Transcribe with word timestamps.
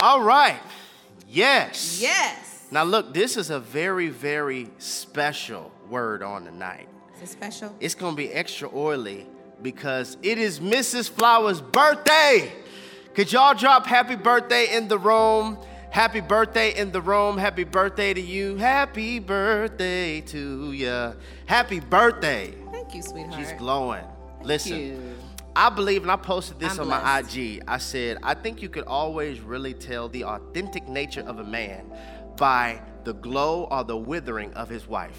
All 0.00 0.22
right. 0.22 0.60
Yes. 1.28 2.00
Yes. 2.00 2.68
Now, 2.70 2.84
look, 2.84 3.12
this 3.12 3.36
is 3.36 3.50
a 3.50 3.58
very, 3.58 4.10
very 4.10 4.70
special 4.78 5.72
word 5.90 6.22
on 6.22 6.44
the 6.44 6.52
night. 6.52 6.88
Is 7.16 7.22
it 7.22 7.28
special? 7.32 7.74
It's 7.80 7.96
going 7.96 8.14
to 8.14 8.16
be 8.16 8.32
extra 8.32 8.70
oily 8.72 9.26
because 9.60 10.16
it 10.22 10.38
is 10.38 10.60
Mrs. 10.60 11.10
Flowers' 11.10 11.60
birthday. 11.60 12.52
Could 13.14 13.32
y'all 13.32 13.54
drop 13.54 13.86
happy 13.86 14.14
birthday 14.14 14.72
in 14.72 14.86
the 14.86 15.00
room? 15.00 15.58
Happy 15.90 16.20
birthday 16.20 16.78
in 16.78 16.92
the 16.92 17.00
room. 17.00 17.36
Happy 17.36 17.64
birthday 17.64 18.14
to 18.14 18.20
you. 18.20 18.56
Happy 18.56 19.18
birthday 19.18 20.20
to 20.20 20.70
you. 20.70 21.16
Happy 21.46 21.80
birthday. 21.80 22.54
Thank 22.70 22.94
you, 22.94 23.02
sweetheart. 23.02 23.34
She's 23.34 23.52
glowing. 23.58 24.04
Listen. 24.44 24.78
you. 24.78 25.18
I 25.58 25.70
believe, 25.70 26.02
and 26.02 26.10
I 26.10 26.16
posted 26.16 26.60
this 26.60 26.78
I'm 26.78 26.90
on 26.92 27.02
my. 27.02 27.18
IG. 27.18 27.62
I 27.66 27.78
said, 27.78 28.18
I 28.22 28.34
think 28.34 28.62
you 28.62 28.68
could 28.68 28.84
always 28.84 29.40
really 29.40 29.74
tell 29.74 30.08
the 30.08 30.22
authentic 30.24 30.86
nature 30.86 31.22
of 31.22 31.40
a 31.40 31.44
man 31.44 31.92
by 32.36 32.80
the 33.02 33.12
glow 33.12 33.66
or 33.70 33.82
the 33.82 33.96
withering 33.96 34.54
of 34.54 34.68
his 34.68 34.86
wife. 34.86 35.18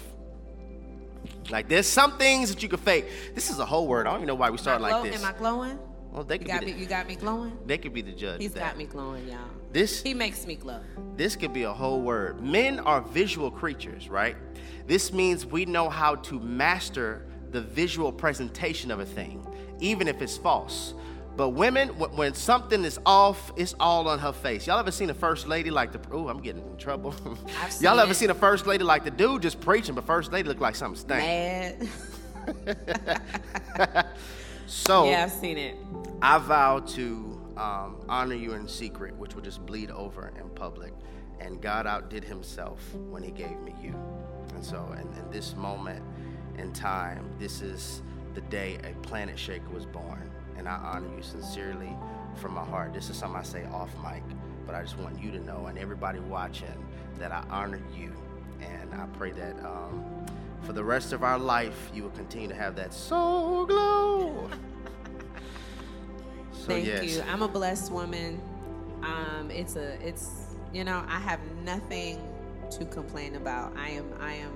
Like, 1.50 1.68
there's 1.68 1.86
some 1.86 2.16
things 2.16 2.48
that 2.48 2.62
you 2.62 2.70
can 2.70 2.78
fake. 2.78 3.06
This 3.34 3.50
is 3.50 3.58
a 3.58 3.66
whole 3.66 3.86
word. 3.86 4.06
I 4.06 4.12
don't 4.12 4.20
even 4.20 4.28
know 4.28 4.34
why 4.34 4.48
we 4.48 4.56
started 4.56 4.82
like 4.82 5.02
this. 5.02 5.22
Am 5.22 5.28
I 5.34 5.36
glowing? 5.36 5.78
well, 6.10 6.24
they 6.24 6.36
You 6.36 6.38
could, 6.40 6.48
got 6.48 6.60
be 6.60 6.72
me. 6.72 6.80
You 6.80 6.86
got 6.86 7.06
me 7.06 7.16
glowing. 7.16 7.58
they 7.66 7.76
could 7.76 7.92
be 7.92 8.00
the 8.00 8.12
judge. 8.12 8.40
He's 8.40 8.50
of 8.52 8.54
that. 8.54 8.70
got 8.70 8.78
me 8.78 8.86
glowing, 8.86 9.28
y'all. 9.28 9.38
This 9.72 10.02
He 10.02 10.14
makes 10.14 10.46
me 10.46 10.54
glow. 10.56 10.80
this 11.16 11.36
could 11.36 11.52
be 11.52 11.64
a 11.64 11.72
whole 11.72 12.00
word. 12.00 12.40
Men 12.40 12.80
are 12.80 13.02
visual 13.02 13.50
creatures, 13.50 14.08
right? 14.08 14.36
This 14.86 15.12
means 15.12 15.44
we 15.44 15.66
know 15.66 15.90
how 15.90 16.14
to 16.16 16.40
master 16.40 17.26
the 17.50 17.60
visual 17.60 18.10
presentation 18.12 18.90
of 18.90 19.00
a 19.00 19.04
thing, 19.06 19.46
even 19.80 20.08
if 20.08 20.22
it's 20.22 20.36
false. 20.36 20.94
But 21.36 21.50
women, 21.50 21.88
when 21.90 22.34
something 22.34 22.84
is 22.84 22.98
off, 23.06 23.52
it's 23.56 23.74
all 23.80 24.08
on 24.08 24.18
her 24.18 24.32
face. 24.32 24.66
Y'all 24.66 24.78
ever 24.78 24.90
seen 24.90 25.08
a 25.10 25.14
first 25.14 25.46
lady 25.46 25.70
like 25.70 25.92
the? 25.92 26.00
Oh, 26.10 26.28
I'm 26.28 26.42
getting 26.42 26.62
in 26.62 26.76
trouble. 26.76 27.14
Y'all 27.80 27.98
ever 27.98 28.10
it. 28.10 28.14
seen 28.14 28.30
a 28.30 28.34
first 28.34 28.66
lady 28.66 28.84
like 28.84 29.04
the 29.04 29.10
dude 29.10 29.42
just 29.42 29.60
preaching, 29.60 29.94
but 29.94 30.04
first 30.04 30.32
lady 30.32 30.48
look 30.48 30.60
like 30.60 30.74
something 30.74 31.00
stank. 31.00 31.88
Mad. 32.46 34.06
So 34.70 35.04
yeah, 35.04 35.24
I've 35.24 35.32
seen 35.32 35.58
it. 35.58 35.76
I 36.22 36.38
vow 36.38 36.78
to 36.78 37.40
um, 37.56 37.96
honor 38.08 38.36
you 38.36 38.52
in 38.52 38.68
secret, 38.68 39.16
which 39.16 39.34
will 39.34 39.42
just 39.42 39.66
bleed 39.66 39.90
over 39.90 40.32
in 40.40 40.48
public. 40.50 40.92
And 41.40 41.60
God 41.60 41.88
outdid 41.88 42.22
himself 42.22 42.80
when 42.94 43.24
he 43.24 43.32
gave 43.32 43.58
me 43.62 43.74
you. 43.82 43.96
And 44.54 44.64
so, 44.64 44.86
in, 44.92 45.08
in 45.18 45.30
this 45.32 45.56
moment 45.56 46.04
in 46.56 46.72
time, 46.72 47.34
this 47.36 47.62
is 47.62 48.02
the 48.34 48.40
day 48.42 48.78
a 48.84 48.94
planet 49.06 49.38
shaker 49.38 49.68
was 49.70 49.86
born. 49.86 50.30
And 50.56 50.68
I 50.68 50.76
honor 50.76 51.08
you 51.16 51.22
sincerely 51.22 51.96
from 52.36 52.54
my 52.54 52.64
heart. 52.64 52.92
This 52.92 53.08
is 53.10 53.16
something 53.16 53.40
I 53.40 53.42
say 53.42 53.64
off 53.66 53.90
mic, 54.02 54.22
but 54.66 54.74
I 54.74 54.82
just 54.82 54.98
want 54.98 55.20
you 55.20 55.30
to 55.32 55.40
know 55.40 55.66
and 55.66 55.78
everybody 55.78 56.20
watching 56.20 56.68
that 57.18 57.32
I 57.32 57.44
honor 57.50 57.80
you. 57.96 58.12
And 58.60 58.94
I 58.94 59.06
pray 59.18 59.32
that 59.32 59.58
um, 59.64 60.04
for 60.62 60.72
the 60.72 60.84
rest 60.84 61.12
of 61.12 61.22
our 61.22 61.38
life, 61.38 61.90
you 61.94 62.02
will 62.02 62.10
continue 62.10 62.48
to 62.48 62.54
have 62.54 62.76
that 62.76 62.92
soul 62.92 63.66
glow. 63.66 64.48
So, 66.52 66.66
Thank 66.66 66.86
yes. 66.86 67.04
you. 67.16 67.22
I'm 67.22 67.40
a 67.40 67.48
blessed 67.48 67.90
woman. 67.90 68.38
Um, 69.02 69.50
it's 69.50 69.76
a, 69.76 69.92
it's, 70.06 70.56
you 70.74 70.84
know, 70.84 71.02
I 71.08 71.18
have 71.18 71.40
nothing 71.64 72.20
to 72.72 72.84
complain 72.84 73.36
about. 73.36 73.74
I 73.78 73.88
am, 73.88 74.12
I 74.20 74.34
am 74.34 74.52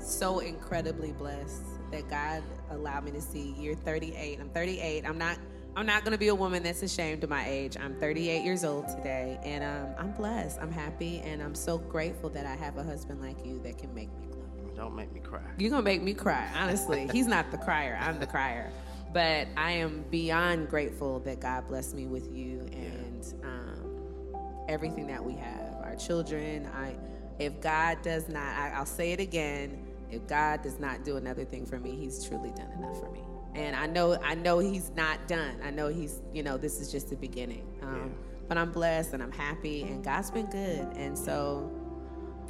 so 0.00 0.40
incredibly 0.40 1.12
blessed 1.12 1.62
that 1.92 2.08
God 2.08 2.42
allowed 2.70 3.04
me 3.04 3.10
to 3.12 3.20
see 3.20 3.54
You're 3.58 3.74
38. 3.74 4.40
I'm 4.40 4.48
38. 4.50 5.06
I'm 5.06 5.18
not, 5.18 5.38
I'm 5.76 5.86
not 5.86 6.04
gonna 6.04 6.18
be 6.18 6.28
a 6.28 6.34
woman 6.34 6.62
that's 6.62 6.82
ashamed 6.82 7.24
of 7.24 7.30
my 7.30 7.46
age. 7.48 7.76
I'm 7.78 7.98
38 8.00 8.44
years 8.44 8.64
old 8.64 8.88
today, 8.88 9.38
and 9.44 9.64
um, 9.64 9.94
I'm 9.98 10.12
blessed. 10.12 10.58
I'm 10.60 10.72
happy, 10.72 11.20
and 11.20 11.42
I'm 11.42 11.54
so 11.54 11.78
grateful 11.78 12.30
that 12.30 12.46
I 12.46 12.54
have 12.56 12.76
a 12.78 12.82
husband 12.82 13.20
like 13.20 13.44
you 13.44 13.60
that 13.64 13.78
can 13.78 13.94
make 13.94 14.08
me 14.18 14.26
glow. 14.26 14.42
Don't 14.74 14.94
make 14.96 15.12
me 15.12 15.20
cry. 15.20 15.40
You're 15.58 15.70
gonna 15.70 15.82
make 15.82 16.02
me 16.02 16.14
cry, 16.14 16.50
honestly. 16.56 17.08
He's 17.12 17.26
not 17.26 17.50
the 17.50 17.58
crier, 17.58 17.98
I'm 18.00 18.18
the 18.18 18.26
crier. 18.26 18.70
But 19.12 19.48
I 19.56 19.72
am 19.72 20.04
beyond 20.10 20.68
grateful 20.68 21.20
that 21.20 21.40
God 21.40 21.68
blessed 21.68 21.94
me 21.94 22.06
with 22.06 22.30
you 22.34 22.68
and 22.72 23.34
um, 23.44 24.36
everything 24.68 25.06
that 25.06 25.24
we 25.24 25.34
have. 25.34 25.74
Our 25.82 25.96
children. 25.96 26.66
I, 26.74 26.96
if 27.38 27.60
God 27.60 28.02
does 28.02 28.28
not, 28.28 28.56
I, 28.56 28.72
I'll 28.74 28.84
say 28.86 29.12
it 29.12 29.20
again. 29.20 29.85
If 30.10 30.26
God 30.26 30.62
does 30.62 30.78
not 30.78 31.04
do 31.04 31.16
another 31.16 31.44
thing 31.44 31.66
for 31.66 31.78
me, 31.78 31.96
He's 31.96 32.24
truly 32.26 32.50
done 32.50 32.70
enough 32.78 32.98
for 33.00 33.10
me. 33.10 33.20
And 33.54 33.74
I 33.74 33.86
know, 33.86 34.18
I 34.22 34.34
know 34.34 34.58
He's 34.58 34.90
not 34.96 35.26
done. 35.28 35.58
I 35.64 35.70
know 35.70 35.88
He's, 35.88 36.20
you 36.32 36.42
know, 36.42 36.56
this 36.56 36.80
is 36.80 36.90
just 36.92 37.10
the 37.10 37.16
beginning. 37.16 37.66
Um, 37.82 38.12
But 38.48 38.58
I'm 38.58 38.70
blessed 38.70 39.12
and 39.12 39.22
I'm 39.22 39.32
happy, 39.32 39.82
and 39.82 40.04
God's 40.04 40.30
been 40.30 40.46
good. 40.46 40.86
And 40.96 41.18
so 41.18 41.68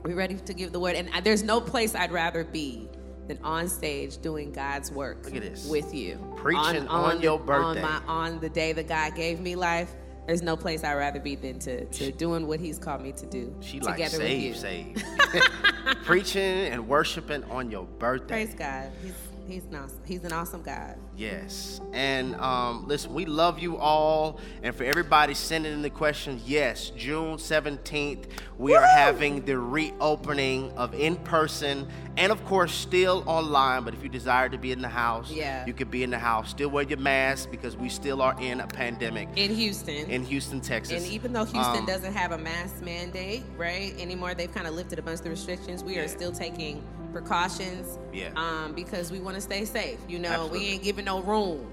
we're 0.05 0.15
ready 0.15 0.34
to 0.34 0.53
give 0.53 0.71
the 0.72 0.78
word. 0.81 0.95
And 0.95 1.09
I- 1.15 1.21
there's 1.22 1.43
no 1.43 1.59
place 1.61 1.95
I'd 1.95 2.12
rather 2.12 2.45
be 2.45 2.89
than 3.28 3.39
on 3.43 3.66
stage 3.69 4.19
doing 4.19 4.53
God's 4.53 4.93
work 4.93 5.25
Look 5.25 5.34
at 5.37 5.43
this. 5.43 5.66
with 5.66 5.95
you. 5.95 6.19
Preaching 6.37 6.87
on 6.89 7.21
your 7.22 7.39
birthday. 7.39 7.81
On, 7.83 7.91
my, 7.91 8.00
on 8.06 8.41
the 8.41 8.49
day 8.49 8.72
that 8.75 8.87
God 8.89 9.15
gave 9.16 9.41
me 9.41 9.56
life, 9.56 9.95
there's 10.26 10.42
no 10.42 10.56
place 10.56 10.84
I'd 10.84 10.94
rather 10.94 11.20
be 11.20 11.37
than 11.37 11.59
to, 11.60 11.84
to 11.84 12.12
doing 12.12 12.47
what 12.47 12.60
He's 12.60 12.78
called 12.78 13.00
me 13.00 13.12
to 13.12 13.26
do. 13.26 13.54
She 13.60 13.81
like 13.81 13.97
together 13.97 14.19
with 14.19 14.31
you. 14.31 14.54
save, 14.54 14.97
save. 14.97 15.44
Preaching 16.04 16.42
and 16.42 16.88
worshiping 16.88 17.44
on 17.44 17.70
your 17.70 17.84
birthday. 17.84 18.44
Praise 18.44 18.54
God. 18.54 18.91
He's, 19.03 19.12
he's, 19.47 19.65
an 19.65 19.76
awesome, 19.76 20.00
he's 20.04 20.25
an 20.25 20.32
awesome 20.32 20.62
God. 20.62 20.97
Yes. 21.16 21.81
And 21.94 22.34
um, 22.37 22.87
listen, 22.87 23.15
we 23.15 23.25
love 23.25 23.59
you 23.59 23.78
all. 23.78 24.38
And 24.62 24.75
for 24.75 24.84
everybody 24.84 25.32
sending 25.32 25.72
in 25.72 25.81
the 25.81 25.88
questions, 25.91 26.43
yes, 26.47 26.91
June 26.91 27.37
17th, 27.38 28.27
we 28.59 28.75
are 28.75 28.87
having 28.87 29.43
the 29.47 29.59
reopening 29.59 30.72
of 30.72 30.94
in 30.94 31.16
person 31.16 31.88
and, 32.19 32.31
of 32.32 32.44
course, 32.44 32.75
still 32.75 33.25
online. 33.27 33.84
But 33.84 33.94
if 33.94 34.03
you 34.03 34.09
desire 34.10 34.49
to 34.50 34.59
be 34.59 34.72
in 34.72 34.82
the 34.82 34.88
house, 34.88 35.31
Yeah. 35.31 35.65
you 35.66 35.72
could 35.72 35.91
be 35.91 36.03
in 36.03 36.10
the 36.10 36.19
house. 36.19 36.50
Still 36.50 36.69
wear 36.69 36.84
your 36.84 36.99
mask 36.99 37.50
because 37.50 37.77
we 37.77 37.88
still 37.88 38.21
are 38.21 38.37
in 38.41 38.60
a 38.60 38.66
pandemic 38.66 39.28
In 39.37 39.54
Houston. 39.54 40.10
in 40.10 40.22
Houston, 40.25 40.60
Texas. 40.60 41.03
And 41.04 41.12
even 41.12 41.33
though 41.33 41.44
Houston 41.44 41.78
Um, 41.78 41.87
doesn't 41.87 42.12
have 42.12 42.33
a 42.33 42.38
mask 42.38 42.83
mandate, 42.83 43.43
right, 43.56 43.94
anymore, 43.98 44.34
they've 44.34 44.53
kind 44.54 44.66
of 44.66 44.75
lifted 44.75 44.98
a 44.98 45.03
bunch 45.03 45.19
of 45.19 45.25
the 45.25 45.31
restrictions. 45.31 45.83
We 45.83 45.94
Yeah. 45.97 46.03
are 46.03 46.09
still 46.09 46.33
taking 46.33 46.83
precautions, 47.12 47.98
Yeah. 48.12 48.28
um, 48.37 48.75
because 48.75 49.10
we 49.10 49.21
want 49.21 49.37
to 49.37 49.41
stay 49.41 49.65
safe. 49.65 49.98
You 50.06 50.19
know, 50.19 50.28
Absolutely. 50.28 50.59
we 50.59 50.66
ain't 50.66 50.83
giving 50.83 51.06
no 51.06 51.22
room 51.22 51.67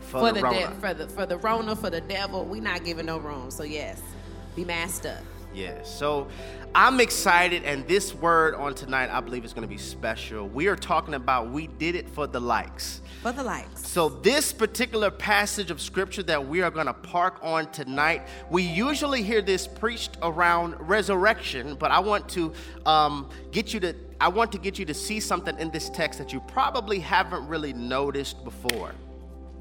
for, 0.00 0.20
for 0.20 0.32
the, 0.32 0.40
the, 0.40 0.48
de- 0.48 0.70
for 0.80 0.94
the 0.94 1.08
for 1.08 1.26
the 1.26 1.36
Rona 1.36 1.76
for 1.76 1.90
the 1.90 2.00
devil. 2.00 2.46
We 2.46 2.60
not 2.60 2.84
giving 2.84 3.06
no 3.06 3.18
room. 3.18 3.50
So 3.50 3.64
yes, 3.64 4.00
be 4.54 4.64
masked 4.64 5.04
up. 5.04 5.22
Yes. 5.52 5.92
So 5.92 6.28
I'm 6.74 7.00
excited, 7.00 7.64
and 7.64 7.88
this 7.88 8.14
word 8.14 8.54
on 8.54 8.74
tonight, 8.74 9.08
I 9.10 9.20
believe, 9.20 9.46
is 9.46 9.54
going 9.54 9.62
to 9.62 9.68
be 9.68 9.78
special. 9.78 10.46
We 10.46 10.66
are 10.66 10.76
talking 10.76 11.14
about 11.14 11.50
we 11.50 11.66
did 11.66 11.94
it 11.94 12.08
for 12.10 12.26
the 12.26 12.38
likes. 12.38 13.00
For 13.22 13.32
the 13.32 13.42
likes. 13.42 13.88
So, 13.88 14.10
this 14.10 14.52
particular 14.52 15.10
passage 15.10 15.70
of 15.70 15.80
scripture 15.80 16.22
that 16.24 16.46
we 16.46 16.60
are 16.60 16.70
going 16.70 16.86
to 16.86 16.92
park 16.92 17.38
on 17.42 17.70
tonight, 17.72 18.28
we 18.50 18.62
usually 18.62 19.22
hear 19.22 19.40
this 19.40 19.66
preached 19.66 20.18
around 20.22 20.76
resurrection, 20.78 21.74
but 21.76 21.90
I 21.90 22.00
want 22.00 22.28
to 22.30 22.52
um, 22.84 23.30
get 23.50 23.72
you 23.72 23.80
to. 23.80 23.94
I 24.20 24.28
want 24.28 24.52
to 24.52 24.58
get 24.58 24.78
you 24.78 24.84
to 24.86 24.94
see 24.94 25.20
something 25.20 25.58
in 25.58 25.70
this 25.70 25.90
text 25.90 26.18
that 26.18 26.32
you 26.32 26.40
probably 26.40 27.00
haven't 27.00 27.46
really 27.48 27.72
noticed 27.72 28.42
before. 28.44 28.92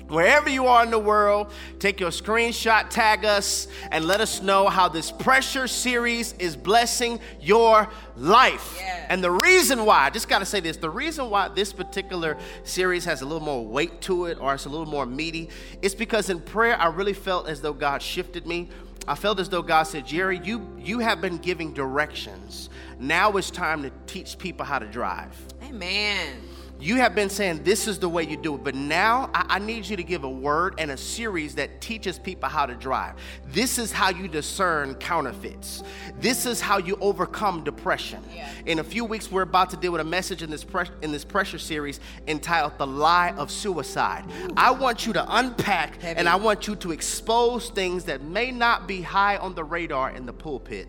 Wherever 0.07 0.49
you 0.49 0.67
are 0.67 0.83
in 0.83 0.91
the 0.91 0.99
world, 0.99 1.51
take 1.79 1.99
your 1.99 2.11
screenshot, 2.11 2.91
tag 2.91 3.25
us, 3.25 3.67
and 3.89 4.05
let 4.05 4.21
us 4.21 4.39
know 4.39 4.67
how 4.67 4.88
this 4.88 5.11
pressure 5.11 5.67
series 5.67 6.33
is 6.33 6.55
blessing 6.55 7.19
your 7.41 7.89
life. 8.15 8.77
Yeah. 8.79 9.07
And 9.09 9.23
the 9.23 9.31
reason 9.31 9.83
why, 9.83 10.05
I 10.05 10.11
just 10.11 10.29
gotta 10.29 10.45
say 10.45 10.59
this, 10.59 10.77
the 10.77 10.91
reason 10.91 11.31
why 11.31 11.47
this 11.47 11.73
particular 11.73 12.38
series 12.63 13.03
has 13.05 13.23
a 13.23 13.25
little 13.25 13.44
more 13.44 13.65
weight 13.65 13.99
to 14.01 14.25
it 14.25 14.39
or 14.39 14.53
it's 14.53 14.65
a 14.65 14.69
little 14.69 14.85
more 14.85 15.07
meaty 15.07 15.49
is 15.81 15.95
because 15.95 16.29
in 16.29 16.39
prayer, 16.39 16.79
I 16.79 16.88
really 16.88 17.13
felt 17.13 17.49
as 17.49 17.61
though 17.61 17.73
God 17.73 18.03
shifted 18.03 18.45
me. 18.45 18.69
I 19.07 19.16
felt 19.16 19.39
as 19.39 19.49
though 19.49 19.61
God 19.61 19.83
said, 19.83 20.05
Jerry, 20.05 20.39
you, 20.43 20.67
you 20.77 21.00
have 21.00 21.21
been 21.21 21.38
giving 21.38 21.74
directions. 21.74 22.69
Now 23.00 23.31
it's 23.38 23.51
time 23.51 23.83
to 23.83 23.91
teach 24.07 24.38
people 24.38 24.65
how 24.65 24.80
to 24.80 24.88
drive. 24.88 25.35
Amen. 25.63 26.38
You 26.85 26.97
have 26.97 27.15
been 27.15 27.31
saying 27.31 27.63
this 27.63 27.87
is 27.87 27.97
the 27.97 28.07
way 28.07 28.21
you 28.21 28.37
do 28.37 28.53
it, 28.53 28.63
but 28.63 28.75
now 28.75 29.31
I, 29.33 29.55
I 29.55 29.59
need 29.59 29.87
you 29.87 29.97
to 29.97 30.03
give 30.03 30.23
a 30.23 30.29
word 30.29 30.75
and 30.77 30.91
a 30.91 30.97
series 30.97 31.55
that 31.55 31.81
teaches 31.81 32.19
people 32.19 32.47
how 32.47 32.67
to 32.67 32.75
drive. 32.75 33.15
This 33.47 33.79
is 33.79 33.91
how 33.91 34.09
you 34.11 34.27
discern 34.27 34.93
counterfeits. 34.93 35.81
This 36.19 36.45
is 36.45 36.61
how 36.61 36.77
you 36.77 36.95
overcome 37.01 37.63
depression. 37.63 38.23
Yeah. 38.35 38.47
In 38.67 38.77
a 38.77 38.83
few 38.83 39.03
weeks, 39.03 39.31
we're 39.31 39.41
about 39.41 39.71
to 39.71 39.77
deal 39.77 39.93
with 39.93 40.01
a 40.01 40.03
message 40.03 40.43
in 40.43 40.51
this 40.51 40.63
pres- 40.63 40.91
in 41.01 41.11
this 41.11 41.25
pressure 41.25 41.57
series 41.57 41.99
entitled 42.27 42.77
"The 42.77 42.85
Lie 42.85 43.31
of 43.31 43.49
Suicide." 43.49 44.25
I 44.55 44.69
want 44.69 45.07
you 45.07 45.13
to 45.13 45.25
unpack 45.27 45.99
Heavy. 45.99 46.19
and 46.19 46.29
I 46.29 46.35
want 46.35 46.67
you 46.67 46.75
to 46.75 46.91
expose 46.91 47.71
things 47.71 48.03
that 48.03 48.21
may 48.21 48.51
not 48.51 48.87
be 48.87 49.01
high 49.01 49.37
on 49.37 49.55
the 49.55 49.63
radar 49.63 50.11
in 50.11 50.27
the 50.27 50.33
pulpit, 50.33 50.87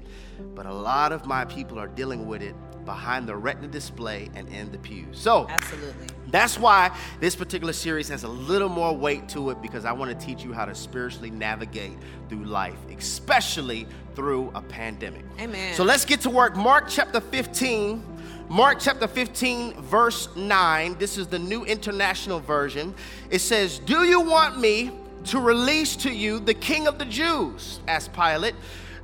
but 0.55 0.67
a 0.67 0.73
lot 0.73 1.12
of 1.12 1.27
my 1.27 1.44
people 1.44 1.79
are 1.79 1.88
dealing 1.88 2.27
with 2.27 2.43
it 2.43 2.55
behind 2.85 3.29
the 3.29 3.37
retina 3.37 3.69
display 3.69 4.31
and 4.35 4.49
in 4.49 4.71
the 4.73 4.79
pews. 4.79 5.19
So, 5.19 5.47
Absolutely. 5.49 5.88
Absolutely. 5.91 6.31
That's 6.31 6.59
why 6.59 6.97
this 7.21 7.37
particular 7.37 7.73
series 7.73 8.09
has 8.09 8.25
a 8.25 8.29
little 8.29 8.69
more 8.69 8.97
weight 8.97 9.29
to 9.31 9.50
it 9.50 9.61
because 9.61 9.85
I 9.85 9.93
want 9.93 10.19
to 10.19 10.27
teach 10.27 10.43
you 10.44 10.53
how 10.53 10.65
to 10.65 10.75
spiritually 10.75 11.31
navigate 11.31 11.97
through 12.29 12.44
life, 12.44 12.79
especially 12.97 13.87
through 14.15 14.50
a 14.55 14.62
pandemic. 14.62 15.25
Amen. 15.41 15.75
So 15.75 15.85
let's 15.85 16.05
get 16.05 16.21
to 16.23 16.31
work. 16.31 16.56
Mark 16.56 16.87
chapter 16.89 17.21
15. 17.21 18.03
Mark 18.49 18.79
chapter 18.79 19.09
15, 19.09 19.75
verse 19.82 20.29
9. 20.37 20.97
This 20.99 21.19
is 21.19 21.27
the 21.27 21.39
New 21.39 21.65
International 21.65 22.39
Version. 22.39 22.94
It 23.29 23.41
says, 23.41 23.81
Do 23.81 24.05
you 24.05 24.21
want 24.21 24.61
me 24.61 24.93
to 25.25 25.41
release 25.41 25.97
to 25.97 26.12
you 26.12 26.39
the 26.39 26.55
King 26.55 26.87
of 26.87 26.97
the 26.99 27.05
Jews? 27.05 27.81
asked 27.89 28.12
Pilate, 28.12 28.55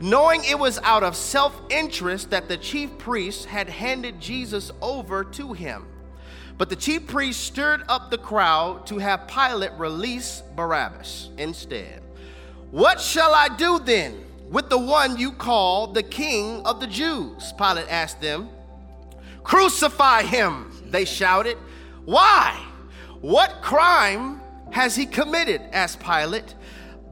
knowing 0.02 0.42
it 0.44 0.58
was 0.58 0.80
out 0.82 1.04
of 1.04 1.14
self 1.14 1.58
interest 1.70 2.30
that 2.30 2.48
the 2.48 2.56
chief 2.56 2.98
priests 2.98 3.44
had 3.44 3.68
handed 3.68 4.20
Jesus 4.20 4.72
over 4.82 5.22
to 5.22 5.52
him. 5.52 5.86
But 6.58 6.68
the 6.68 6.76
chief 6.76 7.06
priests 7.06 7.42
stirred 7.42 7.84
up 7.88 8.10
the 8.10 8.18
crowd 8.18 8.84
to 8.88 8.98
have 8.98 9.28
Pilate 9.28 9.72
release 9.78 10.42
Barabbas 10.56 11.30
instead. 11.38 12.02
What 12.72 13.00
shall 13.00 13.32
I 13.32 13.48
do 13.56 13.78
then 13.78 14.24
with 14.50 14.68
the 14.68 14.78
one 14.78 15.18
you 15.18 15.32
call 15.32 15.86
the 15.86 16.02
king 16.02 16.66
of 16.66 16.80
the 16.80 16.86
Jews? 16.88 17.52
Pilate 17.56 17.86
asked 17.88 18.20
them. 18.20 18.48
Crucify 19.44 20.24
him, 20.24 20.72
they 20.86 21.04
shouted. 21.04 21.56
Why? 22.04 22.60
What 23.20 23.62
crime 23.62 24.40
has 24.72 24.96
he 24.96 25.06
committed? 25.06 25.60
asked 25.72 26.00
Pilate. 26.00 26.56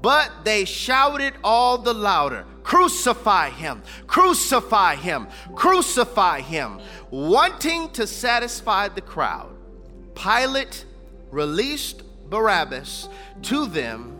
But 0.02 0.44
they 0.44 0.64
shouted 0.64 1.34
all 1.44 1.78
the 1.78 1.94
louder 1.94 2.46
Crucify 2.62 3.50
him, 3.50 3.82
crucify 4.06 4.94
him, 4.96 5.28
crucify 5.54 6.40
him, 6.40 6.80
wanting 7.10 7.90
to 7.90 8.06
satisfy 8.06 8.88
the 8.88 9.00
crowd. 9.00 9.50
Pilate 10.14 10.84
released 11.30 12.02
Barabbas 12.28 13.08
to 13.42 13.66
them. 13.66 14.16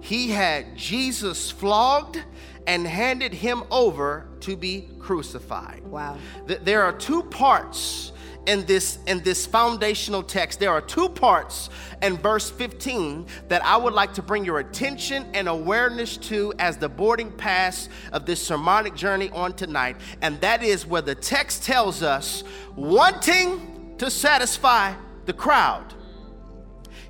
He 0.00 0.30
had 0.30 0.76
Jesus 0.76 1.50
flogged 1.50 2.22
and 2.66 2.86
handed 2.86 3.32
him 3.32 3.64
over 3.70 4.26
to 4.40 4.56
be 4.56 4.88
crucified. 4.98 5.82
Wow. 5.84 6.18
There 6.46 6.82
are 6.82 6.92
two 6.92 7.22
parts 7.24 8.12
in 8.46 8.66
this 8.66 8.98
in 9.06 9.22
this 9.22 9.46
foundational 9.46 10.22
text 10.22 10.58
there 10.58 10.70
are 10.70 10.80
two 10.80 11.08
parts 11.08 11.70
in 12.02 12.16
verse 12.16 12.50
15 12.50 13.26
that 13.48 13.64
I 13.64 13.76
would 13.76 13.94
like 13.94 14.14
to 14.14 14.22
bring 14.22 14.44
your 14.44 14.58
attention 14.58 15.26
and 15.32 15.48
awareness 15.48 16.16
to 16.18 16.52
as 16.58 16.76
the 16.76 16.88
boarding 16.88 17.30
pass 17.30 17.88
of 18.12 18.26
this 18.26 18.42
sermonic 18.44 18.96
journey 18.96 19.30
on 19.30 19.52
tonight 19.52 19.96
and 20.22 20.40
that 20.40 20.62
is 20.62 20.86
where 20.86 21.02
the 21.02 21.14
text 21.14 21.62
tells 21.62 22.02
us 22.02 22.42
wanting 22.74 23.94
to 23.98 24.10
satisfy 24.10 24.94
the 25.26 25.32
crowd 25.32 25.94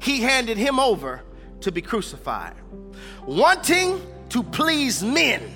he 0.02 0.20
handed 0.20 0.58
him 0.58 0.80
over 0.80 1.22
to 1.60 1.70
be 1.70 1.80
crucified. 1.80 2.54
Wanting 3.24 4.04
to 4.30 4.42
please 4.42 5.02
men 5.02 5.50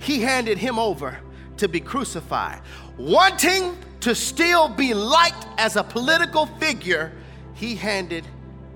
he 0.00 0.20
handed 0.20 0.58
him 0.58 0.78
over 0.78 1.18
to 1.56 1.68
be 1.68 1.80
crucified. 1.80 2.62
Wanting 2.96 3.76
to 4.00 4.14
still 4.14 4.68
be 4.68 4.94
liked 4.94 5.46
as 5.58 5.76
a 5.76 5.82
political 5.82 6.46
figure, 6.46 7.12
he 7.54 7.74
handed 7.74 8.24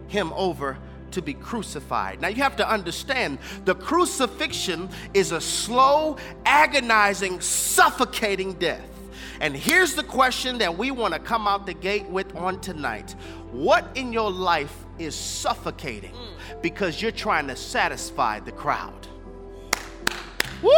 him 0.08 0.32
over 0.34 0.78
to 1.12 1.22
be 1.22 1.34
crucified. 1.34 2.20
Now 2.20 2.28
you 2.28 2.42
have 2.42 2.56
to 2.56 2.68
understand 2.68 3.38
the 3.64 3.74
crucifixion 3.74 4.88
is 5.14 5.32
a 5.32 5.40
slow, 5.40 6.16
agonizing, 6.44 7.40
suffocating 7.40 8.54
death. 8.54 8.88
And 9.40 9.56
here's 9.56 9.94
the 9.94 10.04
question 10.04 10.58
that 10.58 10.76
we 10.76 10.90
want 10.90 11.14
to 11.14 11.20
come 11.20 11.46
out 11.46 11.66
the 11.66 11.74
gate 11.74 12.08
with 12.08 12.34
on 12.36 12.60
tonight 12.60 13.14
What 13.50 13.84
in 13.94 14.12
your 14.12 14.30
life 14.30 14.84
is 14.98 15.14
suffocating 15.14 16.12
mm. 16.12 16.62
because 16.62 17.02
you're 17.02 17.10
trying 17.10 17.48
to 17.48 17.56
satisfy 17.56 18.40
the 18.40 18.52
crowd? 18.52 19.08
Woo! 20.62 20.70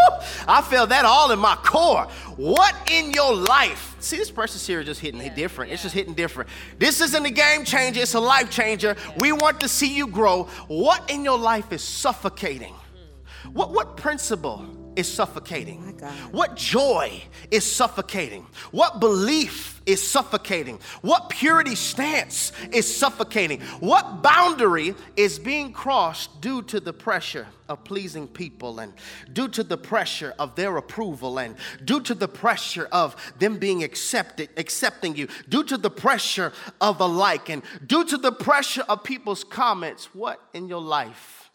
I 0.48 0.62
feel 0.62 0.86
that 0.86 1.04
all 1.04 1.30
in 1.30 1.38
my 1.38 1.56
core. 1.56 2.04
What 2.36 2.74
in 2.90 3.12
your 3.12 3.34
life? 3.34 3.96
See, 4.00 4.16
this 4.16 4.30
precious 4.30 4.66
here 4.66 4.80
is 4.80 4.86
just 4.86 5.00
hitting 5.00 5.20
yeah, 5.20 5.34
different. 5.34 5.68
Yeah. 5.68 5.74
It's 5.74 5.82
just 5.82 5.94
hitting 5.94 6.14
different. 6.14 6.50
This 6.78 7.00
isn't 7.00 7.24
a 7.24 7.30
game 7.30 7.64
changer, 7.64 8.02
it's 8.02 8.14
a 8.14 8.20
life 8.20 8.50
changer. 8.50 8.96
Yeah. 8.96 9.12
We 9.16 9.32
want 9.32 9.60
to 9.60 9.68
see 9.68 9.94
you 9.94 10.06
grow. 10.06 10.44
What 10.68 11.10
in 11.10 11.24
your 11.24 11.38
life 11.38 11.72
is 11.72 11.82
suffocating? 11.82 12.74
Mm. 12.74 13.52
What, 13.52 13.72
what 13.72 13.96
principle 13.96 14.66
is 14.96 15.12
suffocating? 15.12 15.98
Oh 16.02 16.06
what 16.30 16.56
joy 16.56 17.22
is 17.50 17.64
suffocating? 17.70 18.46
What 18.70 19.00
belief 19.00 19.80
is 19.86 20.02
suffocating? 20.02 20.78
What 21.02 21.28
purity 21.28 21.74
stance 21.74 22.52
is 22.72 22.92
suffocating? 22.94 23.60
What 23.80 24.22
boundary 24.22 24.94
is 25.16 25.38
being 25.38 25.72
crossed 25.72 26.40
due 26.40 26.62
to 26.62 26.80
the 26.80 26.92
pressure 26.92 27.46
of 27.68 27.84
pleasing 27.84 28.28
people 28.28 28.78
and 28.78 28.92
due 29.32 29.48
to 29.48 29.62
the 29.62 29.76
pressure 29.76 30.34
of 30.38 30.54
their 30.54 30.76
approval 30.76 31.38
and 31.38 31.56
due 31.84 32.00
to 32.00 32.14
the 32.14 32.28
pressure 32.28 32.88
of 32.92 33.16
them 33.38 33.58
being 33.58 33.82
accepted, 33.82 34.48
accepting 34.56 35.16
you, 35.16 35.28
due 35.48 35.64
to 35.64 35.76
the 35.76 35.90
pressure 35.90 36.52
of 36.80 37.00
a 37.00 37.06
like 37.06 37.48
and 37.48 37.62
due 37.86 38.04
to 38.04 38.16
the 38.16 38.32
pressure 38.32 38.84
of 38.88 39.02
people's 39.02 39.44
comments? 39.44 40.14
What 40.14 40.40
in 40.52 40.68
your 40.68 40.82
life 40.82 41.50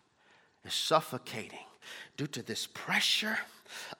is 0.66 0.74
suffocating? 0.74 1.60
Due 2.20 2.28
to 2.28 2.44
this 2.44 2.68
pressure 2.74 3.40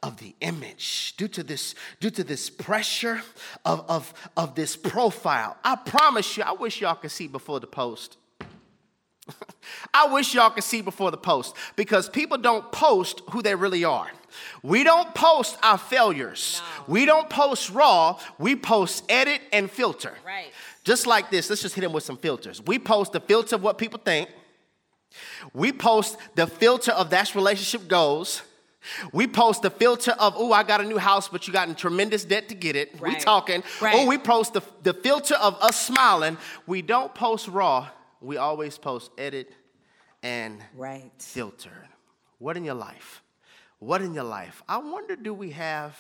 of 0.04 0.18
the 0.18 0.36
image 0.42 1.14
due 1.16 1.30
to 1.30 1.42
this 1.42 1.74
due 2.02 2.10
to 2.10 2.22
this 2.22 2.50
pressure 2.50 3.22
of, 3.64 3.86
of, 3.88 4.14
of 4.36 4.56
this 4.56 4.76
profile. 4.76 5.56
I 5.64 5.78
promise 5.78 6.36
you 6.36 6.44
i 6.44 6.52
wish 6.52 6.82
y'all 6.82 6.96
could 6.96 7.12
see 7.12 7.30
before 7.30 7.62
the 7.62 7.68
post. 7.68 8.18
I 9.94 10.08
wish 10.08 10.34
y'all 10.34 10.50
could 10.50 10.66
see 10.66 10.82
before 10.82 11.12
the 11.12 11.18
post 11.18 11.56
because 11.78 12.10
people 12.10 12.38
don't 12.38 12.70
post 12.74 13.22
who 13.32 13.42
they 13.42 13.56
really 13.56 13.86
are. 13.86 14.08
We 14.64 14.84
don't 14.84 15.16
post 15.16 15.58
our 15.64 15.78
failures. 15.78 16.62
No. 16.62 16.94
we 16.94 17.06
don't 17.06 17.30
post 17.30 17.70
raw. 17.70 18.20
We 18.38 18.58
post 18.58 19.06
edit 19.08 19.40
and 19.54 19.72
filter. 19.72 20.14
Right. 20.26 20.52
Just 20.84 21.08
like 21.08 21.32
this 21.32 21.50
let's 21.50 21.62
just 21.62 21.74
hit 21.74 21.84
them 21.84 21.94
with 21.94 22.04
some 22.04 22.18
filters. 22.18 22.62
We 22.62 22.80
post 22.80 23.14
the 23.14 23.22
filter 23.22 23.56
of 23.56 23.64
what 23.64 23.78
people 23.78 24.02
think 24.04 24.30
we 25.54 25.72
post 25.72 26.18
the 26.36 26.48
filter 26.48 26.92
of 26.92 27.10
that 27.12 27.36
relationship 27.36 27.88
goes. 27.88 28.42
We 29.12 29.28
post 29.28 29.62
the 29.62 29.70
filter 29.70 30.12
of, 30.12 30.36
oh, 30.38 30.54
I 30.54 30.64
got 30.64 30.82
a 30.82 30.86
new 30.86 30.98
house, 30.98 31.28
but 31.28 31.48
you 31.48 31.54
got 31.54 31.68
in 31.68 31.76
tremendous 31.76 32.24
debt 32.24 32.50
to 32.50 32.56
get 32.56 32.76
it. 32.76 32.92
Right. 33.00 33.16
We 33.16 33.20
talking. 33.20 33.64
Right. 33.82 33.96
Oh, 33.96 34.08
we 34.08 34.18
post 34.18 34.54
the, 34.54 34.62
the 34.84 34.94
filter 34.94 35.36
of 35.36 35.56
us 35.62 35.80
smiling. 35.80 36.38
We 36.66 36.82
don't 36.82 37.14
post 37.14 37.48
raw. 37.50 37.90
We 38.22 38.38
always 38.38 38.78
post 38.78 39.12
edit 39.18 39.52
and 40.24 40.62
right. 40.76 41.12
filter. 41.20 41.88
What 42.38 42.56
in 42.56 42.64
your 42.64 42.76
life? 42.76 43.22
What 43.80 44.02
in 44.02 44.14
your 44.14 44.26
life? 44.26 44.62
I 44.68 44.78
wonder, 44.78 45.16
do 45.16 45.34
we 45.34 45.52
have 45.52 45.98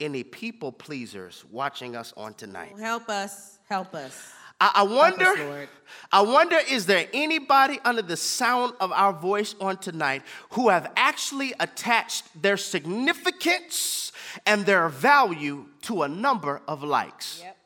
any 0.00 0.22
people 0.22 0.70
pleasers 0.72 1.44
watching 1.50 1.96
us 1.96 2.12
on 2.16 2.34
tonight? 2.34 2.74
Help 2.78 3.08
us. 3.08 3.58
Help 3.68 3.94
us. 3.94 4.32
I, 4.60 4.72
I 4.76 4.82
wonder, 4.84 5.68
I 6.12 6.22
wonder, 6.22 6.56
is 6.68 6.86
there 6.86 7.06
anybody 7.12 7.78
under 7.84 8.02
the 8.02 8.16
sound 8.16 8.72
of 8.80 8.90
our 8.92 9.12
voice 9.12 9.54
on 9.60 9.76
tonight 9.76 10.22
who 10.50 10.68
have 10.70 10.90
actually 10.96 11.52
attached 11.60 12.24
their 12.40 12.56
significance 12.56 14.12
and 14.46 14.64
their 14.64 14.88
value 14.88 15.66
to 15.82 16.02
a 16.02 16.08
number 16.08 16.62
of 16.66 16.82
likes? 16.82 17.40
Yep. 17.42 17.56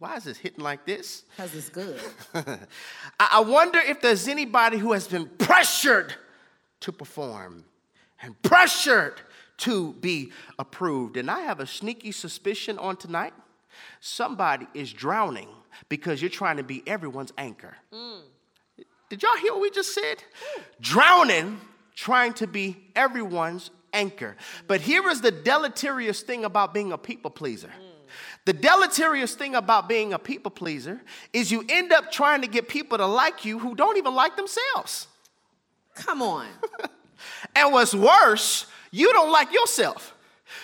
Why 0.00 0.16
is 0.16 0.24
this 0.24 0.36
hitting 0.36 0.62
like 0.62 0.84
this? 0.84 1.24
Because 1.36 1.54
it's 1.54 1.70
good. 1.70 1.98
I 3.18 3.40
wonder 3.40 3.78
if 3.78 4.02
there's 4.02 4.28
anybody 4.28 4.76
who 4.76 4.92
has 4.92 5.08
been 5.08 5.26
pressured 5.38 6.14
to 6.80 6.92
perform 6.92 7.64
and 8.20 8.40
pressured 8.42 9.14
to 9.58 9.94
be 9.94 10.30
approved. 10.58 11.16
And 11.16 11.30
I 11.30 11.40
have 11.40 11.60
a 11.60 11.66
sneaky 11.66 12.12
suspicion 12.12 12.78
on 12.78 12.96
tonight 12.96 13.32
somebody 14.00 14.66
is 14.74 14.92
drowning 14.92 15.48
because 15.88 16.20
you're 16.20 16.30
trying 16.30 16.56
to 16.56 16.62
be 16.62 16.82
everyone's 16.86 17.32
anchor. 17.38 17.76
Mm. 17.92 18.20
Did 19.08 19.22
y'all 19.22 19.36
hear 19.36 19.52
what 19.52 19.62
we 19.62 19.70
just 19.70 19.94
said? 19.94 20.18
Mm. 20.18 20.62
Drowning, 20.80 21.60
trying 21.94 22.32
to 22.34 22.46
be 22.46 22.76
everyone's 22.96 23.70
anchor. 23.92 24.36
But 24.66 24.80
here 24.80 25.08
is 25.08 25.20
the 25.20 25.30
deleterious 25.30 26.22
thing 26.22 26.44
about 26.44 26.74
being 26.74 26.92
a 26.92 26.98
people 26.98 27.30
pleaser. 27.30 27.68
Mm. 27.68 27.94
The 28.44 28.52
deleterious 28.52 29.34
thing 29.34 29.54
about 29.54 29.88
being 29.88 30.12
a 30.12 30.18
people 30.18 30.50
pleaser 30.50 31.00
is 31.32 31.50
you 31.50 31.64
end 31.68 31.92
up 31.92 32.12
trying 32.12 32.42
to 32.42 32.46
get 32.46 32.68
people 32.68 32.98
to 32.98 33.06
like 33.06 33.44
you 33.44 33.58
who 33.58 33.74
don't 33.74 33.96
even 33.96 34.14
like 34.14 34.36
themselves. 34.36 35.08
Come 35.94 36.20
on. 36.20 36.46
and 37.56 37.72
what's 37.72 37.94
worse, 37.94 38.66
you 38.90 39.12
don't 39.12 39.32
like 39.32 39.52
yourself. 39.52 40.14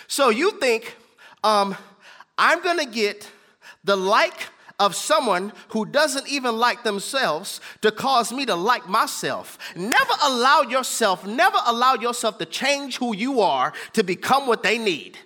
So 0.07 0.29
you 0.29 0.51
think, 0.59 0.95
um, 1.43 1.75
I'm 2.37 2.61
gonna 2.61 2.85
get 2.85 3.29
the 3.83 3.95
like 3.95 4.49
of 4.81 4.95
someone 4.95 5.53
who 5.69 5.85
doesn't 5.85 6.27
even 6.27 6.57
like 6.57 6.83
themselves 6.83 7.61
to 7.81 7.91
cause 7.91 8.33
me 8.33 8.47
to 8.47 8.55
like 8.55 8.89
myself. 8.89 9.59
Never 9.75 10.13
allow 10.23 10.63
yourself, 10.63 11.23
never 11.25 11.59
allow 11.67 11.93
yourself 11.93 12.39
to 12.39 12.45
change 12.45 12.97
who 12.97 13.15
you 13.15 13.41
are 13.41 13.73
to 13.93 14.03
become 14.03 14.47
what 14.47 14.63
they 14.63 14.79
need. 14.79 15.19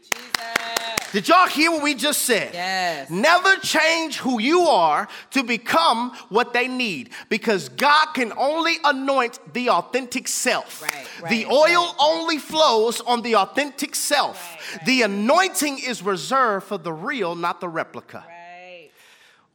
Did 1.13 1.29
y'all 1.29 1.47
hear 1.47 1.71
what 1.71 1.81
we 1.81 1.95
just 1.95 2.24
said? 2.24 2.53
Yes. 2.53 3.09
Never 3.09 3.55
change 3.57 4.17
who 4.17 4.41
you 4.41 4.63
are 4.63 5.07
to 5.31 5.43
become 5.43 6.12
what 6.27 6.51
they 6.51 6.67
need 6.67 7.12
because 7.29 7.69
God 7.69 8.07
can 8.07 8.33
only 8.38 8.75
anoint 8.83 9.39
the 9.53 9.69
authentic 9.69 10.27
self. 10.27 10.81
Right, 10.81 11.07
right, 11.21 11.29
the 11.29 11.45
oil 11.45 11.85
right. 11.85 11.95
only 12.01 12.38
flows 12.38 13.00
on 13.00 13.21
the 13.21 13.38
authentic 13.38 13.95
self. 13.95 14.77
The 14.85 15.03
anointing 15.03 15.79
is 15.79 16.03
reserved 16.03 16.65
for 16.65 16.77
the 16.77 16.91
real, 16.91 17.35
not 17.35 17.62
the 17.62 17.69
replica. 17.69 18.25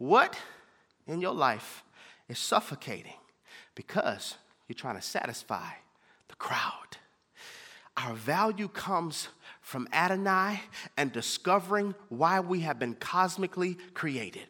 What 0.01 0.39
in 1.07 1.21
your 1.21 1.35
life 1.35 1.85
is 2.27 2.39
suffocating 2.39 3.19
because 3.75 4.39
you're 4.67 4.75
trying 4.75 4.97
to 4.97 5.03
satisfy 5.03 5.69
the 6.29 6.37
crowd? 6.37 6.97
Our 7.99 8.15
value 8.15 8.69
comes 8.69 9.29
from 9.61 9.87
Adonai 9.93 10.63
and 10.97 11.13
discovering 11.13 11.95
why 12.09 12.41
we 12.41 12.61
have 12.61 12.79
been 12.79 12.95
cosmically 12.95 13.77
created. 13.93 14.47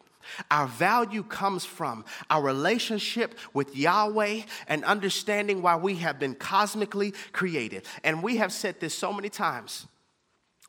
Our 0.49 0.67
value 0.67 1.21
comes 1.21 1.65
from 1.65 2.05
our 2.29 2.41
relationship 2.41 3.37
with 3.53 3.75
Yahweh 3.75 4.43
and 4.69 4.85
understanding 4.85 5.61
why 5.61 5.75
we 5.75 5.95
have 5.95 6.17
been 6.17 6.35
cosmically 6.35 7.13
created. 7.33 7.85
And 8.05 8.23
we 8.23 8.37
have 8.37 8.53
said 8.53 8.79
this 8.79 8.93
so 8.93 9.11
many 9.11 9.27
times. 9.27 9.85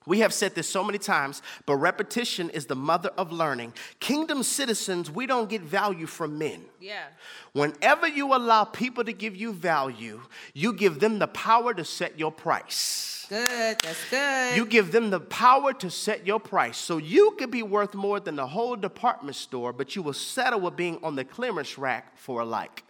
We 0.07 0.21
have 0.21 0.33
said 0.33 0.55
this 0.55 0.69
so 0.69 0.83
many 0.83 0.99
times, 0.99 1.43
but 1.67 1.77
repetition 1.77 2.51
is 2.51 2.67
the 2.67 2.75
mother 2.75 3.11
of 3.17 3.33
learning. 3.33 3.73
Kingdom 4.01 4.43
citizens, 4.43 5.11
we 5.11 5.27
don't 5.27 5.49
get 5.49 5.63
value 5.63 6.07
from 6.07 6.39
men. 6.39 6.63
Yeah. 6.81 7.05
Whenever 7.53 8.09
you 8.09 8.35
allow 8.35 8.65
people 8.65 9.05
to 9.05 9.13
give 9.13 9.37
you 9.37 9.53
value, 9.53 10.23
you 10.55 10.73
give 10.73 11.01
them 11.01 11.19
the 11.19 11.29
power 11.29 11.73
to 11.75 11.85
set 11.85 12.19
your 12.19 12.33
price. 12.33 13.27
Good. 13.29 13.79
That's 13.83 14.11
good. 14.11 14.57
You 14.57 14.67
give 14.67 14.93
them 14.93 15.11
the 15.11 15.21
power 15.21 15.73
to 15.75 15.91
set 15.91 16.27
your 16.27 16.41
price. 16.41 16.77
So 16.77 16.99
you 16.99 17.35
could 17.39 17.51
be 17.51 17.63
worth 17.63 17.95
more 17.95 18.21
than 18.21 18.37
the 18.37 18.47
whole 18.47 18.77
department 18.77 19.37
store, 19.37 19.73
but 19.73 19.95
you 19.97 20.03
will 20.03 20.13
settle 20.13 20.61
with 20.61 20.77
being 20.77 20.99
on 21.03 21.17
the 21.17 21.25
clearance 21.25 21.79
rack 21.79 22.17
for 22.19 22.41
a 22.41 22.45
like, 22.45 22.83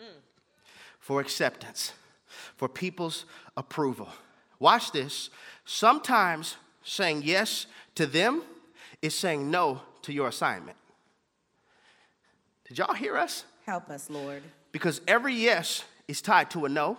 mm. 0.00 0.04
for 0.98 1.20
acceptance, 1.20 1.92
for 2.56 2.68
people's 2.68 3.24
approval. 3.56 4.08
Watch 4.58 4.92
this. 4.92 5.30
Sometimes 5.64 6.56
saying 6.82 7.22
yes 7.24 7.66
to 7.94 8.06
them 8.06 8.42
is 9.02 9.14
saying 9.14 9.50
no 9.50 9.82
to 10.02 10.12
your 10.12 10.28
assignment. 10.28 10.76
Did 12.66 12.78
y'all 12.78 12.94
hear 12.94 13.16
us? 13.16 13.44
Help 13.66 13.90
us, 13.90 14.10
Lord. 14.10 14.42
Because 14.72 15.00
every 15.06 15.34
yes 15.34 15.84
is 16.06 16.20
tied 16.20 16.50
to 16.50 16.64
a 16.64 16.68
no, 16.68 16.98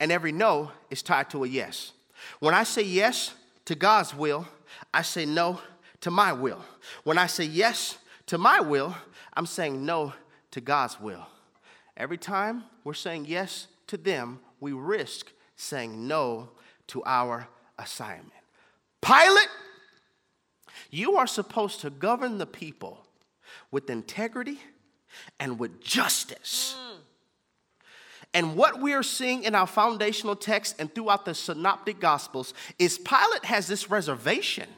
and 0.00 0.10
every 0.10 0.32
no 0.32 0.72
is 0.90 1.02
tied 1.02 1.30
to 1.30 1.44
a 1.44 1.48
yes. 1.48 1.92
When 2.40 2.54
I 2.54 2.64
say 2.64 2.82
yes 2.82 3.34
to 3.64 3.74
God's 3.74 4.14
will, 4.14 4.46
I 4.92 5.02
say 5.02 5.26
no 5.26 5.60
to 6.00 6.10
my 6.10 6.32
will. 6.32 6.62
When 7.04 7.18
I 7.18 7.26
say 7.26 7.44
yes 7.44 7.98
to 8.26 8.38
my 8.38 8.60
will, 8.60 8.94
I'm 9.34 9.46
saying 9.46 9.84
no 9.84 10.12
to 10.52 10.60
God's 10.60 11.00
will. 11.00 11.26
Every 11.96 12.18
time 12.18 12.64
we're 12.84 12.94
saying 12.94 13.26
yes 13.26 13.66
to 13.88 13.96
them, 13.96 14.40
we 14.60 14.72
risk 14.72 15.32
saying 15.56 16.06
no 16.06 16.50
to 16.88 17.02
our 17.04 17.48
assignment. 17.78 18.32
Pilate, 19.00 19.48
you 20.90 21.16
are 21.16 21.26
supposed 21.26 21.80
to 21.80 21.90
govern 21.90 22.38
the 22.38 22.46
people 22.46 23.06
with 23.70 23.88
integrity 23.90 24.58
and 25.38 25.58
with 25.58 25.80
justice. 25.80 26.74
Mm. 26.78 26.96
And 28.34 28.56
what 28.56 28.80
we 28.80 28.92
are 28.92 29.02
seeing 29.02 29.44
in 29.44 29.54
our 29.54 29.66
foundational 29.66 30.36
text 30.36 30.76
and 30.78 30.94
throughout 30.94 31.24
the 31.24 31.34
synoptic 31.34 31.98
gospels 31.98 32.52
is 32.78 32.98
Pilate 32.98 33.44
has 33.44 33.66
this 33.66 33.90
reservation. 33.90 34.68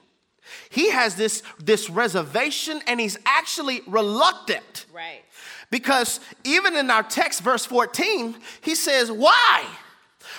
He 0.68 0.90
has 0.90 1.16
this, 1.16 1.42
this 1.58 1.90
reservation 1.90 2.80
and 2.86 3.00
he's 3.00 3.18
actually 3.26 3.82
reluctant. 3.86 4.86
Right. 4.94 5.22
Because 5.70 6.20
even 6.44 6.76
in 6.76 6.90
our 6.90 7.02
text, 7.02 7.42
verse 7.42 7.64
14, 7.64 8.36
he 8.60 8.74
says, 8.74 9.10
Why? 9.10 9.64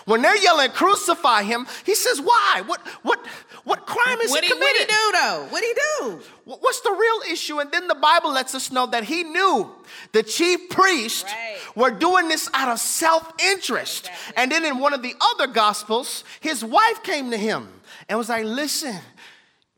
When 0.05 0.21
they're 0.21 0.37
yelling, 0.37 0.71
crucify 0.71 1.43
him, 1.43 1.67
he 1.85 1.95
says, 1.95 2.19
Why? 2.21 2.63
What, 2.65 2.79
what, 3.03 3.25
what 3.63 3.85
crime 3.85 4.19
is 4.21 4.31
What 4.31 4.43
he 4.43 4.49
he, 4.49 4.53
what 4.59 4.75
he 4.77 4.85
do 4.85 5.11
though? 5.13 5.47
What 5.49 5.61
did 5.61 5.75
he 5.75 5.81
do? 5.99 6.19
What's 6.45 6.81
the 6.81 6.91
real 6.91 7.31
issue? 7.31 7.59
And 7.59 7.71
then 7.71 7.87
the 7.87 7.95
Bible 7.95 8.31
lets 8.31 8.55
us 8.55 8.71
know 8.71 8.87
that 8.87 9.03
he 9.03 9.23
knew 9.23 9.69
the 10.11 10.23
chief 10.23 10.69
priests 10.69 11.23
Right. 11.23 11.57
were 11.75 11.91
doing 11.91 12.27
this 12.27 12.49
out 12.53 12.69
of 12.69 12.79
self 12.79 13.31
interest. 13.39 14.07
Exactly. 14.07 14.33
And 14.37 14.51
then 14.51 14.65
in 14.65 14.79
one 14.79 14.93
of 14.93 15.01
the 15.03 15.13
other 15.21 15.47
gospels, 15.47 16.23
his 16.39 16.63
wife 16.65 17.03
came 17.03 17.29
to 17.31 17.37
him 17.37 17.69
and 18.09 18.17
was 18.17 18.29
like, 18.29 18.43
Listen, 18.45 18.95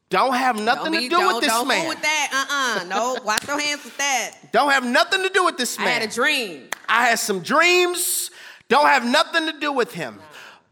don't 0.10 0.36
have 0.36 0.60
nothing 0.60 0.92
Don't 0.92 0.94
to 0.94 1.00
be- 1.00 1.10
do 1.10 1.18
don't, 1.18 1.34
with 1.36 1.44
this 1.44 1.52
don't 1.52 1.68
man. 1.68 1.80
fool 1.82 1.90
with 1.90 2.02
that. 2.02 2.80
Uh-uh. 2.82 2.88
No, 2.88 3.18
wash 3.26 3.48
your 3.48 3.60
hands 3.60 3.84
with 3.84 3.98
that. 3.98 4.32
Don't 4.52 4.70
have 4.72 4.86
nothing 4.86 5.24
to 5.24 5.30
do 5.30 5.44
with 5.44 5.58
this 5.58 5.78
man. 5.80 5.88
I 5.88 5.92
had 5.92 6.04
a 6.04 6.14
dream. 6.14 6.70
I 6.88 7.08
had 7.08 7.18
some 7.20 7.40
dreams, 7.42 8.30
don't 8.74 8.88
have 8.88 9.06
nothing 9.06 9.46
to 9.46 9.60
do 9.60 9.72
with 9.72 9.94
him. 9.94 10.20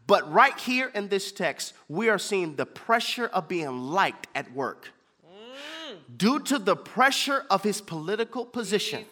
But 0.06 0.30
right 0.32 0.58
here 0.58 0.90
in 0.94 1.08
this 1.08 1.30
text, 1.30 1.74
we 1.88 2.08
are 2.08 2.18
seeing 2.18 2.56
the 2.56 2.66
pressure 2.66 3.26
of 3.26 3.48
being 3.48 3.78
liked 3.78 4.26
at 4.34 4.52
work. 4.52 4.90
Due 6.16 6.40
to 6.40 6.58
the 6.58 6.76
pressure 6.76 7.44
of 7.48 7.62
his 7.62 7.80
political 7.80 8.44
position, 8.44 9.04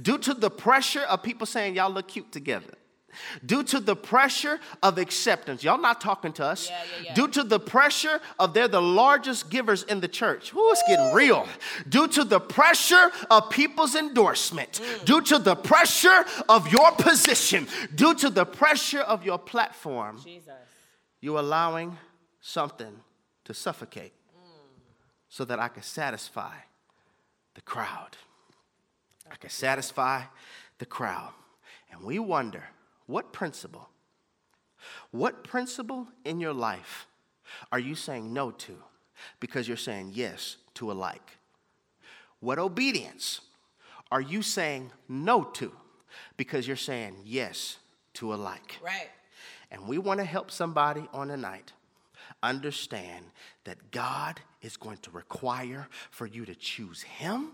due 0.00 0.18
to 0.18 0.34
the 0.34 0.50
pressure 0.50 1.02
of 1.02 1.22
people 1.22 1.46
saying 1.46 1.74
y'all 1.74 1.90
look 1.90 2.08
cute 2.08 2.30
together, 2.30 2.74
due 3.44 3.62
to 3.64 3.80
the 3.80 3.94
pressure 3.96 4.58
of 4.82 4.98
acceptance, 4.98 5.62
y'all 5.64 5.78
not 5.80 6.00
talking 6.00 6.32
to 6.34 6.44
us, 6.44 6.68
Yeah, 6.68 6.78
yeah, 6.84 7.02
yeah. 7.04 7.14
due 7.14 7.28
to 7.28 7.42
the 7.42 7.58
pressure 7.60 8.20
of 8.38 8.54
they're 8.54 8.68
the 8.68 8.82
largest 8.82 9.50
givers 9.50 9.82
in 9.84 10.00
the 10.00 10.08
church. 10.08 10.52
Ooh, 10.54 10.70
it's 10.70 10.82
getting 10.88 11.12
real. 11.14 11.46
Due 11.88 12.08
to 12.08 12.24
the 12.24 12.40
pressure 12.40 13.10
of 13.30 13.50
people's 13.50 13.94
endorsement, 13.94 14.72
Mm. 14.82 15.04
due 15.04 15.20
to 15.22 15.38
the 15.38 15.56
pressure 15.56 16.24
of 16.48 16.70
your 16.72 16.92
position, 16.92 17.68
due 17.94 18.14
to 18.14 18.30
the 18.30 18.44
pressure 18.44 19.00
of 19.00 19.24
your 19.24 19.38
platform, 19.38 20.20
Jesus. 20.22 20.52
you're 21.20 21.38
allowing 21.38 21.98
something 22.40 23.00
to 23.44 23.54
suffocate 23.54 24.12
so 25.28 25.44
that 25.44 25.58
I 25.58 25.68
can 25.68 25.82
satisfy 25.82 26.54
the 27.54 27.60
crowd. 27.62 28.16
I 29.30 29.36
can 29.36 29.50
satisfy 29.50 30.22
the 30.78 30.86
crowd. 30.86 31.32
And 31.90 32.02
we 32.02 32.18
wonder 32.18 32.64
what 33.06 33.32
principle, 33.32 33.88
what 35.10 35.44
principle 35.44 36.08
in 36.24 36.40
your 36.40 36.52
life 36.52 37.06
are 37.72 37.78
you 37.78 37.94
saying 37.94 38.32
no 38.32 38.50
to 38.50 38.76
because 39.40 39.68
you're 39.68 39.76
saying 39.76 40.10
yes 40.14 40.56
to 40.74 40.90
a 40.90 40.94
like? 40.94 41.38
What 42.40 42.58
obedience 42.58 43.40
are 44.10 44.20
you 44.20 44.42
saying 44.42 44.92
no 45.08 45.42
to 45.44 45.72
because 46.36 46.66
you're 46.66 46.76
saying 46.76 47.16
yes 47.24 47.78
to 48.14 48.34
a 48.34 48.36
like? 48.36 48.78
Right. 48.82 49.10
And 49.70 49.88
we 49.88 49.98
want 49.98 50.20
to 50.20 50.24
help 50.24 50.50
somebody 50.50 51.08
on 51.12 51.28
the 51.28 51.36
night 51.36 51.72
understand 52.42 53.26
that 53.64 53.90
God 53.90 54.40
is 54.62 54.76
going 54.76 54.98
to 54.98 55.10
require 55.10 55.88
for 56.10 56.26
you 56.26 56.44
to 56.44 56.54
choose 56.54 57.02
Him. 57.02 57.52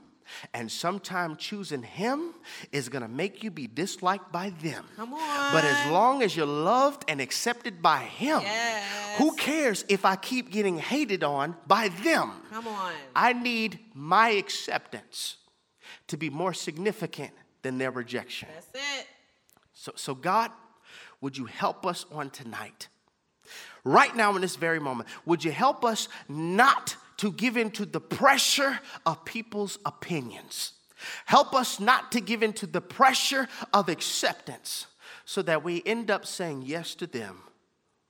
And 0.55 0.71
sometime 0.71 1.37
choosing 1.37 1.83
Him 1.83 2.35
is 2.71 2.89
going 2.89 3.03
to 3.03 3.09
make 3.09 3.43
you 3.43 3.51
be 3.51 3.67
disliked 3.67 4.33
by 4.33 4.51
them. 4.63 4.85
Come 4.97 5.11
But 5.11 5.65
as 5.65 5.91
long 5.91 6.23
as 6.23 6.37
you're 6.37 6.47
loved 6.47 7.05
and 7.09 7.21
accepted 7.21 7.83
by 7.83 7.99
Him, 7.99 8.41
Yes. 8.43 9.19
who 9.19 9.35
cares 9.37 9.85
if 9.89 10.05
I 10.05 10.17
keep 10.17 10.51
getting 10.51 10.79
hated 10.79 11.23
on 11.25 11.57
by 11.67 11.89
them? 11.89 12.33
Come 12.51 12.69
on. 12.69 12.93
I 13.15 13.33
need 13.33 13.79
my 13.95 14.31
acceptance 14.31 15.37
to 16.09 16.17
be 16.17 16.31
more 16.31 16.55
significant 16.55 17.33
than 17.63 17.79
their 17.79 17.91
rejection. 17.91 18.49
That's 18.55 19.01
it. 19.01 19.07
So, 19.73 19.93
so 19.97 20.15
God, 20.15 20.51
would 21.21 21.37
you 21.37 21.47
help 21.47 21.87
us 21.87 22.05
on 22.13 22.31
tonight? 22.31 22.89
Right 23.85 24.15
now, 24.15 24.35
in 24.37 24.43
this 24.43 24.57
very 24.57 24.79
moment, 24.79 25.09
would 25.27 25.43
you 25.43 25.51
help 25.51 25.85
us 25.85 26.09
not 26.29 26.97
to 27.23 27.31
give 27.31 27.57
in 27.57 27.71
to 27.71 27.87
the 27.87 28.01
pressure 28.01 28.81
of 29.07 29.25
people's 29.25 29.79
opinions? 29.87 30.73
Help 31.25 31.55
us 31.55 31.79
not 31.79 32.11
to 32.11 32.21
give 32.21 32.43
in 32.43 32.53
to 32.55 32.67
the 32.67 32.81
pressure 32.81 33.49
of 33.73 33.89
acceptance 33.89 34.89
so 35.25 35.41
that 35.41 35.63
we 35.63 35.85
end 35.87 36.11
up 36.11 36.27
saying 36.27 36.63
yes 36.67 36.97
to 36.97 37.07
them, 37.07 37.39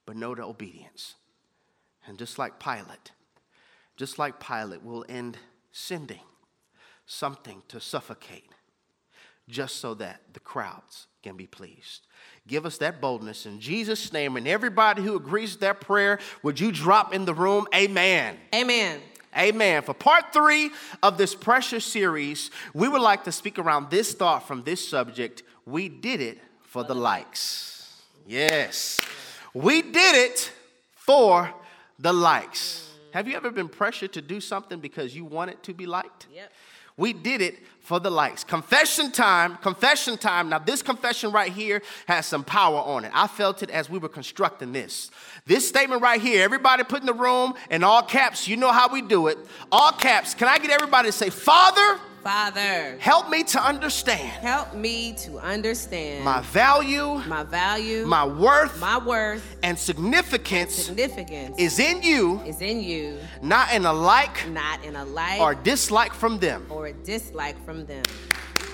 but 0.06 0.16
no 0.16 0.34
to 0.34 0.42
obedience. 0.42 1.16
And 2.06 2.18
just 2.18 2.38
like 2.38 2.58
Pilate, 2.58 3.12
just 3.98 4.18
like 4.18 4.40
Pilate, 4.40 4.82
we'll 4.82 5.04
end 5.10 5.36
sending 5.72 6.24
something 7.04 7.62
to 7.68 7.80
suffocate 7.80 8.51
just 9.48 9.76
so 9.76 9.94
that 9.94 10.20
the 10.32 10.40
crowds 10.40 11.06
can 11.22 11.36
be 11.36 11.46
pleased. 11.46 12.06
Give 12.46 12.66
us 12.66 12.78
that 12.78 13.00
boldness 13.00 13.46
in 13.46 13.60
Jesus' 13.60 14.12
name. 14.12 14.36
And 14.36 14.48
everybody 14.48 15.02
who 15.02 15.16
agrees 15.16 15.52
with 15.52 15.60
that 15.60 15.80
prayer, 15.80 16.18
would 16.42 16.58
you 16.58 16.72
drop 16.72 17.14
in 17.14 17.24
the 17.24 17.34
room? 17.34 17.66
Amen. 17.74 18.36
Amen. 18.54 19.00
Amen. 19.36 19.82
For 19.82 19.94
part 19.94 20.32
three 20.32 20.70
of 21.02 21.16
this 21.16 21.34
precious 21.34 21.84
series, 21.84 22.50
we 22.74 22.88
would 22.88 23.00
like 23.00 23.24
to 23.24 23.32
speak 23.32 23.58
around 23.58 23.90
this 23.90 24.12
thought 24.12 24.46
from 24.46 24.62
this 24.64 24.86
subject. 24.86 25.42
We 25.64 25.88
did 25.88 26.20
it 26.20 26.38
for 26.62 26.84
the 26.84 26.94
likes. 26.94 28.02
Yes. 28.26 29.00
We 29.54 29.82
did 29.82 30.16
it 30.16 30.52
for 30.94 31.52
the 31.98 32.12
likes. 32.12 32.90
Have 33.12 33.28
you 33.28 33.36
ever 33.36 33.50
been 33.50 33.68
pressured 33.68 34.14
to 34.14 34.22
do 34.22 34.40
something 34.40 34.80
because 34.80 35.14
you 35.14 35.24
want 35.24 35.50
it 35.50 35.62
to 35.64 35.74
be 35.74 35.86
liked? 35.86 36.26
Yep. 36.32 36.52
We 36.96 37.12
did 37.12 37.40
it 37.40 37.56
for 37.80 37.98
the 37.98 38.10
likes. 38.10 38.44
Confession 38.44 39.10
time, 39.10 39.56
confession 39.56 40.16
time. 40.16 40.48
Now, 40.48 40.58
this 40.58 40.82
confession 40.82 41.32
right 41.32 41.52
here 41.52 41.82
has 42.06 42.26
some 42.26 42.44
power 42.44 42.78
on 42.78 43.04
it. 43.04 43.10
I 43.12 43.26
felt 43.26 43.62
it 43.62 43.70
as 43.70 43.90
we 43.90 43.98
were 43.98 44.08
constructing 44.08 44.72
this. 44.72 45.10
This 45.46 45.68
statement 45.68 46.00
right 46.00 46.20
here, 46.20 46.44
everybody 46.44 46.84
put 46.84 47.00
in 47.00 47.06
the 47.06 47.14
room 47.14 47.54
in 47.70 47.82
all 47.82 48.02
caps, 48.02 48.46
you 48.46 48.56
know 48.56 48.70
how 48.70 48.92
we 48.92 49.02
do 49.02 49.26
it. 49.26 49.38
All 49.72 49.92
caps. 49.92 50.34
Can 50.34 50.48
I 50.48 50.58
get 50.58 50.70
everybody 50.70 51.08
to 51.08 51.12
say, 51.12 51.28
Father, 51.28 51.98
Father, 52.22 52.96
help 53.00 53.30
me 53.30 53.42
to 53.42 53.60
understand 53.60 54.30
help 54.44 54.74
me 54.74 55.12
to 55.14 55.38
understand 55.38 56.24
my 56.24 56.40
value, 56.40 57.18
my 57.26 57.42
value, 57.42 58.06
my 58.06 58.24
worth, 58.24 58.80
my 58.80 58.96
worth, 58.98 59.56
and 59.64 59.76
significance 59.76 60.72
significance 60.72 61.58
is 61.58 61.80
in 61.80 62.00
you, 62.02 62.40
is 62.42 62.60
in 62.60 62.80
you, 62.80 63.18
not 63.42 63.72
in 63.74 63.84
a 63.86 63.92
like 63.92 64.48
not 64.50 64.84
in 64.84 64.94
a 64.94 65.04
like 65.04 65.40
or 65.40 65.56
dislike 65.56 66.12
from 66.14 66.38
them. 66.38 66.64
or 66.70 66.86
a 66.86 66.92
dislike 66.92 67.56
from 67.64 67.86
them. 67.86 68.04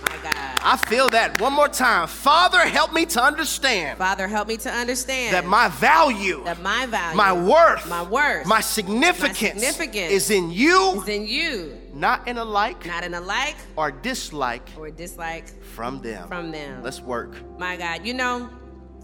My 0.02 0.16
God. 0.22 0.58
I 0.62 0.76
feel 0.76 1.08
that 1.08 1.40
one 1.40 1.54
more 1.54 1.68
time. 1.68 2.06
Father, 2.06 2.60
help 2.60 2.92
me 2.92 3.06
to 3.06 3.22
understand 3.22 3.96
Father, 3.98 4.28
help 4.28 4.46
me 4.48 4.58
to 4.58 4.70
understand 4.70 5.34
that 5.34 5.46
my 5.46 5.68
value, 5.68 6.44
that 6.44 6.60
my 6.60 6.84
value, 6.84 7.16
my 7.16 7.32
worth, 7.32 7.88
my 7.88 8.02
worth, 8.02 8.46
my 8.46 8.60
significance, 8.60 9.38
significance 9.40 10.12
is 10.12 10.30
in 10.30 10.50
you, 10.50 11.00
is 11.02 11.08
in 11.08 11.26
you, 11.26 11.77
not 11.94 12.26
in 12.28 12.38
a 12.38 12.44
like 12.44 12.86
not 12.86 13.04
in 13.04 13.14
a 13.14 13.20
like 13.20 13.56
or 13.76 13.90
dislike 13.90 14.68
or 14.76 14.90
dislike 14.90 15.48
from 15.62 16.00
them. 16.00 16.28
from 16.28 16.50
them. 16.50 16.82
Let's 16.82 17.00
work. 17.00 17.36
My 17.58 17.76
God, 17.76 18.04
you 18.04 18.14
know, 18.14 18.48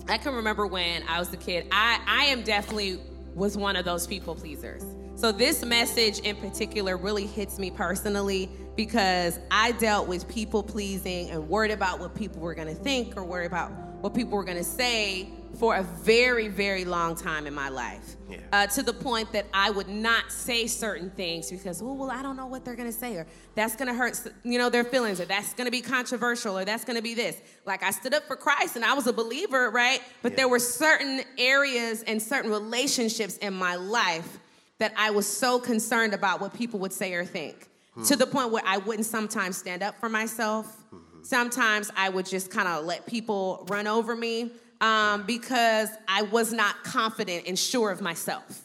I 0.09 0.19
can 0.19 0.35
remember 0.35 0.67
when 0.67 1.03
I 1.09 1.19
was 1.19 1.33
a 1.33 1.37
kid. 1.37 1.67
I 1.73 2.00
I 2.07 2.25
am 2.25 2.43
definitely 2.43 3.00
was 3.35 3.57
one 3.57 3.76
of 3.76 3.85
those 3.85 4.07
people 4.07 4.35
pleasers. 4.35 4.85
So 5.17 5.31
this 5.33 5.64
message 5.64 6.19
in 6.21 6.37
particular 6.37 6.97
really 6.97 7.26
hits 7.26 7.59
me 7.59 7.71
personally 7.71 8.50
because 8.76 9.38
I 9.50 9.73
dealt 9.73 10.09
with 10.09 10.29
people 10.29 10.62
pleasing 10.62 11.31
and 11.31 11.49
worried 11.49 11.71
about 11.71 12.00
what 12.00 12.14
people 12.14 12.41
were 12.41 12.55
going 12.55 12.69
to 12.69 12.75
think 12.75 13.17
or 13.17 13.25
worried 13.25 13.47
about 13.47 13.71
what 14.00 14.14
people 14.14 14.37
were 14.37 14.45
going 14.45 14.59
to 14.59 14.64
say 14.64 15.29
for 15.58 15.76
a 15.76 15.82
very 15.82 16.49
very 16.49 16.84
long 16.84 17.14
time 17.14 17.46
in 17.46 17.54
my 17.54 17.68
life. 17.68 18.16
Yeah. 18.28 18.38
Uh, 18.52 18.66
to 18.68 18.82
the 18.82 18.92
point 18.92 19.32
that 19.32 19.46
I 19.52 19.70
would 19.70 19.88
not 19.88 20.32
say 20.32 20.66
certain 20.66 21.11
things 21.11 21.50
because, 21.50 21.82
oh, 21.82 21.92
well, 21.92 22.11
I 22.11 22.23
don't 22.23 22.37
know 22.37 22.46
what 22.46 22.64
they're 22.64 22.75
gonna 22.76 22.92
say, 22.92 23.16
or 23.16 23.26
that's 23.54 23.76
gonna 23.76 23.94
hurt, 23.94 24.20
you 24.42 24.58
know, 24.58 24.70
their 24.70 24.84
feelings, 24.84 25.20
or 25.20 25.25
that's 25.26 25.52
gonna 25.54 25.70
be 25.70 25.80
controversial, 25.80 26.58
or 26.58 26.64
that's 26.64 26.84
gonna 26.84 27.02
be 27.02 27.14
this. 27.14 27.37
Like 27.66 27.82
I 27.82 27.90
stood 27.90 28.14
up 28.14 28.25
for 28.26 28.37
Christ 28.37 28.76
and 28.76 28.84
I 28.84 28.94
was 28.94 29.06
a 29.06 29.12
believer, 29.12 29.70
right? 29.70 30.00
But 30.23 30.32
Yeah. 30.32 30.37
there 30.37 30.49
were 30.49 30.58
certain 30.58 31.23
areas 31.38 32.02
and 32.02 32.23
certain 32.23 32.50
relationships 32.50 33.37
in 33.38 33.54
my 33.54 33.76
life 33.76 34.38
that 34.78 34.92
I 34.96 35.11
was 35.11 35.26
so 35.26 35.58
concerned 35.58 36.14
about 36.14 36.40
what 36.40 36.52
people 36.54 36.80
would 36.80 36.92
say 36.92 37.14
or 37.14 37.25
think, 37.25 37.68
to 38.06 38.16
the 38.16 38.26
point 38.26 38.50
where 38.50 38.62
I 38.66 38.78
wouldn't 38.78 39.06
sometimes 39.06 39.56
stand 39.56 39.82
up 39.82 40.00
for 40.00 40.08
myself. 40.08 40.84
Sometimes 41.23 41.90
I 41.96 42.08
would 42.08 42.26
just 42.26 42.50
kind 42.50 42.68
of 42.68 42.84
let 42.84 43.06
people 43.06 43.64
run 43.70 43.87
over 43.87 44.14
me 44.16 44.50
um, 44.81 45.25
because 45.26 45.88
I 46.09 46.23
was 46.23 46.52
not 46.52 46.83
confident 46.85 47.47
and 47.47 47.59
sure 47.59 47.90
of 47.90 48.00
myself. 48.00 48.62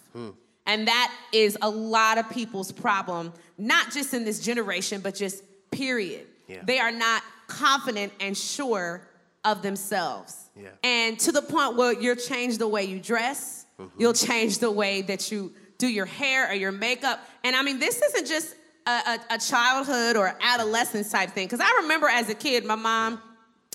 And 0.66 0.88
that 0.88 1.12
is 1.34 1.58
a 1.63 1.70
lot 1.70 2.20
of 2.20 2.30
people's 2.30 2.72
problem, 2.72 3.34
not 3.58 3.92
just 3.92 4.13
in 4.13 4.24
this 4.24 4.39
generation, 4.39 5.01
but 5.01 5.16
just 5.16 5.44
period. 5.72 6.28
Yeah. 6.48 6.62
They 6.63 6.80
are 6.80 6.92
not 6.92 7.24
confident 7.48 8.13
and 8.20 8.38
sure 8.38 9.08
of 9.44 9.63
themselves. 9.63 10.50
Yeah. 10.56 10.70
And 10.84 11.20
to 11.22 11.32
the 11.32 11.42
point 11.42 11.75
where 11.75 11.94
you'll 11.94 12.16
change 12.16 12.60
the 12.60 12.68
way 12.68 12.84
you 12.84 13.00
dress, 13.00 13.66
you'll 13.98 14.13
change 14.13 14.60
the 14.60 14.70
way 14.70 15.01
that 15.04 15.32
you 15.32 15.54
do 15.80 15.88
your 15.88 16.06
hair 16.06 16.51
or 16.51 16.54
your 16.54 16.72
makeup. 16.72 17.20
And 17.44 17.56
I 17.56 17.63
mean, 17.63 17.80
this 17.80 18.01
isn't 18.01 18.28
just 18.28 18.54
a, 18.86 18.92
a, 18.92 19.20
a 19.32 19.38
childhood 19.39 20.18
or 20.18 20.38
adolescence 20.39 21.10
type 21.10 21.32
thing. 21.32 21.48
Because 21.48 21.62
I 21.62 21.80
remember 21.82 22.08
as 22.08 22.30
a 22.30 22.36
kid, 22.36 22.66
my 22.66 22.75
mom, 22.75 23.22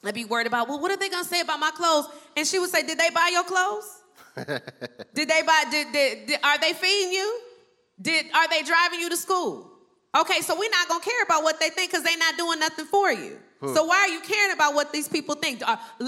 I'd 0.05 0.15
be 0.15 0.25
worried 0.25 0.47
about, 0.47 0.69
well, 0.69 0.81
what 0.81 0.91
are 0.91 0.97
they 0.97 1.09
gonna 1.09 1.25
say 1.25 1.41
about 1.41 1.61
my 1.61 1.71
clothes? 1.71 2.07
And 2.37 2.47
she 2.47 2.59
would 2.59 2.71
say, 2.71 2.87
Did 2.87 2.99
they 2.99 3.11
buy 3.11 3.31
your 3.33 3.45
clothes? 3.45 4.03
did 5.15 5.29
they 5.29 5.43
buy, 5.43 5.65
did, 5.71 5.93
did, 5.93 6.27
did- 6.27 6.41
are 6.43 6.59
they 6.59 6.73
feeding 6.73 7.13
you? 7.13 7.41
Did, 8.01 8.27
are 8.35 8.49
they 8.49 8.63
driving 8.63 9.01
you 9.01 9.09
to 9.11 9.17
school? 9.17 9.71
Okay, 10.17 10.41
so 10.41 10.59
we're 10.59 10.71
not 10.71 10.89
gonna 10.89 11.05
care 11.05 11.23
about 11.25 11.43
what 11.43 11.61
they 11.61 11.71
think 11.71 11.91
because 11.91 12.05
they're 12.05 12.19
not 12.19 12.37
doing 12.37 12.59
nothing 12.61 12.87
for 12.87 13.13
you. 13.13 13.39
Hmm. 13.61 13.75
So 13.75 13.85
why 13.85 13.97
are 13.97 14.09
you 14.09 14.21
caring 14.21 14.53
about 14.53 14.75
what 14.75 14.93
these 14.93 15.09
people 15.09 15.35
think? 15.35 15.63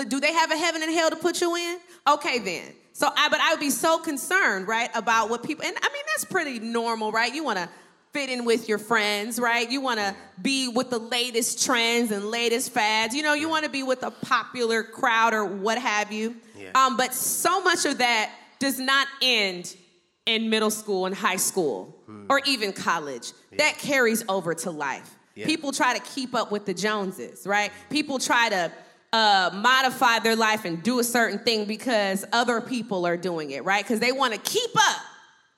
Do 0.09 0.20
they 0.20 0.32
have 0.32 0.50
a 0.50 0.56
heaven 0.56 0.82
and 0.82 0.92
hell 0.92 1.11
to 1.11 1.16
put 1.16 1.40
you 1.40 1.54
in? 1.56 1.78
Okay, 2.09 2.38
then. 2.38 2.72
So 2.92 3.11
I, 3.14 3.28
but 3.28 3.40
I 3.40 3.52
would 3.52 3.61
be 3.61 3.70
so 3.70 3.98
concerned, 3.98 4.68
right, 4.68 4.90
about 4.94 5.28
what 5.28 5.42
people. 5.42 5.64
And 5.64 5.76
I 5.76 5.88
mean, 5.92 6.02
that's 6.09 6.24
pretty 6.24 6.61
normal, 6.61 7.12
right? 7.12 7.35
You 7.35 7.44
want 7.44 7.59
to 7.59 7.68
fit 8.16 8.31
in 8.31 8.46
with 8.46 8.66
your 8.66 8.79
friends, 8.79 9.38
right? 9.38 9.70
You 9.70 9.83
want 9.83 10.00
to 10.00 10.16
be 10.40 10.68
with 10.68 10.88
the 10.88 10.98
latest 10.98 11.62
trends 11.66 12.11
and 12.11 12.31
latest 12.31 12.72
fads. 12.72 13.14
You 13.14 13.22
know, 13.22 13.35
you 13.35 13.46
want 13.46 13.64
to 13.64 13.70
be 13.70 13.83
with 13.83 14.02
a 14.02 14.11
popular 14.11 14.83
crowd 14.83 15.35
or 15.35 15.44
what 15.44 15.76
have 15.76 16.11
you. 16.11 16.35
Yeah. 16.57 16.70
Um, 16.74 16.96
but 16.96 17.12
so 17.12 17.61
much 17.61 17.85
of 17.85 17.98
that 17.98 18.33
does 18.59 18.79
not 18.79 19.07
end 19.20 19.76
in 20.24 20.48
middle 20.48 20.70
school 20.70 21.05
and 21.05 21.14
high 21.14 21.37
school 21.37 21.94
or 22.31 22.40
even 22.46 22.72
college. 22.72 23.33
That 23.59 23.76
carries 23.76 24.24
over 24.31 24.55
to 24.55 24.70
life. 24.70 25.14
Yeah. 25.35 25.44
People 25.44 25.72
try 25.72 25.98
to 25.98 26.02
keep 26.14 26.35
up 26.35 26.50
with 26.50 26.64
the 26.64 26.72
Joneses, 26.72 27.46
right? 27.46 27.70
People 27.90 28.18
try 28.18 28.48
to 28.48 28.72
uh, 29.12 29.50
modify 29.52 30.20
their 30.20 30.37
life 30.37 30.64
and 30.64 30.83
do 30.83 31.00
a 31.00 31.05
certain 31.05 31.38
thing 31.40 31.66
because 31.66 32.24
other 32.33 32.62
people 32.62 33.07
are 33.07 33.18
doing 33.18 33.50
it, 33.50 33.62
right? 33.64 33.85
Because 33.85 34.00
they 34.00 34.12
want 34.12 34.33
to 34.33 34.40
keep 34.40 34.70
up. 34.74 35.02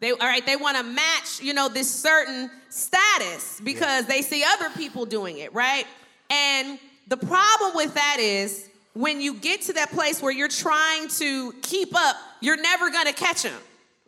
They 0.01 0.13
all 0.13 0.19
right. 0.19 0.45
They 0.45 0.57
want 0.57 0.77
to 0.77 0.83
match, 0.83 1.41
you 1.41 1.55
know, 1.55 1.69
this 1.69 1.93
certain 1.93 2.51
status 2.69 3.61
because 3.63 4.07
they 4.07 4.23
see 4.23 4.45
other 4.45 4.71
people 4.77 5.07
doing 5.07 5.39
it, 5.39 5.53
right? 5.53 5.87
And 6.31 6.79
the 7.09 7.17
problem 7.17 7.73
with 7.75 7.95
that 7.95 8.19
is 8.21 8.69
when 8.95 9.21
you 9.21 9.35
get 9.35 9.63
to 9.63 9.73
that 9.75 9.91
place 9.91 10.23
where 10.23 10.33
you're 10.33 10.49
trying 10.49 11.09
to 11.09 11.53
keep 11.63 11.97
up, 11.97 12.17
you're 12.41 12.61
never 12.61 12.91
gonna 12.91 13.13
catch 13.13 13.43
them, 13.43 13.61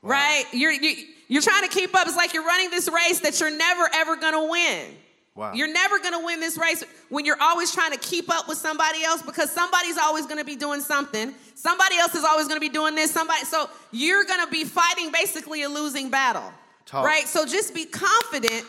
right? 0.02 0.44
You're 0.52 0.72
you, 0.72 1.06
you're 1.28 1.42
trying 1.42 1.62
to 1.62 1.74
keep 1.74 1.94
up. 1.94 2.06
It's 2.06 2.16
like 2.16 2.34
you're 2.34 2.46
running 2.46 2.70
this 2.70 2.88
race 2.88 3.20
that 3.20 3.40
you're 3.40 3.56
never 3.56 3.88
ever 3.94 4.16
gonna 4.16 4.46
win. 4.46 4.86
Wow. 5.34 5.52
You're 5.54 5.72
never 5.72 5.98
gonna 6.00 6.24
win 6.24 6.40
this 6.40 6.58
race 6.58 6.84
when 7.08 7.24
you're 7.24 7.40
always 7.40 7.72
trying 7.72 7.92
to 7.92 7.98
keep 7.98 8.28
up 8.30 8.48
with 8.48 8.58
somebody 8.58 9.02
else 9.04 9.22
because 9.22 9.50
somebody's 9.50 9.96
always 9.96 10.26
gonna 10.26 10.44
be 10.44 10.56
doing 10.56 10.80
something. 10.80 11.34
Somebody 11.54 11.96
else 11.98 12.14
is 12.14 12.24
always 12.24 12.48
gonna 12.48 12.60
be 12.60 12.68
doing 12.68 12.94
this. 12.94 13.10
Somebody, 13.12 13.44
so 13.44 13.70
you're 13.92 14.24
gonna 14.24 14.50
be 14.50 14.64
fighting 14.64 15.12
basically 15.12 15.62
a 15.62 15.68
losing 15.68 16.10
battle, 16.10 16.52
Talk. 16.84 17.04
right? 17.04 17.26
So 17.28 17.46
just 17.46 17.74
be 17.74 17.84
confident 17.84 18.64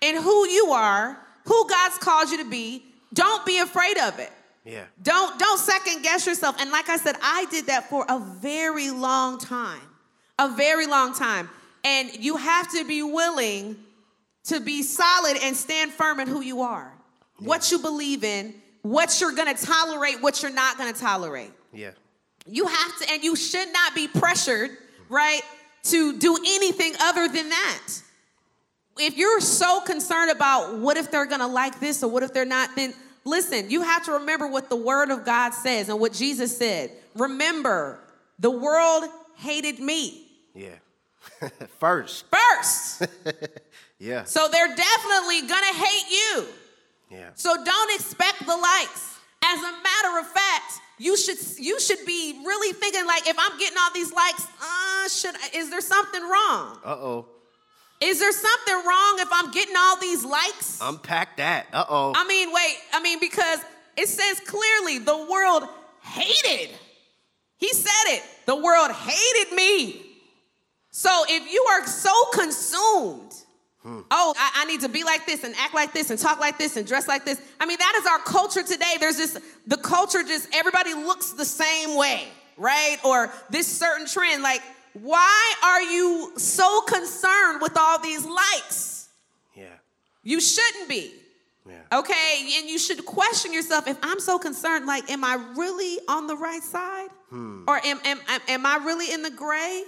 in 0.00 0.16
who 0.16 0.48
you 0.48 0.70
are, 0.70 1.18
who 1.44 1.68
God's 1.68 1.98
called 1.98 2.30
you 2.30 2.38
to 2.38 2.48
be. 2.48 2.84
Don't 3.12 3.44
be 3.44 3.58
afraid 3.58 3.98
of 3.98 4.18
it. 4.18 4.30
Yeah. 4.64 4.84
Don't 5.02 5.38
don't 5.38 5.58
second 5.58 6.02
guess 6.02 6.26
yourself. 6.26 6.56
And 6.60 6.70
like 6.70 6.88
I 6.88 6.96
said, 6.96 7.16
I 7.22 7.46
did 7.50 7.66
that 7.66 7.88
for 7.88 8.04
a 8.08 8.18
very 8.18 8.90
long 8.90 9.38
time. 9.38 9.80
A 10.38 10.48
very 10.48 10.86
long 10.86 11.14
time. 11.14 11.48
And 11.84 12.10
you 12.16 12.36
have 12.36 12.70
to 12.72 12.84
be 12.84 13.02
willing 13.02 13.76
to 14.48 14.60
be 14.60 14.82
solid 14.82 15.36
and 15.42 15.56
stand 15.56 15.92
firm 15.92 16.20
in 16.20 16.28
who 16.28 16.40
you 16.40 16.62
are. 16.62 16.92
What 17.38 17.70
you 17.70 17.78
believe 17.78 18.24
in, 18.24 18.54
what 18.82 19.20
you're 19.20 19.32
going 19.32 19.54
to 19.54 19.64
tolerate, 19.64 20.20
what 20.20 20.42
you're 20.42 20.52
not 20.52 20.76
going 20.76 20.92
to 20.92 20.98
tolerate. 21.00 21.52
Yeah. 21.72 21.92
You 22.46 22.66
have 22.66 22.98
to 22.98 23.10
and 23.12 23.22
you 23.22 23.36
should 23.36 23.72
not 23.72 23.94
be 23.94 24.08
pressured, 24.08 24.70
right, 25.08 25.42
to 25.84 26.18
do 26.18 26.36
anything 26.36 26.94
other 27.00 27.28
than 27.28 27.48
that. 27.50 27.88
If 28.98 29.16
you're 29.16 29.40
so 29.40 29.80
concerned 29.82 30.30
about 30.32 30.78
what 30.78 30.96
if 30.96 31.10
they're 31.10 31.26
going 31.26 31.40
to 31.40 31.46
like 31.46 31.78
this 31.78 32.02
or 32.02 32.10
what 32.10 32.22
if 32.24 32.32
they're 32.32 32.44
not, 32.44 32.74
then 32.74 32.92
listen, 33.24 33.70
you 33.70 33.82
have 33.82 34.04
to 34.06 34.12
remember 34.12 34.48
what 34.48 34.68
the 34.68 34.76
word 34.76 35.10
of 35.10 35.24
God 35.24 35.54
says 35.54 35.88
and 35.88 36.00
what 36.00 36.12
Jesus 36.12 36.56
said. 36.56 36.90
Remember, 37.14 38.00
the 38.38 38.50
world 38.50 39.04
hated 39.36 39.78
me 39.78 40.26
Yeah. 40.54 40.70
First. 41.78 42.24
first. 42.30 43.06
Yeah. 43.98 44.24
so 44.24 44.48
they're 44.50 44.74
definitely 44.74 45.40
to 45.42 45.54
hate 45.54 46.10
you. 46.10 46.46
Yeah. 47.10 47.30
So 47.34 47.62
don't 47.64 47.94
expect 47.94 48.46
the 48.46 48.56
likes. 48.56 49.18
As 49.44 49.58
a 49.58 49.72
matter 49.72 50.18
of 50.20 50.26
fact, 50.26 50.80
you 50.98 51.16
should 51.16 51.38
you 51.58 51.80
should 51.80 52.04
be 52.06 52.40
really 52.44 52.72
thinking 52.74 53.06
like, 53.06 53.26
if 53.28 53.36
I'm 53.38 53.58
getting 53.58 53.78
all 53.78 53.92
these 53.94 54.12
likes, 54.12 54.46
uh, 54.60 55.08
should 55.08 55.34
is 55.54 55.70
there 55.70 55.80
something 55.80 56.22
wrong? 56.22 56.78
Uh 56.84 56.96
oh. 56.98 57.26
Is 58.00 58.20
there 58.20 58.32
something 58.32 58.74
wrong 58.86 59.16
if 59.18 59.28
I'm 59.32 59.50
getting 59.50 59.74
all 59.76 59.98
these 59.98 60.24
likes? 60.24 60.78
Unpack 60.82 61.36
that. 61.38 61.66
Uh 61.72 61.84
oh. 61.88 62.12
I 62.14 62.26
mean, 62.26 62.52
wait. 62.52 62.76
I 62.92 63.00
mean, 63.00 63.18
because 63.20 63.60
it 63.96 64.08
says 64.08 64.40
clearly 64.40 64.98
the 64.98 65.26
world 65.30 65.64
hated. 66.02 66.74
He 67.56 67.72
said 67.72 68.14
it. 68.14 68.22
The 68.46 68.54
world 68.54 68.92
hated 68.92 69.54
me. 69.54 70.02
So 70.90 71.10
if 71.28 71.52
you 71.52 71.62
are 71.70 71.86
so 71.86 72.12
consumed, 72.32 73.32
oh, 73.84 74.34
I, 74.36 74.50
I 74.56 74.64
need 74.66 74.80
to 74.80 74.88
be 74.88 75.04
like 75.04 75.26
this 75.26 75.44
and 75.44 75.54
act 75.58 75.74
like 75.74 75.92
this 75.92 76.10
and 76.10 76.18
talk 76.18 76.40
like 76.40 76.58
this 76.58 76.76
and 76.76 76.86
dress 76.86 77.08
like 77.08 77.24
this. 77.24 77.40
I 77.60 77.66
mean, 77.66 77.78
that 77.78 77.98
is 78.00 78.06
our 78.06 78.18
culture 78.18 78.62
today. 78.62 78.96
There's 79.00 79.16
this, 79.16 79.38
the 79.66 79.76
culture 79.76 80.22
just, 80.22 80.48
everybody 80.54 80.94
looks 80.94 81.32
the 81.32 81.44
same 81.44 81.96
way, 81.96 82.28
right? 82.56 82.98
Or 83.04 83.32
this 83.50 83.66
certain 83.66 84.06
trend. 84.06 84.42
Like, 84.42 84.62
why 84.94 85.54
are 85.62 85.82
you 85.82 86.32
so 86.36 86.82
concerned 86.82 87.60
with 87.60 87.76
all 87.76 87.98
these 88.00 88.24
likes. 88.24 89.08
Yeah. 89.54 89.66
You 90.22 90.40
shouldn't 90.40 90.88
be. 90.88 91.12
Yeah. 91.68 91.98
Okay, 91.98 92.50
and 92.56 92.68
you 92.68 92.78
should 92.78 93.04
question 93.04 93.52
yourself 93.52 93.86
if 93.86 93.98
I'm 94.02 94.20
so 94.20 94.38
concerned, 94.38 94.86
like, 94.86 95.10
am 95.10 95.22
I 95.22 95.34
really 95.54 95.98
on 96.08 96.26
the 96.26 96.36
right 96.36 96.62
side? 96.62 97.08
Hmm. 97.28 97.64
Or 97.68 97.76
am, 97.84 98.00
am, 98.04 98.18
am 98.48 98.64
I 98.64 98.76
really 98.76 99.12
in 99.12 99.22
the 99.22 99.30
gray? 99.30 99.84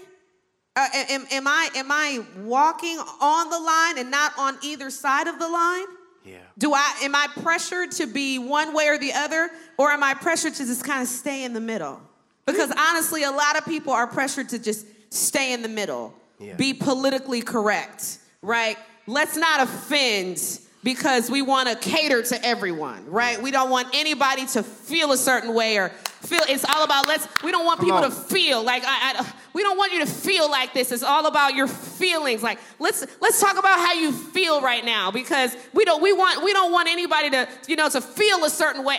Uh, 0.77 0.87
am, 0.95 1.27
am, 1.33 1.49
I, 1.49 1.69
am 1.75 1.91
I 1.91 2.25
walking 2.39 2.99
on 3.21 3.51
the 3.51 3.59
line 3.59 3.99
and 3.99 4.11
not 4.11 4.33
on 4.39 4.57
either 4.63 4.89
side 4.91 5.27
of 5.27 5.39
the 5.39 5.49
line? 5.49 5.85
Yeah. 6.25 6.37
Do 6.59 6.75
I 6.75 6.97
am 7.03 7.15
I 7.15 7.27
pressured 7.43 7.93
to 7.93 8.07
be 8.07 8.39
one 8.39 8.75
way 8.75 8.89
or 8.89 8.99
the 8.99 9.13
other, 9.13 9.51
or 9.79 9.91
am 9.91 10.03
I 10.03 10.15
pressured 10.15 10.55
to 10.55 10.67
just 10.67 10.85
kind 10.85 11.03
of 11.03 11.09
stay 11.09 11.45
in 11.45 11.55
the 11.55 11.61
middle? 11.61 12.01
Because 12.47 12.71
honestly, 12.77 13.23
a 13.25 13.31
lot 13.31 13.57
of 13.57 13.65
people 13.65 13.93
are 13.93 14.07
pressured 14.07 14.51
to 14.51 14.59
just 14.59 14.87
stay 15.13 15.53
in 15.53 15.63
the 15.63 15.69
middle, 15.69 16.15
Yeah. 16.39 16.55
be 16.55 16.75
politically 16.75 17.41
correct, 17.43 18.19
right? 18.43 18.77
Let's 19.07 19.37
not 19.37 19.61
offend 19.63 20.61
because 20.83 21.31
we 21.31 21.43
want 21.43 21.69
to 21.69 21.77
cater 21.77 22.23
to 22.23 22.45
everyone, 22.45 23.05
right? 23.07 23.41
We 23.41 23.51
don't 23.51 23.71
want 23.71 23.89
anybody 23.93 24.47
to 24.47 24.63
feel 24.63 25.13
a 25.13 25.17
certain 25.17 25.55
way 25.55 25.77
or 25.77 25.91
feel. 26.23 26.41
It's 26.49 26.65
all 26.65 26.85
about 26.85 27.07
let's. 27.07 27.29
We 27.43 27.51
don't 27.51 27.65
want 27.65 27.81
Come 27.81 27.87
people 27.87 27.99
on. 27.99 28.05
to 28.05 28.11
feel 28.11 28.63
like 28.63 28.83
I, 28.87 29.21
I. 29.21 29.33
We 29.53 29.63
don't 29.63 29.77
want 29.77 29.93
you 29.93 30.01
to 30.01 30.11
feel 30.11 30.51
like 30.51 30.73
this. 30.73 30.93
It's 30.93 31.03
all 31.03 31.27
about 31.27 31.55
your 31.55 31.67
feelings. 31.67 32.43
Like 32.43 32.59
let's 32.79 33.07
let's 33.21 33.41
talk 33.41 33.59
about 33.59 33.79
how 33.79 33.93
you 33.93 34.13
feel 34.13 34.61
right 34.61 34.85
now 34.85 35.11
because 35.11 35.57
we 35.75 35.85
don't 35.85 36.03
we 36.03 36.13
want 36.13 36.43
we 36.43 36.53
don't 36.53 36.73
want 36.73 36.89
anybody 36.89 37.31
to 37.31 37.49
you 37.69 37.77
know 37.77 37.89
to 37.89 38.01
feel 38.01 38.45
a 38.45 38.51
certain 38.51 38.85
way. 38.85 38.99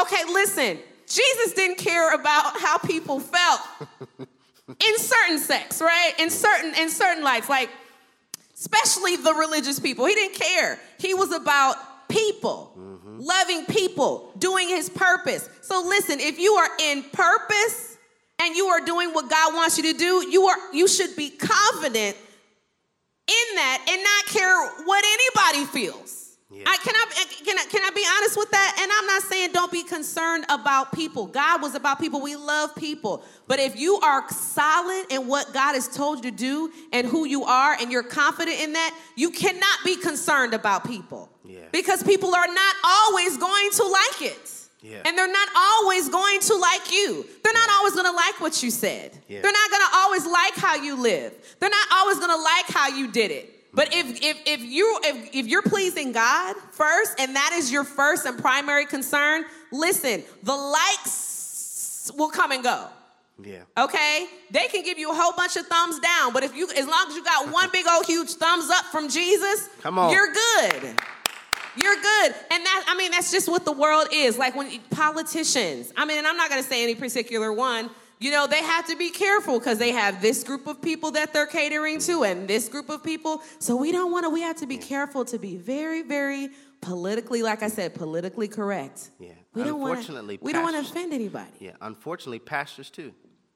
Okay, 0.00 0.24
listen. 0.32 0.78
Jesus 1.08 1.52
didn't 1.52 1.78
care 1.78 2.12
about 2.14 2.60
how 2.60 2.78
people 2.78 3.20
felt 3.20 3.60
in 4.68 4.98
certain 4.98 5.38
sex, 5.38 5.80
right? 5.80 6.12
In 6.18 6.30
certain 6.30 6.74
in 6.74 6.88
certain 6.90 7.22
lights, 7.22 7.48
like 7.48 7.70
especially 8.58 9.16
the 9.16 9.34
religious 9.34 9.78
people. 9.78 10.06
He 10.06 10.14
didn't 10.14 10.38
care. 10.38 10.78
He 10.98 11.14
was 11.14 11.32
about 11.32 11.76
people, 12.08 12.72
mm-hmm. 12.78 13.18
loving 13.20 13.66
people, 13.66 14.32
doing 14.38 14.68
his 14.68 14.88
purpose. 14.88 15.48
So 15.62 15.82
listen, 15.86 16.20
if 16.20 16.38
you 16.38 16.52
are 16.54 16.68
in 16.80 17.02
purpose 17.12 17.96
and 18.40 18.56
you 18.56 18.66
are 18.66 18.80
doing 18.80 19.10
what 19.12 19.28
God 19.28 19.54
wants 19.54 19.76
you 19.76 19.92
to 19.92 19.98
do, 19.98 20.28
you 20.30 20.46
are 20.46 20.56
you 20.72 20.88
should 20.88 21.16
be 21.16 21.30
confident 21.30 22.16
in 23.28 23.54
that 23.56 23.86
and 23.90 24.02
not 24.02 24.26
care 24.26 24.84
what 24.84 25.04
anybody 25.04 25.66
feels. 25.72 26.15
Yeah. 26.48 26.62
I, 26.64 26.76
can, 26.76 26.94
I, 26.94 27.04
eh, 27.10 27.44
can, 27.44 27.58
I, 27.58 27.64
can 27.64 27.82
I 27.82 27.90
be 27.90 28.04
honest 28.18 28.36
with 28.36 28.50
that? 28.52 28.76
And 28.80 28.90
I'm 28.94 29.06
not 29.06 29.22
saying 29.22 29.50
don't 29.52 29.72
be 29.72 29.82
concerned 29.82 30.44
about 30.48 30.92
people. 30.92 31.26
God 31.26 31.60
was 31.60 31.74
about 31.74 31.98
people. 31.98 32.20
We 32.20 32.36
love 32.36 32.74
people. 32.76 33.24
But 33.48 33.58
if 33.58 33.76
you 33.76 33.96
are 33.96 34.28
solid 34.30 35.06
in 35.10 35.26
what 35.26 35.52
God 35.52 35.74
has 35.74 35.88
told 35.88 36.24
you 36.24 36.30
to 36.30 36.36
do 36.36 36.72
and 36.92 37.04
who 37.04 37.24
you 37.24 37.42
are 37.44 37.76
and 37.80 37.90
you're 37.90 38.04
confident 38.04 38.60
in 38.60 38.74
that, 38.74 38.96
you 39.16 39.30
cannot 39.30 39.78
be 39.84 39.96
concerned 39.96 40.54
about 40.54 40.86
people. 40.86 41.28
Yeah. 41.44 41.62
Because 41.72 42.04
people 42.04 42.32
are 42.32 42.46
not 42.46 42.76
always 42.84 43.36
going 43.38 43.70
to 43.72 43.84
like 43.84 44.22
it. 44.22 44.52
Yeah. 44.82 45.02
And 45.04 45.18
they're 45.18 45.26
not 45.26 45.48
always 45.56 46.08
going 46.08 46.38
to 46.38 46.54
like 46.54 46.92
you. 46.92 47.26
They're 47.42 47.52
not 47.52 47.70
always 47.78 47.94
going 47.94 48.06
to 48.06 48.12
like 48.12 48.40
what 48.40 48.62
you 48.62 48.70
said. 48.70 49.18
They're 49.28 49.42
not 49.52 49.70
going 49.70 49.82
to 49.82 49.96
always 49.96 50.24
like 50.26 50.54
how 50.54 50.76
you 50.76 50.94
live. 50.94 51.34
They're 51.58 51.70
not 51.70 51.88
always 51.92 52.18
going 52.18 52.30
to 52.30 52.40
like 52.40 52.66
how 52.68 52.88
you 52.88 53.10
did 53.10 53.32
it. 53.32 53.55
But 53.76 53.94
if 53.94 54.22
if 54.22 54.38
if 54.46 54.62
you 54.62 54.98
if, 55.04 55.34
if 55.34 55.46
you're 55.46 55.60
pleasing 55.62 56.10
God 56.12 56.56
first 56.72 57.20
and 57.20 57.36
that 57.36 57.50
is 57.52 57.70
your 57.70 57.84
first 57.84 58.24
and 58.24 58.38
primary 58.38 58.86
concern, 58.86 59.44
listen, 59.70 60.24
the 60.42 60.56
likes 60.56 62.10
will 62.16 62.30
come 62.30 62.52
and 62.52 62.64
go. 62.64 62.86
Yeah. 63.42 63.64
Okay? 63.76 64.26
They 64.50 64.66
can 64.68 64.82
give 64.82 64.98
you 64.98 65.10
a 65.10 65.14
whole 65.14 65.32
bunch 65.32 65.56
of 65.56 65.66
thumbs 65.66 65.98
down, 66.00 66.32
but 66.32 66.42
if 66.42 66.56
you 66.56 66.66
as 66.74 66.86
long 66.86 67.06
as 67.08 67.16
you 67.16 67.22
got 67.22 67.52
one 67.52 67.68
big 67.70 67.84
old 67.86 68.06
huge 68.06 68.30
thumbs 68.30 68.70
up 68.70 68.86
from 68.86 69.10
Jesus, 69.10 69.68
Come 69.82 69.98
on. 69.98 70.10
you're 70.10 70.32
good. 70.32 70.82
You're 71.76 71.96
good. 71.96 72.34
And 72.50 72.64
that 72.64 72.84
I 72.88 72.96
mean 72.96 73.10
that's 73.10 73.30
just 73.30 73.46
what 73.46 73.66
the 73.66 73.72
world 73.72 74.08
is. 74.10 74.38
Like 74.38 74.56
when 74.56 74.70
politicians, 74.90 75.92
I 75.98 76.06
mean, 76.06 76.16
and 76.16 76.26
I'm 76.26 76.38
not 76.38 76.48
going 76.48 76.62
to 76.62 76.66
say 76.68 76.82
any 76.82 76.94
particular 76.94 77.52
one, 77.52 77.90
you 78.18 78.30
know, 78.30 78.46
they 78.46 78.62
have 78.62 78.86
to 78.86 78.96
be 78.96 79.10
careful 79.10 79.60
cuz 79.60 79.78
they 79.78 79.92
have 79.92 80.20
this 80.20 80.42
group 80.44 80.66
of 80.66 80.80
people 80.80 81.10
that 81.12 81.32
they're 81.32 81.46
catering 81.46 81.98
to 82.00 82.24
and 82.24 82.48
this 82.48 82.68
group 82.68 82.88
of 82.88 83.02
people. 83.02 83.42
So 83.58 83.76
we 83.76 83.92
don't 83.92 84.10
want 84.12 84.24
to 84.24 84.30
we 84.30 84.40
have 84.42 84.56
to 84.56 84.66
be 84.66 84.78
careful 84.78 85.24
to 85.26 85.38
be 85.38 85.56
very 85.56 86.02
very 86.02 86.50
politically 86.80 87.42
like 87.42 87.62
I 87.62 87.68
said, 87.68 87.94
politically 87.94 88.48
correct. 88.48 89.10
Yeah. 89.18 89.32
We 89.54 89.64
don't 89.64 89.80
want 89.80 89.98
Unfortunately, 89.98 90.38
to 90.38 90.44
we 90.44 90.52
don't 90.52 90.62
want 90.62 90.76
to 90.76 90.82
offend 90.82 91.12
anybody. 91.12 91.50
Yeah. 91.58 91.72
Unfortunately, 91.80 92.38
pastors 92.38 92.90
too. 92.90 93.12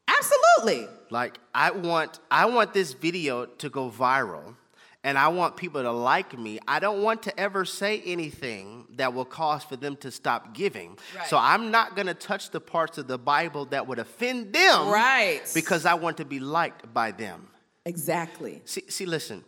Absolutely. 0.09 0.89
Like 1.11 1.39
I 1.55 1.71
want 1.71 2.21
I 2.31 2.47
want 2.47 2.75
this 2.75 2.93
video 2.93 3.47
to 3.47 3.71
go 3.71 3.91
viral 3.91 4.57
and 5.03 5.17
I 5.17 5.29
want 5.29 5.57
people 5.57 5.83
to 5.83 5.93
like 5.93 6.39
me. 6.39 6.59
I 6.69 6.79
don't 6.79 7.03
want 7.03 7.23
to 7.23 7.41
ever 7.41 7.65
say 7.65 8.03
anything 8.05 8.87
that 8.97 9.15
will 9.15 9.25
cause 9.25 9.65
for 9.65 9.77
them 9.77 9.97
to 9.97 10.11
stop 10.11 10.55
giving. 10.55 10.99
Right. 11.17 11.27
So 11.27 11.39
I'm 11.39 11.71
not 11.71 11.97
going 11.97 12.07
to 12.07 12.15
touch 12.15 12.51
the 12.51 12.61
parts 12.61 12.99
of 12.99 13.07
the 13.07 13.19
Bible 13.19 13.65
that 13.67 13.87
would 13.87 13.99
offend 13.99 14.53
them 14.53 14.89
Right. 14.89 15.41
because 15.55 15.87
I 15.87 15.95
want 15.95 16.19
to 16.19 16.25
be 16.25 16.39
liked 16.39 16.93
by 16.93 17.13
them. 17.13 17.49
Exactly. 17.87 18.61
See, 18.67 18.85
see, 18.89 19.07
listen, 19.07 19.43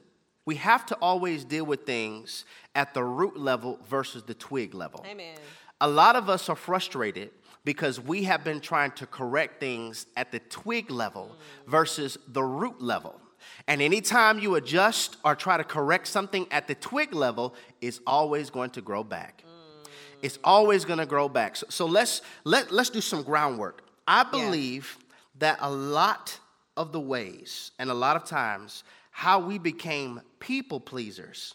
we 0.47 0.55
have 0.57 0.87
to 0.87 0.95
always 0.97 1.45
deal 1.45 1.67
with 1.67 1.85
things 1.85 2.47
at 2.75 2.95
the 2.95 3.05
root 3.05 3.37
level 3.37 3.79
versus 3.89 4.23
the 4.23 4.35
twig 4.35 4.75
level. 4.75 5.05
Amen. 5.07 5.37
A 5.81 5.89
lot 5.89 6.17
of 6.17 6.31
us 6.31 6.49
are 6.49 6.57
frustrated 6.57 7.31
because 7.65 8.01
we 8.01 8.25
have 8.25 8.43
been 8.43 8.61
trying 8.61 8.93
to 8.93 9.07
correct 9.07 9.61
things 9.61 10.07
at 10.17 10.33
the 10.33 10.39
twig 10.39 10.91
level 10.91 11.37
mm. 11.37 11.71
versus 11.71 12.19
the 12.29 12.43
root 12.43 12.81
level. 12.81 13.21
And 13.67 13.81
anytime 13.81 14.39
you 14.39 14.55
adjust 14.57 15.17
or 15.25 15.35
try 15.35 15.57
to 15.57 15.65
correct 15.65 16.07
something 16.09 16.47
at 16.51 16.69
the 16.69 16.75
twig 16.75 17.15
level, 17.15 17.55
it's 17.81 18.01
always 18.07 18.51
going 18.51 18.71
to 18.71 18.81
grow 18.81 19.05
back. 19.05 19.45
Mm. 19.47 19.89
It's 20.23 20.39
always 20.45 20.85
going 20.85 20.99
to 20.99 21.07
grow 21.07 21.29
back. 21.29 21.57
So, 21.57 21.67
so 21.69 21.87
let's 21.87 22.23
let, 22.45 22.71
let's 22.71 22.91
do 22.91 23.01
some 23.01 23.23
groundwork. 23.23 23.83
I 24.07 24.25
believe 24.25 24.99
that 25.39 25.59
a 25.61 25.71
lot 25.71 26.39
of 26.77 26.93
the 26.93 27.01
ways 27.01 27.71
and 27.79 27.91
a 27.91 27.95
lot 27.95 28.17
of 28.17 28.25
times 28.25 28.85
how 29.11 29.41
we 29.41 29.59
became 29.59 30.21
people 30.41 30.81
pleasers 30.81 31.55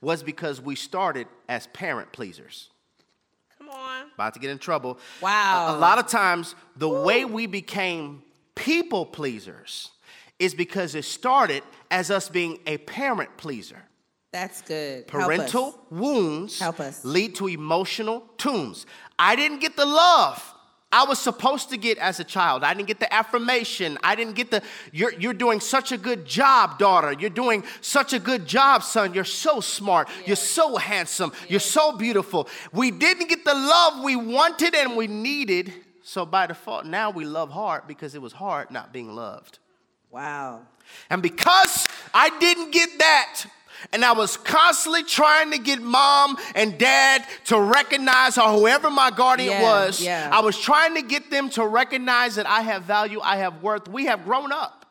was 0.00 0.22
because 0.22 0.60
we 0.60 0.76
started 0.76 1.26
as 1.48 1.66
parent 1.68 2.12
pleasers 2.12 2.70
Come 3.58 3.68
on. 3.70 4.06
about 4.14 4.34
to 4.34 4.40
get 4.40 4.50
in 4.50 4.58
trouble. 4.58 4.98
Wow. 5.20 5.74
A, 5.74 5.76
a 5.76 5.78
lot 5.78 5.98
of 5.98 6.06
times, 6.06 6.54
the 6.76 6.88
way 6.88 7.24
we 7.24 7.46
became 7.46 8.22
people 8.54 9.04
pleasers 9.04 9.90
is 10.38 10.54
because 10.54 10.94
it 10.94 11.04
started 11.04 11.62
as 11.90 12.10
us 12.10 12.28
being 12.28 12.58
a 12.66 12.78
parent 12.78 13.36
pleaser. 13.36 13.82
That's 14.32 14.62
good. 14.62 15.08
Help. 15.10 15.24
Parental 15.24 15.78
wounds 15.90 16.58
Help 16.58 16.80
us. 16.80 17.04
lead 17.04 17.36
to 17.36 17.48
emotional 17.48 18.24
tombs. 18.36 18.84
I 19.18 19.36
didn't 19.36 19.60
get 19.60 19.76
the 19.76 19.86
love 19.86 20.54
I 20.94 21.02
was 21.06 21.18
supposed 21.18 21.70
to 21.70 21.76
get 21.76 21.98
as 21.98 22.20
a 22.20 22.24
child. 22.24 22.62
I 22.62 22.72
didn't 22.72 22.86
get 22.86 23.00
the 23.00 23.12
affirmation. 23.12 23.98
I 24.04 24.14
didn't 24.14 24.36
get 24.36 24.52
the, 24.52 24.62
you're, 24.92 25.12
you're 25.14 25.34
doing 25.34 25.58
such 25.58 25.90
a 25.90 25.98
good 25.98 26.24
job, 26.24 26.78
daughter. 26.78 27.12
You're 27.18 27.30
doing 27.30 27.64
such 27.80 28.12
a 28.12 28.20
good 28.20 28.46
job, 28.46 28.84
son. 28.84 29.12
You're 29.12 29.24
so 29.24 29.60
smart. 29.60 30.08
You're 30.24 30.36
so 30.36 30.76
handsome. 30.76 31.32
You're 31.48 31.58
so 31.58 31.96
beautiful. 31.96 32.48
We 32.72 32.92
didn't 32.92 33.28
get 33.28 33.44
the 33.44 33.54
love 33.54 34.04
we 34.04 34.14
wanted 34.14 34.76
and 34.76 34.96
we 34.96 35.08
needed. 35.08 35.72
So 36.04 36.24
by 36.24 36.46
default, 36.46 36.86
now 36.86 37.10
we 37.10 37.24
love 37.24 37.50
hard 37.50 37.88
because 37.88 38.14
it 38.14 38.22
was 38.22 38.32
hard 38.32 38.70
not 38.70 38.92
being 38.92 39.16
loved. 39.16 39.58
Wow. 40.14 40.60
And 41.10 41.20
because 41.22 41.86
I 42.14 42.30
didn't 42.38 42.70
get 42.70 42.98
that, 42.98 43.44
and 43.92 44.04
I 44.04 44.12
was 44.12 44.36
constantly 44.36 45.02
trying 45.02 45.50
to 45.50 45.58
get 45.58 45.82
mom 45.82 46.36
and 46.54 46.78
dad 46.78 47.26
to 47.46 47.60
recognize, 47.60 48.38
or 48.38 48.48
whoever 48.50 48.90
my 48.90 49.10
guardian 49.10 49.50
Yeah, 49.50 49.62
was, 49.62 50.00
yeah. 50.00 50.30
I 50.32 50.40
was 50.40 50.58
trying 50.58 50.94
to 50.94 51.02
get 51.02 51.30
them 51.30 51.50
to 51.50 51.66
recognize 51.66 52.36
that 52.36 52.46
I 52.46 52.62
have 52.62 52.84
value, 52.84 53.20
I 53.20 53.36
have 53.38 53.62
worth. 53.62 53.88
We 53.88 54.06
have 54.06 54.24
grown 54.24 54.52
up. 54.52 54.86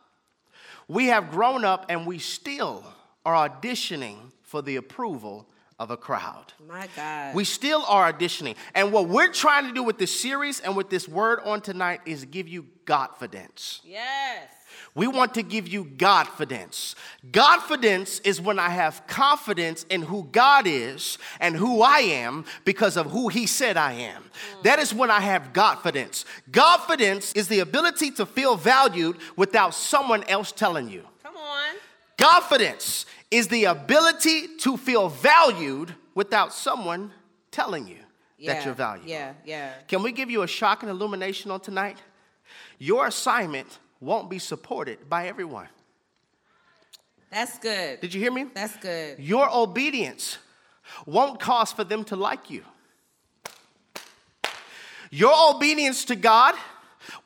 We 0.88 1.08
have 1.08 1.32
grown 1.32 1.64
up, 1.64 1.86
and 1.90 2.06
we 2.06 2.20
still 2.20 2.84
are 3.26 3.50
auditioning 3.50 4.18
for 4.42 4.62
the 4.62 4.76
approval 4.76 5.48
of 5.80 5.90
a 5.90 5.98
crowd. 5.98 6.54
My 6.68 6.88
God. 6.96 7.34
We 7.34 7.46
still 7.46 7.84
are 7.88 8.12
auditioning. 8.12 8.56
And 8.76 8.92
what 8.92 9.08
we're 9.08 9.32
trying 9.32 9.68
to 9.68 9.74
do 9.74 9.84
with 9.84 9.98
this 9.98 10.18
series 10.20 10.60
and 10.60 10.76
with 10.76 10.90
this 10.90 11.08
word 11.08 11.40
on 11.44 11.62
tonight 11.62 12.02
is 12.06 12.26
give 12.26 12.48
you 12.48 12.68
Godfidence. 12.86 13.80
yes. 13.84 14.50
We 14.96 15.08
want 15.08 15.34
to 15.36 15.44
give 15.44 15.68
you 15.68 15.86
Godfidence. 15.86 16.94
Godfidence 17.32 18.22
is 18.24 18.40
when 18.40 18.60
I 18.60 18.70
have 18.70 19.08
confidence 19.08 19.86
in 19.90 20.04
who 20.04 20.28
God 20.32 20.68
is 20.68 21.18
and 21.40 21.56
who 21.56 21.82
I 21.82 22.00
am 22.00 22.46
because 22.64 22.96
of 22.96 23.10
who 23.10 23.28
He 23.28 23.48
said 23.48 23.76
I 23.76 23.94
am. 23.94 24.24
That 24.64 24.78
is 24.78 24.94
when 24.94 25.10
I 25.10 25.20
have 25.20 25.52
Godfidence. 25.52 26.26
Godfidence 26.52 27.36
is 27.36 27.48
the 27.48 27.60
ability 27.60 28.12
to 28.12 28.26
feel 28.26 28.56
valued 28.56 29.18
without 29.36 29.74
someone 29.74 30.24
else 30.26 30.52
telling 30.52 30.90
you. 30.90 31.04
Come 31.24 31.38
on. 31.38 31.76
Confidence 32.18 33.08
is 33.32 33.48
the 33.48 33.66
ability 33.66 34.58
to 34.60 34.78
feel 34.78 35.10
valued 35.10 35.96
without 36.14 36.54
someone 36.54 37.12
telling 37.50 37.88
you 37.88 37.98
that 38.46 38.64
you're 38.64 38.76
valued. 38.76 39.08
Yeah, 39.08 39.34
yeah. 39.44 39.74
Can 39.88 40.04
we 40.04 40.12
give 40.12 40.30
you 40.30 40.44
a 40.44 40.48
shock 40.48 40.84
and 40.84 40.92
illumination 40.92 41.50
on 41.50 41.62
tonight? 41.62 41.98
Your 42.78 43.08
assignment 43.08 43.80
won't 44.04 44.30
be 44.30 44.40
supported 44.40 45.10
by 45.10 45.28
everyone. 45.28 45.68
That's 47.32 47.58
good. 47.58 48.00
Did 48.02 48.14
you 48.14 48.22
hear 48.22 48.32
me? 48.32 48.46
That's 48.54 48.76
good. 48.78 49.18
Your 49.20 49.50
obedience 49.52 50.38
won't 51.06 51.40
cause 51.40 51.72
for 51.72 51.84
them 51.84 52.04
to 52.06 52.16
like 52.16 52.50
you. 52.50 52.64
Your 55.10 55.56
obedience 55.56 56.06
to 56.06 56.16
God 56.16 56.56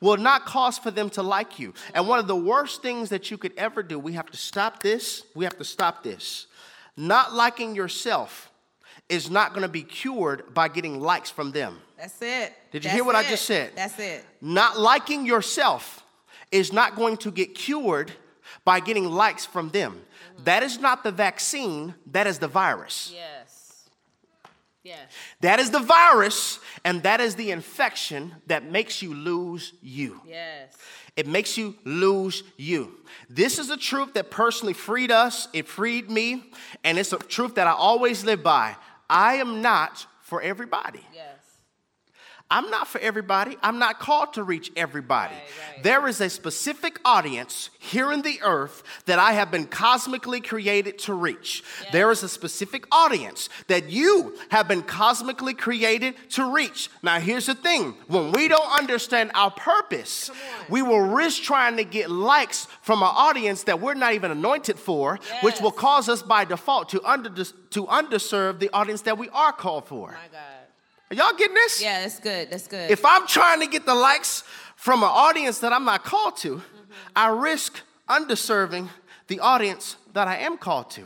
will 0.00 0.16
not 0.16 0.44
cause 0.46 0.78
for 0.78 0.90
them 0.90 1.10
to 1.10 1.22
like 1.22 1.58
you. 1.58 1.74
And 1.94 2.06
one 2.06 2.18
of 2.18 2.26
the 2.26 2.36
worst 2.36 2.82
things 2.82 3.10
that 3.10 3.30
you 3.30 3.38
could 3.38 3.52
ever 3.56 3.82
do, 3.82 3.98
we 3.98 4.12
have 4.12 4.30
to 4.30 4.36
stop 4.36 4.82
this. 4.82 5.24
We 5.34 5.44
have 5.44 5.58
to 5.58 5.64
stop 5.64 6.02
this. 6.02 6.46
Not 6.96 7.34
liking 7.34 7.74
yourself 7.74 8.50
is 9.08 9.30
not 9.30 9.50
going 9.50 9.62
to 9.62 9.68
be 9.68 9.82
cured 9.82 10.52
by 10.54 10.68
getting 10.68 11.00
likes 11.00 11.30
from 11.30 11.50
them. 11.52 11.78
That's 11.96 12.20
it. 12.22 12.52
Did 12.70 12.84
you 12.84 12.88
That's 12.88 12.94
hear 12.94 13.04
what 13.04 13.16
I 13.16 13.22
just 13.24 13.44
said? 13.44 13.72
That's 13.74 13.98
it. 13.98 14.24
Not 14.40 14.78
liking 14.78 15.26
yourself 15.26 15.97
is 16.50 16.72
not 16.72 16.96
going 16.96 17.16
to 17.18 17.30
get 17.30 17.54
cured 17.54 18.12
by 18.64 18.80
getting 18.80 19.04
likes 19.04 19.46
from 19.46 19.70
them. 19.70 20.00
That 20.44 20.62
is 20.62 20.78
not 20.78 21.04
the 21.04 21.10
vaccine, 21.10 21.94
that 22.12 22.26
is 22.26 22.38
the 22.38 22.48
virus. 22.48 23.12
Yes. 23.14 23.88
Yes. 24.84 25.10
That 25.40 25.58
is 25.60 25.70
the 25.70 25.80
virus, 25.80 26.60
and 26.84 27.02
that 27.02 27.20
is 27.20 27.34
the 27.34 27.50
infection 27.50 28.34
that 28.46 28.70
makes 28.70 29.02
you 29.02 29.12
lose 29.12 29.72
you. 29.82 30.20
Yes. 30.26 30.76
It 31.16 31.26
makes 31.26 31.58
you 31.58 31.74
lose 31.84 32.44
you. 32.56 32.94
This 33.28 33.58
is 33.58 33.70
a 33.70 33.76
truth 33.76 34.14
that 34.14 34.30
personally 34.30 34.72
freed 34.72 35.10
us, 35.10 35.48
it 35.52 35.66
freed 35.66 36.08
me, 36.08 36.44
and 36.84 36.96
it's 36.98 37.12
a 37.12 37.18
truth 37.18 37.56
that 37.56 37.66
I 37.66 37.72
always 37.72 38.24
live 38.24 38.42
by. 38.42 38.76
I 39.10 39.34
am 39.34 39.60
not 39.60 40.06
for 40.22 40.40
everybody. 40.40 41.04
Yes. 41.12 41.37
I'm 42.50 42.70
not 42.70 42.88
for 42.88 42.98
everybody. 43.00 43.58
I'm 43.62 43.78
not 43.78 44.00
called 44.00 44.32
to 44.34 44.42
reach 44.42 44.72
everybody. 44.74 45.34
Right, 45.34 45.74
right. 45.74 45.82
There 45.82 46.08
is 46.08 46.22
a 46.22 46.30
specific 46.30 46.98
audience 47.04 47.68
here 47.78 48.10
in 48.10 48.22
the 48.22 48.40
earth 48.42 48.82
that 49.04 49.18
I 49.18 49.32
have 49.32 49.50
been 49.50 49.66
cosmically 49.66 50.40
created 50.40 50.98
to 51.00 51.12
reach. 51.12 51.62
Yes. 51.82 51.92
There 51.92 52.10
is 52.10 52.22
a 52.22 52.28
specific 52.28 52.86
audience 52.90 53.50
that 53.66 53.90
you 53.90 54.34
have 54.48 54.66
been 54.66 54.82
cosmically 54.82 55.52
created 55.52 56.14
to 56.30 56.50
reach. 56.50 56.88
Now, 57.02 57.20
here's 57.20 57.46
the 57.46 57.54
thing 57.54 57.94
when 58.06 58.32
we 58.32 58.48
don't 58.48 58.78
understand 58.78 59.30
our 59.34 59.50
purpose, 59.50 60.30
we 60.70 60.80
will 60.80 61.00
risk 61.00 61.42
trying 61.42 61.76
to 61.76 61.84
get 61.84 62.10
likes 62.10 62.66
from 62.80 63.02
an 63.02 63.10
audience 63.12 63.64
that 63.64 63.78
we're 63.78 63.92
not 63.92 64.14
even 64.14 64.30
anointed 64.30 64.78
for, 64.78 65.18
which 65.42 65.60
will 65.60 65.70
cause 65.70 66.08
us 66.08 66.22
by 66.22 66.46
default 66.46 66.88
to, 66.90 67.02
under, 67.04 67.28
to 67.28 67.84
underserve 67.86 68.58
the 68.58 68.70
audience 68.72 69.02
that 69.02 69.18
we 69.18 69.28
are 69.30 69.52
called 69.52 69.86
for. 69.86 70.16
Are 71.10 71.14
y'all 71.14 71.32
getting 71.36 71.54
this? 71.54 71.82
Yeah, 71.82 72.00
that's 72.00 72.18
good. 72.20 72.50
That's 72.50 72.66
good. 72.68 72.90
If 72.90 73.04
I'm 73.04 73.26
trying 73.26 73.60
to 73.60 73.66
get 73.66 73.86
the 73.86 73.94
likes 73.94 74.44
from 74.76 75.02
an 75.02 75.08
audience 75.10 75.58
that 75.60 75.72
I'm 75.72 75.84
not 75.84 76.04
called 76.04 76.36
to, 76.38 76.56
Mm-hmm. 76.56 76.92
I 77.16 77.28
risk 77.28 77.80
underserving 78.08 78.88
the 79.28 79.40
audience 79.40 79.96
that 80.14 80.26
I 80.28 80.36
am 80.38 80.56
called 80.58 80.90
to. 80.92 81.02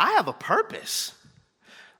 I 0.00 0.12
have 0.12 0.26
a 0.28 0.32
purpose. 0.32 1.12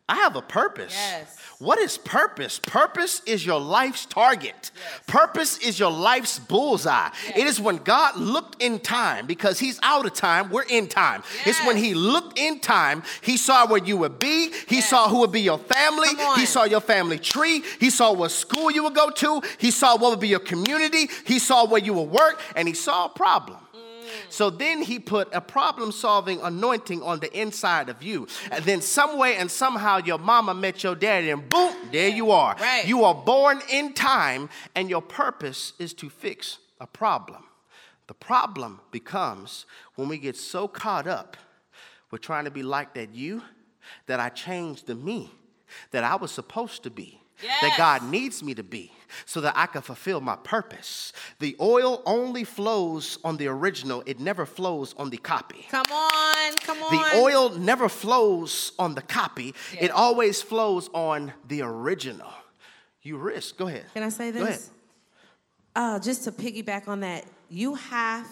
I 0.08 0.16
have 0.16 0.36
a 0.36 0.42
purpose. 0.42 0.94
Yes. 0.94 1.36
What 1.58 1.78
is 1.78 1.98
purpose? 1.98 2.58
Purpose 2.60 3.20
is 3.26 3.44
your 3.44 3.60
life's 3.60 4.06
target. 4.06 4.70
Yes. 4.74 5.00
Purpose 5.06 5.58
is 5.58 5.78
your 5.78 5.90
life's 5.90 6.38
bullseye. 6.38 7.10
It 7.36 7.46
is 7.46 7.60
when 7.60 7.78
God 7.78 8.16
looked 8.16 8.62
in 8.62 8.78
time 8.78 9.26
because 9.26 9.58
He's 9.58 9.78
out 9.82 10.06
of 10.06 10.14
time, 10.14 10.50
we're 10.50 10.62
in 10.62 10.86
time. 10.86 11.22
It's 11.44 11.62
when 11.66 11.76
He 11.76 11.94
looked 11.94 12.38
in 12.38 12.60
time, 12.60 13.02
He 13.20 13.36
saw 13.36 13.66
where 13.66 13.84
you 13.84 13.96
would 13.98 14.18
be, 14.18 14.50
He 14.68 14.76
Yes. 14.76 14.88
saw 14.88 15.08
who 15.08 15.18
would 15.18 15.32
be 15.32 15.40
your 15.42 15.58
family, 15.58 16.08
He 16.36 16.46
saw 16.46 16.64
your 16.64 16.80
family 16.80 17.18
tree, 17.18 17.62
He 17.80 17.90
saw 17.90 18.12
what 18.12 18.30
school 18.30 18.70
you 18.70 18.84
would 18.84 18.94
go 18.94 19.10
to, 19.10 19.42
He 19.58 19.70
saw 19.70 19.96
what 19.96 20.10
would 20.10 20.20
be 20.20 20.28
your 20.28 20.40
community, 20.40 21.08
He 21.26 21.38
saw 21.38 21.66
where 21.66 21.82
you 21.82 21.92
would 21.92 22.10
work, 22.10 22.40
and 22.56 22.66
He 22.68 22.74
saw 22.74 23.06
a 23.06 23.08
problem. 23.10 23.58
So 24.28 24.50
then 24.50 24.82
he 24.82 24.98
put 24.98 25.28
a 25.32 25.40
problem 25.40 25.92
solving 25.92 26.40
anointing 26.40 27.02
on 27.02 27.20
the 27.20 27.32
inside 27.38 27.88
of 27.88 28.02
you. 28.02 28.26
And 28.50 28.64
then, 28.64 28.80
some 28.80 29.18
way 29.18 29.36
and 29.36 29.50
somehow, 29.50 29.98
your 29.98 30.18
mama 30.18 30.54
met 30.54 30.82
your 30.82 30.94
daddy, 30.94 31.30
and 31.30 31.48
boom, 31.48 31.74
there 31.92 32.08
you 32.08 32.30
are. 32.30 32.56
Right. 32.60 32.86
You 32.86 33.04
are 33.04 33.14
born 33.14 33.60
in 33.70 33.94
time, 33.94 34.48
and 34.74 34.88
your 34.90 35.02
purpose 35.02 35.72
is 35.78 35.92
to 35.94 36.10
fix 36.10 36.58
a 36.80 36.86
problem. 36.86 37.44
The 38.06 38.14
problem 38.14 38.80
becomes 38.90 39.66
when 39.94 40.08
we 40.08 40.18
get 40.18 40.36
so 40.36 40.66
caught 40.66 41.06
up 41.06 41.36
with 42.10 42.22
trying 42.22 42.44
to 42.44 42.50
be 42.50 42.62
like 42.62 42.94
that 42.94 43.14
you 43.14 43.42
that 44.06 44.20
I 44.20 44.28
changed 44.30 44.86
the 44.86 44.94
me 44.94 45.30
that 45.90 46.04
I 46.04 46.16
was 46.16 46.30
supposed 46.30 46.82
to 46.84 46.90
be, 46.90 47.20
that 47.60 47.74
God 47.76 48.04
needs 48.04 48.42
me 48.42 48.54
to 48.54 48.62
be, 48.62 48.92
so 49.26 49.40
that 49.40 49.54
I 49.56 49.66
can 49.66 49.82
fulfill 49.82 50.20
my 50.20 50.36
purpose. 50.36 51.12
The 51.38 51.56
oil 51.60 52.02
only 52.06 52.44
flows 52.44 53.18
on 53.24 53.36
the 53.36 53.48
original, 53.48 54.02
it 54.06 54.20
never 54.20 54.46
flows 54.46 54.94
on 54.96 55.10
the 55.10 55.18
copy. 55.18 55.66
come 55.70 55.84
on. 55.90 56.54
Come 56.56 56.82
on. 56.82 56.90
The 56.90 57.20
oil 57.20 57.50
never 57.50 57.88
flows 57.88 58.72
on 58.78 58.94
the 58.94 59.02
copy, 59.02 59.54
it 59.78 59.90
always 59.90 60.42
flows 60.42 60.88
on 60.94 61.32
the 61.46 61.62
original. 61.62 62.32
You 63.02 63.16
risk. 63.16 63.56
Go 63.56 63.68
ahead. 63.68 63.86
Can 63.94 64.02
I 64.02 64.08
say 64.10 64.30
this? 64.30 64.70
Uh, 65.74 65.98
just 65.98 66.24
to 66.24 66.32
piggyback 66.32 66.88
on 66.88 67.00
that, 67.00 67.24
you 67.48 67.74
have 67.74 68.26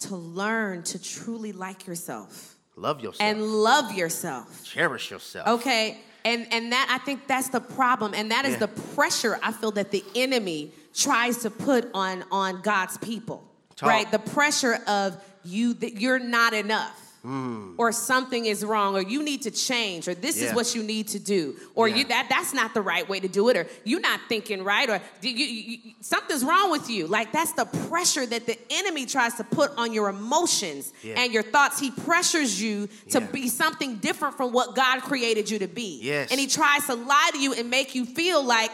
to 0.00 0.16
learn 0.16 0.82
to 0.82 1.02
truly 1.02 1.52
like 1.52 1.86
yourself 1.86 2.56
Love 2.76 3.00
yourself. 3.00 3.20
and 3.20 3.42
love 3.42 3.92
yourself. 3.92 4.64
cherish 4.64 5.10
yourself. 5.10 5.48
Okay. 5.48 5.98
And 6.24 6.46
and 6.52 6.72
that 6.72 6.88
I 6.90 7.04
think 7.04 7.26
that's 7.26 7.48
the 7.48 7.60
problem. 7.60 8.14
And 8.14 8.30
that 8.30 8.44
is 8.44 8.52
Yeah. 8.52 8.58
the 8.60 8.68
pressure 8.68 9.38
I 9.42 9.52
feel 9.52 9.72
that 9.72 9.90
the 9.90 10.04
enemy 10.14 10.72
tries 10.94 11.38
to 11.38 11.50
put 11.50 11.90
on 11.94 12.24
on 12.30 12.60
God's 12.62 12.96
people. 12.98 13.42
Talk. 13.76 13.88
Right? 13.88 14.10
The 14.10 14.18
pressure 14.18 14.78
of 14.86 15.22
you 15.44 15.74
that 15.74 16.00
you're 16.00 16.18
not 16.18 16.54
enough. 16.54 16.98
Hmm. 17.22 17.74
Or 17.78 17.92
something 17.92 18.46
is 18.46 18.64
wrong, 18.64 18.96
or 18.96 19.02
you 19.02 19.22
need 19.22 19.42
to 19.42 19.52
change, 19.52 20.08
or 20.08 20.14
this 20.14 20.42
is 20.42 20.52
what 20.52 20.74
you 20.74 20.82
need 20.82 21.06
to 21.08 21.20
do, 21.20 21.54
or 21.76 21.86
Yeah. 21.86 21.94
you 21.96 22.04
that 22.06 22.26
that's 22.28 22.52
not 22.52 22.74
the 22.74 22.80
right 22.82 23.08
way 23.08 23.20
to 23.20 23.28
do 23.28 23.48
it, 23.48 23.56
or 23.56 23.66
you're 23.84 24.00
not 24.00 24.18
thinking 24.28 24.64
right, 24.64 24.90
or 24.90 25.00
you, 25.20 25.30
you, 25.30 25.46
you- 25.84 25.92
something's 26.00 26.42
wrong 26.44 26.72
with 26.72 26.90
you. 26.90 27.06
Like 27.06 27.30
that's 27.30 27.52
the 27.52 27.64
pressure 27.88 28.26
that 28.26 28.46
the 28.46 28.58
enemy 28.70 29.06
tries 29.06 29.34
to 29.34 29.44
put 29.44 29.70
on 29.76 29.92
your 29.92 30.08
emotions 30.08 30.92
Yeah. 31.02 31.14
and 31.20 31.32
your 31.32 31.44
thoughts. 31.44 31.78
He 31.78 31.92
pressures 31.92 32.60
you 32.60 32.88
to 33.10 33.20
Yeah. 33.20 33.26
be 33.26 33.48
something 33.48 33.98
different 33.98 34.36
from 34.36 34.52
what 34.52 34.74
God 34.74 35.02
created 35.02 35.48
you 35.48 35.60
to 35.60 35.68
be. 35.68 36.00
Yes. 36.02 36.32
And 36.32 36.40
he 36.40 36.48
tries 36.48 36.86
to 36.86 36.94
lie 36.96 37.30
to 37.34 37.38
you 37.38 37.52
and 37.54 37.70
make 37.70 37.94
you 37.94 38.04
feel 38.04 38.42
like 38.42 38.72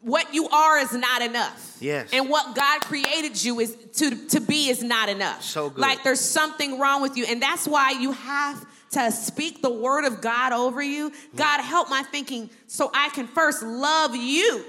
what 0.00 0.32
you 0.34 0.48
are 0.48 0.78
is 0.78 0.92
not 0.92 1.22
enough. 1.22 1.76
Yes. 1.80 2.10
And 2.12 2.28
what 2.28 2.54
God 2.54 2.80
created 2.82 3.42
you 3.42 3.60
is 3.60 3.76
to, 3.96 4.26
to 4.28 4.40
be 4.40 4.68
is 4.68 4.82
not 4.82 5.08
enough. 5.08 5.42
So 5.42 5.70
good. 5.70 5.78
Like 5.78 6.02
there's 6.02 6.20
something 6.20 6.78
wrong 6.78 7.02
with 7.02 7.16
you. 7.16 7.24
And 7.26 7.40
that's 7.42 7.66
why 7.68 7.92
you 7.92 8.12
have 8.12 8.64
to 8.92 9.10
speak 9.12 9.62
the 9.62 9.70
word 9.70 10.04
of 10.04 10.20
God 10.20 10.52
over 10.52 10.82
you. 10.82 11.12
God, 11.36 11.60
help 11.60 11.88
my 11.90 12.02
thinking 12.02 12.50
so 12.66 12.90
I 12.94 13.10
can 13.10 13.26
first 13.26 13.62
love 13.62 14.16
you. 14.16 14.64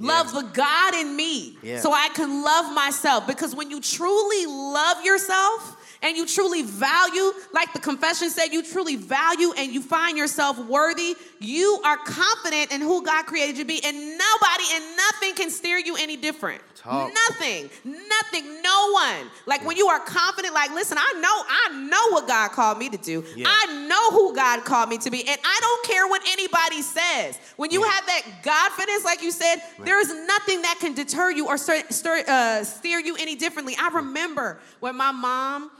Love 0.00 0.32
the 0.32 0.42
God 0.42 0.94
in 0.94 1.16
me 1.16 1.58
Yeah. 1.60 1.80
so 1.80 1.92
I 1.92 2.08
can 2.10 2.44
love 2.44 2.72
myself. 2.72 3.26
Because 3.26 3.54
when 3.54 3.68
you 3.68 3.80
truly 3.80 4.46
love 4.46 5.04
yourself 5.04 5.76
and 6.02 6.16
you 6.16 6.26
truly 6.26 6.62
value, 6.62 7.32
like 7.52 7.72
the 7.72 7.80
confession 7.80 8.30
said, 8.30 8.46
you 8.52 8.62
truly 8.62 8.96
value 8.96 9.52
and 9.56 9.72
you 9.72 9.82
find 9.82 10.16
yourself 10.16 10.58
worthy, 10.58 11.16
you 11.40 11.80
are 11.84 11.96
confident 11.96 12.70
in 12.72 12.80
who 12.80 13.02
God 13.02 13.26
created 13.26 13.58
you 13.58 13.64
to 13.64 13.68
be, 13.68 13.80
and 13.84 13.96
nobody 13.96 14.64
and 14.74 14.84
nothing 14.96 15.34
can 15.34 15.50
steer 15.50 15.78
you 15.78 15.96
any 15.96 16.16
different. 16.16 16.62
Talk. 16.76 17.12
Nothing, 17.28 17.68
nothing, 17.84 18.62
no 18.62 18.92
one. 18.92 19.26
Like 19.46 19.66
when 19.66 19.76
you 19.76 19.88
are 19.88 19.98
confident, 19.98 20.54
like, 20.54 20.70
listen, 20.70 20.96
I 20.96 21.12
know, 21.20 21.44
I 21.48 21.88
know 21.88 22.12
what 22.14 22.28
God 22.28 22.52
called 22.52 22.78
me 22.78 22.88
to 22.90 22.96
do. 22.96 23.24
Yeah. 23.34 23.46
I 23.48 23.86
know 23.88 24.10
who 24.12 24.34
God 24.34 24.64
called 24.64 24.88
me 24.88 24.98
to 24.98 25.10
be, 25.10 25.26
and 25.26 25.38
I 25.44 25.58
don't 25.60 25.86
care 25.86 26.06
what 26.06 26.22
anybody 26.28 26.82
says. 26.82 27.36
When 27.56 27.72
you 27.72 27.84
Yeah. 27.84 27.90
have 27.90 28.06
that 28.06 28.22
God 28.44 28.68
confidence, 28.68 29.04
like 29.04 29.22
you 29.22 29.30
said, 29.30 29.56
there 29.84 30.00
is 30.00 30.12
nothing 30.26 30.62
that 30.62 30.76
can 30.80 30.94
deter 30.94 31.30
you 31.30 31.46
or 31.46 31.58
stir, 31.58 31.82
stir, 31.90 32.24
uh, 32.26 32.64
steer 32.64 33.00
you 33.00 33.16
any 33.16 33.34
differently. 33.34 33.76
I 33.78 33.88
remember 33.88 34.60
when 34.80 34.96
my 34.96 35.12
mom, 35.12 35.70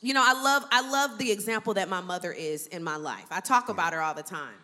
you 0.00 0.14
know, 0.14 0.22
I 0.24 0.40
love, 0.42 0.64
I 0.70 0.88
love 0.90 1.18
the 1.18 1.30
example 1.32 1.74
that 1.74 1.88
my 1.88 2.00
mother 2.00 2.32
is 2.32 2.66
in 2.68 2.82
my 2.84 2.96
life. 2.96 3.26
I 3.30 3.40
talk 3.40 3.68
about 3.68 3.92
her 3.92 4.00
all 4.00 4.14
the 4.14 4.22
time, 4.22 4.54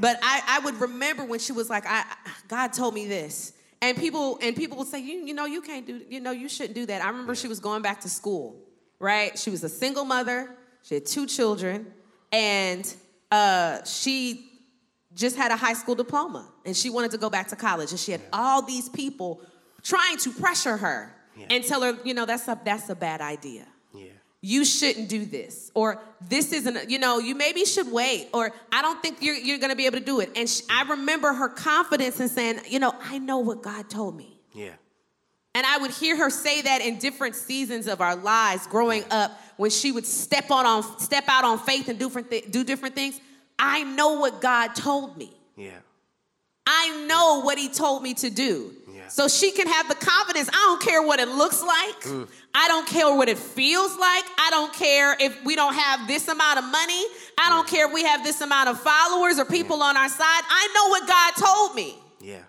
but 0.00 0.18
I, 0.22 0.40
I 0.48 0.58
would 0.64 0.80
remember 0.80 1.24
when 1.24 1.38
she 1.38 1.52
was 1.52 1.68
like, 1.70 1.84
I, 1.86 2.04
God 2.48 2.72
told 2.72 2.94
me 2.94 3.06
this. 3.06 3.52
And 3.82 3.96
people 3.96 4.38
and 4.42 4.56
people 4.56 4.78
would 4.78 4.88
say, 4.88 5.00
you, 5.00 5.26
you 5.26 5.34
know, 5.34 5.44
you 5.44 5.60
can't 5.60 5.86
do, 5.86 6.00
you 6.08 6.18
know, 6.20 6.30
you 6.30 6.48
shouldn't 6.48 6.74
do 6.74 6.86
that. 6.86 7.02
I 7.04 7.08
remember 7.08 7.34
she 7.34 7.46
was 7.46 7.60
going 7.60 7.82
back 7.82 8.00
to 8.00 8.08
school, 8.08 8.56
right? 8.98 9.38
She 9.38 9.50
was 9.50 9.62
a 9.64 9.68
single 9.68 10.04
mother. 10.06 10.50
She 10.82 10.94
had 10.94 11.04
two 11.04 11.26
children, 11.26 11.86
and 12.32 12.92
uh, 13.30 13.84
she 13.84 14.48
just 15.14 15.36
had 15.36 15.50
a 15.50 15.56
high 15.56 15.74
school 15.74 15.94
diploma, 15.94 16.48
and 16.64 16.74
she 16.76 16.88
wanted 16.90 17.10
to 17.10 17.18
go 17.18 17.28
back 17.28 17.48
to 17.48 17.56
college. 17.56 17.90
And 17.90 18.00
she 18.00 18.12
had 18.12 18.22
all 18.32 18.62
these 18.62 18.88
people 18.88 19.40
trying 19.82 20.16
to 20.18 20.30
pressure 20.32 20.76
her 20.78 21.14
Yeah. 21.36 21.46
and 21.50 21.62
tell 21.64 21.82
her, 21.82 21.98
you 22.04 22.14
know, 22.14 22.24
that's 22.24 22.48
a 22.48 22.58
that's 22.64 22.88
a 22.88 22.94
bad 22.94 23.20
idea. 23.20 23.66
You 24.42 24.64
shouldn't 24.64 25.08
do 25.08 25.24
this 25.24 25.70
or 25.74 26.00
this 26.28 26.52
isn't 26.52 26.90
you 26.90 26.98
know 26.98 27.18
you 27.18 27.34
maybe 27.34 27.64
should 27.64 27.90
wait 27.90 28.28
or 28.34 28.52
i 28.70 28.82
don't 28.82 29.00
think 29.02 29.16
you're, 29.20 29.34
you're 29.34 29.58
going 29.58 29.70
to 29.70 29.76
be 29.76 29.86
able 29.86 29.98
to 29.98 30.04
do 30.04 30.20
it 30.20 30.30
and 30.36 30.48
sh 30.48 30.60
i 30.70 30.82
remember 30.82 31.32
her 31.32 31.48
confidence 31.48 32.20
in 32.20 32.28
saying 32.28 32.60
you 32.68 32.78
know 32.78 32.94
i 33.02 33.18
know 33.18 33.38
what 33.38 33.62
god 33.62 33.88
told 33.88 34.14
me 34.16 34.38
Yeah. 34.52 34.72
and 35.54 35.66
i 35.66 35.78
would 35.78 35.90
hear 35.90 36.16
her 36.16 36.30
say 36.30 36.62
that 36.62 36.80
in 36.82 36.98
different 36.98 37.34
seasons 37.34 37.86
of 37.86 38.00
our 38.00 38.14
lives 38.14 38.66
growing 38.66 39.04
up 39.10 39.32
when 39.56 39.70
she 39.70 39.90
would 39.90 40.06
step 40.06 40.50
on, 40.50 40.66
on 40.66 40.98
step 41.00 41.24
out 41.28 41.44
on 41.44 41.58
faith 41.58 41.88
and 41.88 41.98
do 41.98 42.06
different 42.06 42.30
th- 42.30 42.50
do 42.50 42.62
different 42.62 42.94
things, 42.94 43.18
I 43.58 43.84
know 43.84 44.20
what 44.20 44.42
God 44.42 44.74
told 44.74 45.16
me. 45.16 45.32
Yeah. 45.56 45.78
I 46.66 47.06
know 47.06 47.40
what 47.42 47.56
He 47.56 47.70
told 47.70 48.02
me 48.02 48.12
to 48.14 48.28
do. 48.28 48.74
Yeah. 49.06 49.10
So 49.10 49.28
she 49.28 49.52
can 49.52 49.68
have 49.68 49.88
the 49.88 49.94
confidence. 49.94 50.48
I 50.48 50.52
don't 50.52 50.82
care 50.82 51.00
what 51.02 51.20
it 51.20 51.28
looks 51.28 51.62
like. 51.62 52.00
Mm. 52.02 52.28
I 52.54 52.68
don't 52.68 52.86
care 52.86 53.14
what 53.14 53.28
it 53.28 53.38
feels 53.38 53.96
like. 53.96 54.24
I 54.38 54.48
don't 54.50 54.72
care 54.72 55.16
if 55.20 55.44
we 55.44 55.54
don't 55.54 55.74
have 55.74 56.08
this 56.08 56.26
amount 56.28 56.58
of 56.58 56.64
money. 56.64 57.04
I 57.38 57.48
don't 57.48 57.68
care 57.68 57.86
if 57.86 57.92
we 57.92 58.02
have 58.02 58.24
this 58.24 58.40
amount 58.40 58.68
of 58.68 58.80
followers 58.80 59.38
or 59.38 59.44
people 59.44 59.82
on 59.82 59.96
our 59.96 60.08
side. 60.08 60.42
I 60.48 60.68
know 60.74 60.88
what 60.88 61.06
God 61.06 61.46
told 61.46 61.74
me. 61.76 61.94
Yeah. 62.20 62.42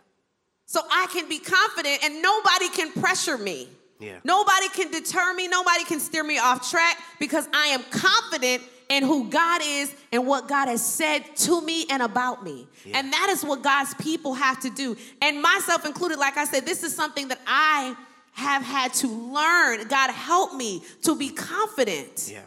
So 0.65 0.82
I 0.89 1.08
can 1.12 1.30
be 1.30 1.39
confident 1.39 2.04
and 2.04 2.22
nobody 2.22 2.70
can 2.70 2.91
pressure 2.91 3.38
me. 3.38 3.70
Yeah. 4.00 4.20
Nobody 4.24 4.70
can 4.70 4.91
deter 4.91 5.34
me. 5.34 5.48
Nobody 5.48 5.84
can 5.84 6.00
steer 6.00 6.24
me 6.24 6.39
off 6.39 6.70
track 6.70 6.98
because 7.20 7.48
I 7.54 7.67
am 7.67 7.84
confident 7.91 8.63
in 8.89 9.04
who 9.04 9.30
God 9.30 9.62
is 9.63 9.93
and 10.12 10.26
what 10.26 10.47
God 10.47 10.67
has 10.67 10.86
said 10.86 11.23
to 11.38 11.62
me 11.62 11.86
and 11.89 12.02
about 12.02 12.43
me. 12.43 12.67
Yeah. 12.86 13.00
And 13.00 13.12
that 13.13 13.28
is 13.30 13.43
what 13.43 13.62
God's 13.62 13.93
people 13.95 14.34
have 14.34 14.60
to 14.62 14.69
do. 14.69 14.95
And 15.21 15.41
myself 15.41 15.86
included, 15.86 16.17
like 16.19 16.38
I 16.38 16.45
said, 16.45 16.65
this 16.65 16.84
is 16.84 16.95
something 16.95 17.28
that 17.28 17.39
I 17.45 17.95
have 18.34 18.62
had 18.63 18.93
to 18.95 19.08
learn. 19.08 19.88
God 19.88 20.12
help 20.12 20.54
me 20.54 20.84
to 21.04 21.15
be 21.15 21.30
confident 21.30 22.30
Yeah. 22.32 22.41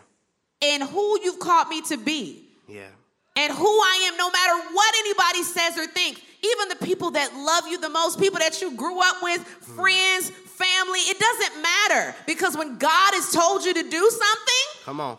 in 0.61 0.81
who 0.83 1.21
you've 1.23 1.41
called 1.41 1.69
me 1.69 1.83
to 1.83 1.97
be 1.97 2.49
Yeah. 2.69 2.89
and 3.37 3.53
who 3.53 3.67
I 3.67 4.09
am, 4.11 4.17
no 4.17 4.31
matter 4.31 4.69
what 4.73 4.95
anybody 4.99 5.43
says 5.43 5.77
or 5.77 5.87
thinks. 5.87 6.21
Even 6.43 6.69
the 6.71 6.77
people 6.77 7.11
that 7.11 7.35
love 7.35 7.67
you 7.67 7.79
the 7.79 7.91
most, 7.91 8.19
people 8.19 8.39
that 8.39 8.63
you 8.63 8.71
grew 8.75 8.99
up 9.01 9.23
with, 9.23 9.43
hmm. 9.43 9.75
friends, 9.77 10.31
family, 10.31 11.01
it 11.01 11.19
doesn't 11.19 11.63
matter 11.63 12.15
because 12.27 12.57
when 12.57 12.79
God 12.79 13.15
has 13.15 13.31
told 13.33 13.65
you 13.65 13.75
to 13.75 13.83
do 13.83 14.11
something, 14.11 14.85
Come 14.85 15.01
on. 15.01 15.19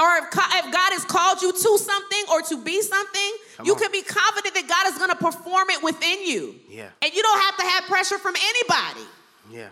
Or 0.00 0.16
if, 0.18 0.24
if 0.32 0.72
God 0.72 0.92
has 0.96 1.04
called 1.04 1.42
you 1.42 1.52
to 1.52 1.78
something 1.78 2.24
or 2.32 2.42
to 2.42 2.56
be 2.62 2.80
something, 2.82 3.32
Come 3.58 3.66
you 3.66 3.74
on. 3.74 3.78
can 3.80 3.92
be 3.92 4.02
confident 4.02 4.54
that 4.54 4.66
God 4.66 4.86
is 4.92 4.98
going 4.98 5.10
to 5.10 5.16
perform 5.16 5.68
it 5.70 5.82
within 5.82 6.26
you. 6.26 6.54
Yeah. 6.68 6.88
And 7.02 7.12
you 7.12 7.22
don't 7.22 7.40
have 7.40 7.56
to 7.58 7.62
have 7.66 7.84
pressure 7.84 8.18
from 8.18 8.34
anybody. 8.36 9.06
Yeah. 9.50 9.68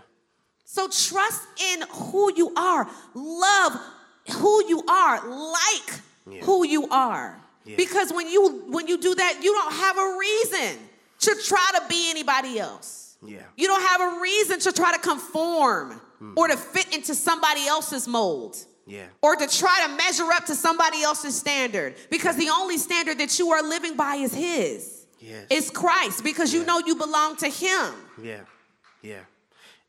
So 0.64 0.86
trust 0.88 1.42
in 1.72 1.82
who 1.90 2.32
you 2.34 2.52
are. 2.54 2.88
Love 3.14 3.80
who 4.32 4.64
you 4.68 4.82
are. 4.86 5.26
Like 5.28 6.00
Yeah. 6.30 6.42
who 6.42 6.66
you 6.66 6.88
are. 6.90 7.40
Yeah. 7.64 7.76
Because 7.76 8.12
when 8.12 8.28
you 8.28 8.64
when 8.68 8.86
you 8.86 8.98
do 8.98 9.14
that, 9.14 9.42
you 9.42 9.52
don't 9.52 9.72
have 9.72 9.96
a 9.98 10.16
reason 10.18 10.78
to 11.20 11.34
try 11.46 11.70
to 11.76 11.82
be 11.88 12.10
anybody 12.10 12.58
else. 12.60 13.16
Yeah. 13.22 13.38
You 13.56 13.66
don't 13.66 13.82
have 13.82 14.00
a 14.00 14.20
reason 14.20 14.60
to 14.60 14.72
try 14.72 14.92
to 14.92 14.98
conform 15.00 16.00
Hmm. 16.18 16.32
or 16.36 16.48
to 16.48 16.56
fit 16.56 16.92
into 16.94 17.14
somebody 17.14 17.66
else's 17.68 18.06
mold 18.08 18.56
Yeah. 18.88 19.05
or 19.20 19.37
to 19.37 19.46
try 19.46 19.87
to 19.87 19.92
measure 19.96 20.33
up 20.33 20.46
to 20.46 20.55
somebody 20.55 21.03
else's 21.03 21.37
standard 21.37 21.94
because 22.11 22.37
the 22.37 22.48
only 22.48 22.79
standard 22.79 23.18
that 23.18 23.38
you 23.38 23.51
are 23.51 23.62
living 23.62 23.96
by 23.96 24.14
is 24.14 24.35
his. 24.35 25.07
Yes. 25.20 25.46
It's 25.51 25.70
Christ 25.70 26.24
because 26.24 26.55
you 26.55 26.64
know 26.64 26.79
you 26.79 26.96
belong 26.96 27.37
to 27.37 27.48
him. 27.48 27.94
Yeah, 28.22 28.40
yeah. 29.03 29.20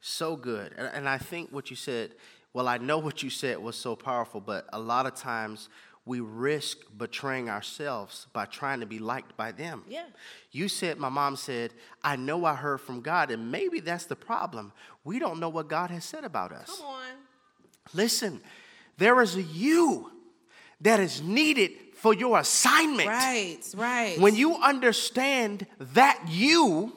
So 0.02 0.36
good. 0.36 0.74
And, 0.78 0.90
and 0.94 1.10
I 1.10 1.18
think 1.18 1.52
what 1.52 1.70
you 1.70 1.78
said, 1.78 2.12
well, 2.54 2.68
I 2.68 2.78
know 2.78 2.98
what 2.98 3.24
you 3.24 3.30
said 3.30 3.60
was 3.60 3.78
so 3.78 3.96
powerful, 3.96 4.42
but 4.42 4.66
a 4.74 4.80
lot 4.80 5.06
of 5.06 5.16
times 5.16 5.70
we 6.06 6.20
risk 6.20 6.80
betraying 6.98 7.50
ourselves 7.50 8.28
by 8.34 8.46
trying 8.46 8.80
to 8.80 8.86
be 8.86 8.98
liked 9.00 9.38
by 9.38 9.52
them. 9.52 9.84
Yeah. 9.88 10.06
You 10.52 10.68
said, 10.68 10.98
my 10.98 11.10
mom 11.10 11.36
said, 11.36 11.72
I 12.04 12.16
know 12.16 12.46
I 12.46 12.56
heard 12.56 12.82
from 12.82 13.02
God, 13.02 13.30
and 13.30 13.52
maybe 13.52 13.80
that's 13.80 14.06
the 14.06 14.16
problem. 14.16 14.74
We 15.04 15.20
don't 15.20 15.40
know 15.40 15.50
what 15.50 15.68
God 15.68 15.92
has 15.92 16.04
said 16.04 16.24
about 16.24 16.52
us. 16.52 16.78
Come 16.78 16.88
on. 16.88 17.12
Listen, 17.94 18.42
there 19.00 19.22
is 19.22 19.36
a 19.36 19.42
you 19.42 20.12
that 20.82 21.00
is 21.00 21.22
needed 21.22 21.72
for 21.96 22.14
your 22.14 22.40
assignment. 22.40 23.10
Right, 23.10 23.58
right. 23.76 24.20
When 24.20 24.36
you 24.36 24.56
understand 24.56 25.66
that 25.80 26.22
you, 26.30 26.94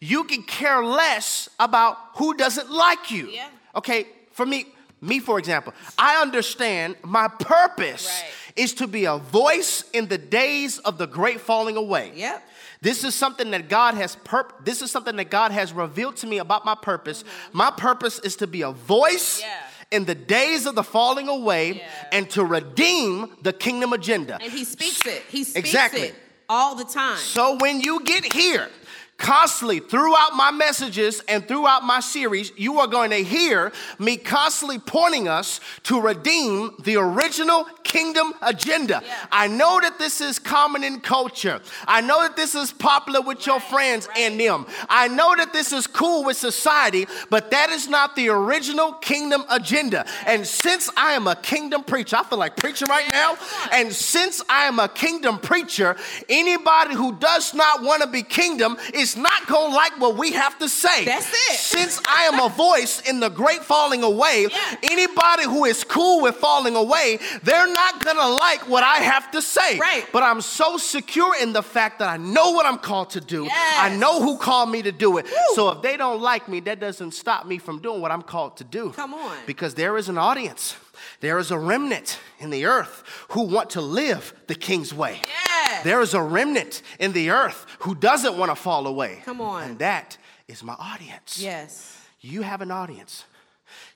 you 0.00 0.24
can 0.24 0.42
care 0.42 0.82
less 0.84 1.48
about 1.58 1.96
who 2.14 2.34
doesn't 2.34 2.70
like 2.70 3.10
you. 3.10 3.28
Yeah. 3.28 3.48
Okay, 3.74 4.06
for 4.32 4.46
me, 4.46 4.66
me 5.02 5.18
for 5.20 5.38
example, 5.38 5.74
I 5.98 6.22
understand 6.22 6.96
my 7.04 7.28
purpose 7.28 8.06
Right. 8.06 8.30
is 8.64 8.72
to 8.74 8.86
be 8.86 9.04
a 9.04 9.18
voice 9.18 9.84
in 9.92 10.08
the 10.08 10.16
days 10.18 10.78
of 10.78 10.96
the 10.96 11.06
great 11.06 11.40
falling 11.40 11.76
away. 11.76 12.12
Yep. 12.14 12.42
This 12.80 13.04
is 13.04 13.14
something 13.14 13.50
that 13.50 13.68
God 13.68 13.94
has 13.94 14.16
purp- 14.16 14.64
this 14.64 14.80
is 14.80 14.90
something 14.90 15.16
that 15.16 15.30
God 15.30 15.50
has 15.52 15.72
revealed 15.74 16.16
to 16.18 16.26
me 16.26 16.38
about 16.38 16.64
my 16.64 16.74
purpose. 16.74 17.24
My 17.52 17.70
purpose 17.70 18.18
is 18.20 18.36
to 18.36 18.46
be 18.46 18.62
a 18.62 18.70
voice 18.72 19.40
Mm-hmm. 19.40 19.50
Yeah. 19.50 19.65
In 19.90 20.04
the 20.04 20.14
days 20.14 20.66
of 20.66 20.74
the 20.74 20.82
falling 20.82 21.28
away 21.28 21.72
Yeah. 21.74 21.82
and 22.12 22.30
to 22.30 22.44
redeem 22.44 23.36
the 23.42 23.52
kingdom 23.52 23.92
agenda. 23.92 24.38
And 24.42 24.52
he 24.52 24.64
speaks 24.64 25.06
it. 25.06 25.22
He 25.28 25.44
speaks 25.44 25.56
Exactly. 25.56 26.00
it 26.08 26.14
all 26.48 26.74
the 26.74 26.84
time. 26.84 27.18
So 27.18 27.56
when 27.56 27.80
you 27.80 28.02
get 28.04 28.32
here, 28.32 28.68
constantly 29.18 29.80
throughout 29.80 30.34
my 30.34 30.50
messages 30.50 31.22
and 31.28 31.46
throughout 31.46 31.84
my 31.84 32.00
series, 32.00 32.52
you 32.56 32.80
are 32.80 32.86
going 32.86 33.10
to 33.10 33.22
hear 33.22 33.72
me 33.98 34.16
constantly 34.16 34.78
pointing 34.78 35.26
us 35.26 35.60
to 35.84 36.00
redeem 36.00 36.72
the 36.84 36.96
original 36.96 37.64
kingdom 37.82 38.34
agenda. 38.42 39.00
Yeah. 39.04 39.26
I 39.32 39.48
know 39.48 39.80
that 39.80 39.98
this 39.98 40.20
is 40.20 40.38
common 40.38 40.84
in 40.84 41.00
culture. 41.00 41.60
I 41.86 42.00
know 42.00 42.22
that 42.22 42.36
this 42.36 42.54
is 42.54 42.72
popular 42.72 43.20
with 43.20 43.46
your 43.46 43.60
friends 43.60 44.06
right. 44.08 44.18
and 44.18 44.40
them. 44.40 44.66
I 44.88 45.08
know 45.08 45.34
that 45.36 45.52
this 45.52 45.72
is 45.72 45.86
cool 45.86 46.24
with 46.24 46.36
society, 46.36 47.06
but 47.30 47.50
that 47.52 47.70
is 47.70 47.88
not 47.88 48.16
the 48.16 48.28
original 48.28 48.92
kingdom 48.94 49.44
agenda. 49.48 50.04
And 50.26 50.46
since 50.46 50.90
I 50.96 51.12
am 51.12 51.26
a 51.26 51.36
kingdom 51.36 51.84
preacher, 51.84 52.16
I 52.16 52.24
feel 52.24 52.38
like 52.38 52.56
preaching 52.56 52.88
right 52.88 53.08
now. 53.10 53.36
And 53.72 53.92
since 53.92 54.42
I 54.48 54.64
am 54.64 54.78
a 54.78 54.88
kingdom 54.88 55.38
preacher, 55.38 55.96
anybody 56.28 56.94
who 56.94 57.16
does 57.16 57.54
not 57.54 57.82
want 57.82 58.02
to 58.02 58.08
be 58.08 58.22
kingdom 58.22 58.76
is 58.92 59.05
not 59.14 59.46
going 59.46 59.70
to 59.70 59.76
like 59.76 60.00
what 60.00 60.16
we 60.16 60.32
have 60.32 60.58
to 60.58 60.68
say. 60.70 61.04
That's 61.04 61.28
it. 61.50 61.58
Since 61.58 62.00
I 62.08 62.22
am 62.32 62.40
a 62.40 62.48
voice 62.48 63.02
in 63.02 63.20
the 63.20 63.28
great 63.28 63.62
falling 63.62 64.02
away, 64.02 64.46
Yeah. 64.50 64.76
anybody 64.82 65.44
who 65.44 65.66
is 65.66 65.84
cool 65.84 66.22
with 66.22 66.36
falling 66.36 66.74
away, 66.76 67.18
they're 67.42 67.70
not 67.72 68.02
going 68.02 68.16
to 68.16 68.26
like 68.26 68.66
what 68.68 68.82
I 68.82 68.96
have 68.96 69.30
to 69.32 69.42
say. 69.42 69.78
Right. 69.78 70.06
But 70.12 70.22
I'm 70.22 70.40
so 70.40 70.78
secure 70.78 71.34
in 71.40 71.52
the 71.52 71.62
fact 71.62 71.98
that 71.98 72.08
I 72.08 72.16
know 72.16 72.52
what 72.52 72.64
I'm 72.64 72.78
called 72.78 73.10
to 73.10 73.20
do. 73.20 73.44
Yes. 73.44 73.76
I 73.78 73.94
know 73.94 74.22
who 74.22 74.38
called 74.38 74.70
me 74.70 74.80
to 74.82 74.92
do 74.92 75.18
it. 75.18 75.26
So 75.54 75.68
if 75.70 75.82
they 75.82 75.96
don't 75.98 76.22
like 76.22 76.48
me, 76.48 76.60
that 76.60 76.80
doesn't 76.80 77.12
stop 77.12 77.44
me 77.46 77.58
from 77.58 77.80
doing 77.80 78.00
what 78.00 78.10
I'm 78.10 78.22
called 78.22 78.56
to 78.56 78.64
do. 78.64 78.90
Come 78.92 79.12
on. 79.12 79.36
Because 79.46 79.74
there 79.74 79.98
is 79.98 80.08
an 80.08 80.16
audience. 80.16 80.74
There 81.20 81.38
is 81.38 81.50
a 81.50 81.58
remnant 81.58 82.18
in 82.38 82.50
the 82.50 82.66
earth 82.66 83.02
who 83.30 83.42
want 83.42 83.70
to 83.70 83.80
live 83.80 84.34
the 84.46 84.54
king's 84.54 84.92
way. 84.92 85.20
Yes. 85.26 85.82
There 85.82 86.00
is 86.00 86.14
a 86.14 86.22
remnant 86.22 86.82
in 86.98 87.12
the 87.12 87.30
earth 87.30 87.66
who 87.80 87.94
doesn't 87.94 88.36
want 88.36 88.50
to 88.50 88.56
fall 88.56 88.86
away. 88.86 89.22
Come 89.24 89.40
on. 89.40 89.62
And 89.62 89.78
that 89.78 90.18
is 90.48 90.62
my 90.62 90.74
audience. 90.74 91.38
Yes. 91.40 92.00
You 92.20 92.42
have 92.42 92.60
an 92.60 92.70
audience. 92.70 93.24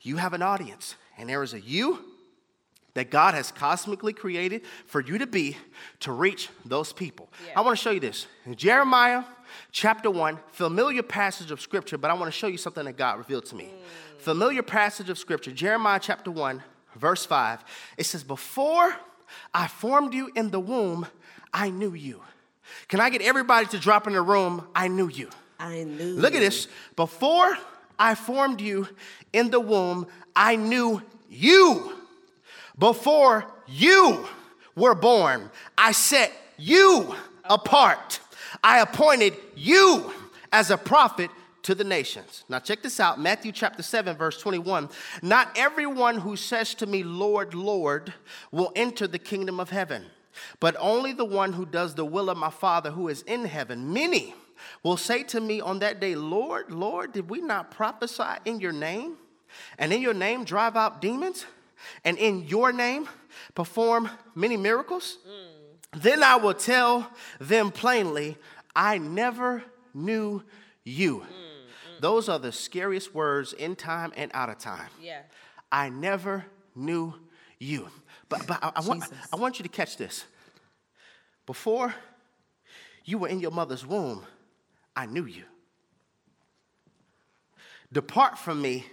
You 0.03 0.17
have 0.17 0.33
an 0.33 0.43
audience. 0.43 0.97
And 1.19 1.29
there 1.29 1.43
is 1.43 1.55
a 1.55 1.61
you 1.61 2.05
that 2.95 3.11
God 3.11 3.35
has 3.35 3.53
cosmically 3.53 4.13
created 4.13 4.63
for 4.87 5.01
you 5.01 5.19
to 5.19 5.27
be 5.27 5.57
to 6.01 6.13
reach 6.13 6.49
those 6.65 6.93
people. 6.93 7.29
Yeah. 7.47 7.53
I 7.57 7.61
want 7.61 7.79
to 7.79 7.83
show 7.83 7.91
you 7.91 8.01
this. 8.01 8.27
In 8.47 8.57
Jeremiah 8.57 9.25
chapter 9.71 10.11
1, 10.11 10.39
familiar 10.49 11.03
passage 11.03 11.51
of 11.51 11.61
scripture, 11.61 11.99
but 11.99 12.11
I 12.11 12.15
want 12.15 12.27
to 12.27 12.33
show 12.33 12.47
you 12.47 12.59
something 12.59 12.85
that 12.85 12.97
God 12.97 13.19
revealed 13.19 13.47
to 13.47 13.57
me. 13.57 13.65
Mm. 13.65 14.21
Familiar 14.21 14.63
passage 14.63 15.09
of 15.09 15.19
scripture, 15.19 15.53
Jeremiah 15.53 16.01
chapter 16.03 16.31
1, 16.31 16.63
verse 17.01 17.25
5. 17.25 17.65
It 17.97 18.05
says, 18.05 18.23
Before 18.23 18.95
I 19.55 19.67
formed 19.67 20.15
you 20.15 20.31
in 20.35 20.51
the 20.51 20.61
womb, 20.61 21.07
I 21.53 21.71
knew 21.71 21.95
you. 21.95 22.23
Can 22.89 23.01
I 23.01 23.11
get 23.11 23.23
everybody 23.23 23.67
to 23.67 23.79
drop 23.79 24.07
in 24.07 24.13
the 24.13 24.23
room? 24.23 24.67
I 24.75 24.89
knew 24.89 25.09
you. 25.09 25.31
I 25.59 25.83
knew. 25.85 26.15
Look 26.15 26.35
at 26.35 26.41
this. 26.41 26.69
Before 26.97 27.57
I 27.99 28.15
formed 28.15 28.61
you 28.61 28.89
in 29.33 29.51
the 29.51 29.61
womb, 29.61 30.07
I 30.37 30.57
knew 30.57 31.03
you. 31.29 31.93
Before 32.79 33.45
you 33.67 34.27
were 34.75 34.95
born, 34.95 35.51
I 35.77 35.93
set 35.93 36.33
you 36.57 37.15
apart. 37.45 38.21
I 38.63 38.81
appointed 38.81 39.35
you 39.55 40.13
as 40.53 40.71
a 40.71 40.79
prophet 40.79 41.31
to 41.63 41.75
the 41.75 41.85
nations. 41.85 42.45
Now, 42.49 42.59
check 42.59 42.83
this 42.83 43.01
out 43.01 43.21
Matthew 43.21 43.53
chapter 43.53 43.83
7, 43.83 44.17
verse 44.17 44.41
21. 44.41 44.89
Not 45.23 45.51
everyone 45.57 46.19
who 46.19 46.37
says 46.37 46.75
to 46.77 46.87
me, 46.87 47.03
Lord, 47.03 47.55
Lord, 47.55 48.13
will 48.51 48.73
enter 48.75 49.07
the 49.07 49.19
kingdom 49.19 49.61
of 49.61 49.71
heaven, 49.71 50.07
but 50.59 50.77
only 50.79 51.13
the 51.13 51.25
one 51.25 51.53
who 51.53 51.67
does 51.67 51.95
the 51.95 52.05
will 52.05 52.31
of 52.31 52.39
my 52.39 52.51
Father 52.51 52.91
who 52.91 53.09
is 53.09 53.23
in 53.23 53.45
heaven. 53.45 53.93
Many 53.93 54.35
will 54.83 54.97
say 54.97 55.23
to 55.25 55.41
me 55.41 55.61
on 55.61 55.79
that 55.81 56.01
day, 56.01 56.15
Lord, 56.15 56.71
Lord, 56.71 57.13
did 57.13 57.29
we 57.31 57.41
not 57.41 57.71
prophesy 57.71 58.39
in 58.45 58.61
your 58.61 58.73
name? 58.73 59.17
And 59.79 59.93
in 59.93 60.01
your 60.01 60.15
name 60.15 60.45
drive 60.45 60.77
out 60.77 61.01
demons? 61.01 61.47
And 62.05 62.19
in 62.19 62.45
your 62.45 62.73
name 62.73 63.09
perform 63.55 64.11
many 64.35 64.57
miracles? 64.57 65.19
Mm. 65.29 66.03
Then 66.03 66.23
I 66.23 66.37
will 66.37 66.55
tell 66.55 67.11
them 67.41 67.71
plainly, 67.71 68.37
I 68.77 68.99
never 68.99 69.65
knew 69.93 70.43
you. 70.85 71.21
Mm. 71.21 71.50
Those 72.01 72.29
are 72.29 72.39
the 72.39 72.53
scariest 72.53 73.15
words 73.15 73.53
in 73.53 73.77
time 73.77 74.13
and 74.17 74.31
out 74.35 74.49
of 74.49 74.59
time. 74.59 74.89
Yeah. 75.01 75.21
I 75.71 75.91
never 75.91 76.47
knew 76.75 77.15
you. 77.59 77.89
But, 78.29 78.47
but 78.47 78.59
I, 78.63 78.73
I 78.77 78.81
want, 78.81 79.05
I 79.33 79.37
want 79.37 79.59
you 79.59 79.63
to 79.65 79.69
catch 79.69 79.97
this. 79.97 80.25
Before 81.47 81.95
you 83.05 83.19
were 83.19 83.29
in 83.29 83.41
your 83.41 83.51
mother's 83.51 83.87
womb, 83.87 84.25
I 84.97 85.07
knew 85.07 85.27
you. 85.27 85.45
Depart 87.93 88.39
from 88.39 88.63
me, 88.63 88.87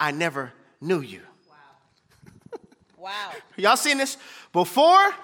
I 0.00 0.10
never 0.10 0.52
knew 0.80 1.00
you. 1.00 1.20
Wow. 1.48 2.58
wow. 2.98 3.30
Y'all 3.56 3.76
seen 3.76 3.98
this? 3.98 4.18
Before 4.52 5.14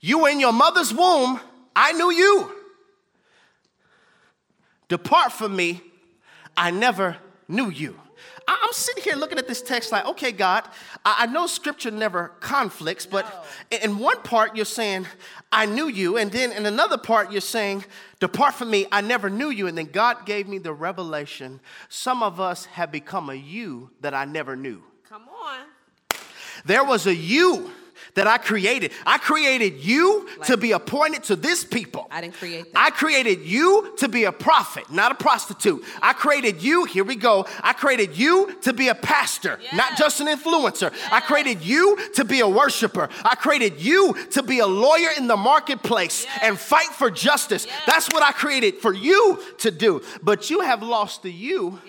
you 0.00 0.20
were 0.20 0.28
in 0.28 0.40
your 0.40 0.52
mother's 0.52 0.92
womb, 0.92 1.40
I 1.74 1.92
knew 1.92 2.10
you. 2.10 2.52
Depart 4.88 5.32
from 5.32 5.56
me, 5.56 5.80
I 6.56 6.70
never 6.70 7.16
knew 7.48 7.70
you. 7.70 7.98
I'm 8.46 8.72
sitting 8.72 9.02
here 9.02 9.16
looking 9.16 9.38
at 9.38 9.48
this 9.48 9.62
text 9.62 9.90
like, 9.90 10.04
okay, 10.04 10.30
God, 10.30 10.68
I 11.04 11.26
know 11.26 11.46
scripture 11.46 11.90
never 11.90 12.28
conflicts, 12.40 13.06
but 13.06 13.26
no. 13.72 13.78
in 13.78 13.98
one 13.98 14.20
part 14.22 14.54
you're 14.54 14.66
saying, 14.66 15.06
I 15.50 15.64
knew 15.64 15.88
you. 15.88 16.18
And 16.18 16.30
then 16.30 16.52
in 16.52 16.66
another 16.66 16.98
part 16.98 17.32
you're 17.32 17.40
saying, 17.40 17.84
depart 18.20 18.54
from 18.54 18.70
me, 18.70 18.86
I 18.92 19.00
never 19.00 19.30
knew 19.30 19.48
you. 19.48 19.66
And 19.66 19.78
then 19.78 19.86
God 19.86 20.26
gave 20.26 20.46
me 20.46 20.58
the 20.58 20.74
revelation. 20.74 21.60
Some 21.88 22.22
of 22.22 22.38
us 22.38 22.66
have 22.66 22.92
become 22.92 23.30
a 23.30 23.34
you 23.34 23.90
that 24.02 24.12
I 24.12 24.26
never 24.26 24.56
knew. 24.56 24.82
Come 25.08 25.22
on. 25.28 25.60
There 26.66 26.84
was 26.84 27.06
a 27.06 27.14
you 27.14 27.70
that 28.14 28.26
I 28.26 28.38
created. 28.38 28.92
I 29.06 29.18
created 29.18 29.84
you 29.84 30.28
like, 30.38 30.48
to 30.48 30.56
be 30.56 30.72
appointed 30.72 31.24
to 31.24 31.36
this 31.36 31.64
people. 31.64 32.06
I 32.10 32.20
didn't 32.20 32.34
create 32.34 32.72
that. 32.72 32.78
I 32.78 32.90
created 32.90 33.40
you 33.40 33.92
to 33.98 34.08
be 34.08 34.24
a 34.24 34.32
prophet, 34.32 34.90
not 34.90 35.12
a 35.12 35.14
prostitute. 35.14 35.84
I 36.00 36.12
created 36.12 36.62
you, 36.62 36.84
here 36.84 37.04
we 37.04 37.16
go. 37.16 37.46
I 37.62 37.72
created 37.72 38.16
you 38.16 38.56
to 38.62 38.72
be 38.72 38.88
a 38.88 38.94
pastor, 38.94 39.58
yes. 39.62 39.74
not 39.74 39.98
just 39.98 40.20
an 40.20 40.28
influencer. 40.28 40.92
Yes. 40.92 41.08
I 41.12 41.20
created 41.20 41.62
you 41.62 41.98
to 42.14 42.24
be 42.24 42.40
a 42.40 42.48
worshiper. 42.48 43.08
I 43.24 43.34
created 43.34 43.80
you 43.80 44.14
to 44.30 44.42
be 44.42 44.60
a 44.60 44.66
lawyer 44.66 45.10
in 45.16 45.26
the 45.26 45.36
marketplace 45.36 46.24
yes. 46.24 46.38
and 46.42 46.58
fight 46.58 46.88
for 46.88 47.10
justice. 47.10 47.66
That's 47.86 48.08
what 48.08 48.22
I 48.22 48.32
created 48.32 48.76
for 48.76 48.92
you 48.92 49.40
to 49.58 49.70
do. 49.70 50.02
But 50.22 50.50
you 50.50 50.60
have 50.60 50.82
lost 50.82 51.22
the 51.22 51.32
you 51.32 51.80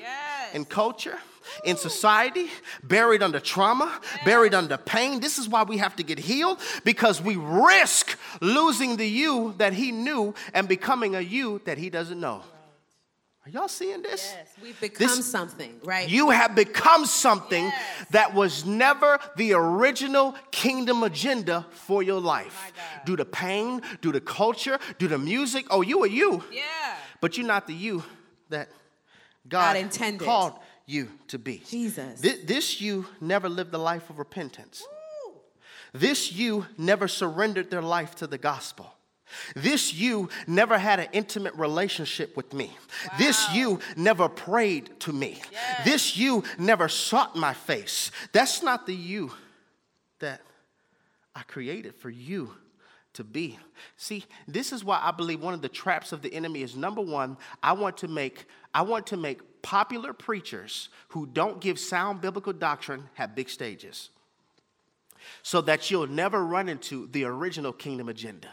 in 0.54 0.66
culture 0.66 1.20
in 1.64 1.78
society, 1.78 2.48
buried 2.84 3.24
under 3.24 3.40
trauma, 3.40 4.00
buried 4.24 4.54
under 4.54 4.78
pain. 4.78 5.20
This 5.20 5.38
is 5.38 5.48
why 5.48 5.64
we 5.64 5.78
have 5.78 5.96
to 5.96 6.04
get 6.04 6.20
healed 6.20 6.60
because 6.84 7.22
we 7.22 7.36
risk 7.36 8.18
losing 8.42 8.98
the 8.98 9.08
you 9.08 9.54
that 9.58 9.74
he 9.74 9.92
knew 9.92 10.34
and 10.54 10.68
becoming 10.68 11.16
a 11.16 11.22
you 11.22 11.62
that 11.66 11.78
he 11.78 11.90
doesn't 11.90 12.20
know. 12.20 12.44
Are 13.46 13.52
y'all 13.52 13.68
seeing 13.68 14.02
this? 14.02 14.34
Yes, 14.36 14.48
we've 14.60 14.82
become 14.82 15.08
this, 15.08 15.32
something, 15.32 15.80
right? 15.84 16.10
You 16.10 16.32
have 16.32 16.56
become 16.56 17.06
something 17.06 17.66
yes. 17.66 18.08
that 18.10 18.34
was 18.34 18.66
never 18.66 19.20
the 19.36 19.54
original 19.54 20.34
kingdom 20.50 21.04
agenda 21.04 21.64
for 21.70 22.02
your 22.02 22.20
life. 22.20 22.74
Oh 22.76 23.02
due 23.06 23.16
to 23.16 23.24
pain, 23.24 23.84
due 24.02 24.12
to 24.12 24.20
culture, 24.20 24.80
due 24.98 25.08
to 25.10 25.20
music. 25.20 25.68
Oh, 25.70 25.82
you 25.82 26.02
are 26.04 26.08
you. 26.08 26.44
Yeah. 26.52 26.64
But 27.22 27.38
you're 27.38 27.46
not 27.46 27.68
the 27.68 27.76
you 27.76 28.04
that 28.50 28.68
God, 29.48 29.74
God 29.74 29.78
intended. 29.78 30.26
called 30.26 30.54
you 30.86 31.10
to 31.28 31.40
be. 31.40 31.64
Jesus. 31.68 32.22
This, 32.22 32.44
this 32.44 32.82
you 32.82 33.06
never 33.20 33.50
lived 33.50 33.72
the 33.72 33.80
life 33.80 34.10
of 34.10 34.20
repentance. 34.20 34.86
This 35.94 36.34
you 36.34 36.66
never 36.78 37.08
surrendered 37.08 37.72
their 37.72 37.82
life 37.82 38.16
to 38.16 38.28
the 38.28 38.38
gospel. 38.38 38.92
This 39.56 39.94
you 39.94 40.30
never 40.46 40.78
had 40.78 41.00
an 41.00 41.08
intimate 41.14 41.56
relationship 41.56 42.38
with 42.38 42.54
me. 42.54 42.76
Wow. 43.08 43.14
This 43.18 43.54
you 43.54 43.80
never 43.96 44.30
prayed 44.30 45.00
to 45.02 45.14
me. 45.14 45.42
Yes. 45.52 45.86
This 45.86 46.18
you 46.18 46.44
never 46.60 46.88
sought 46.90 47.36
my 47.36 47.54
face. 47.54 48.12
That's 48.34 48.62
not 48.62 48.86
the 48.86 48.94
you 48.94 49.32
that 50.20 50.42
I 51.34 51.42
created 51.44 51.96
for 51.96 52.10
you 52.10 52.52
to 53.14 53.24
be. 53.24 53.58
See, 53.98 54.26
this 54.48 54.72
is 54.72 54.84
why 54.84 55.00
I 55.02 55.12
believe 55.12 55.42
one 55.42 55.54
of 55.54 55.62
the 55.62 55.70
traps 55.70 56.12
of 56.12 56.22
the 56.22 56.34
enemy 56.34 56.62
is 56.62 56.76
number 56.76 57.02
1, 57.02 57.38
I 57.64 57.74
want 57.74 57.98
to 57.98 58.08
make 58.08 58.46
I 58.74 58.82
want 58.82 59.08
to 59.08 59.18
make 59.18 59.55
popular 59.66 60.14
preachers 60.14 60.90
who 61.10 61.26
don't 61.26 61.60
give 61.60 61.80
sound 61.80 62.22
biblical 62.22 62.54
doctrine 62.54 63.10
have 63.16 63.34
big 63.34 63.50
stages 63.50 64.12
so 65.42 65.60
that 65.60 65.90
you'll 65.90 66.06
never 66.06 66.46
run 66.46 66.70
into 66.70 67.08
the 67.08 67.24
original 67.24 67.74
kingdom 67.74 68.08
agenda. 68.08 68.48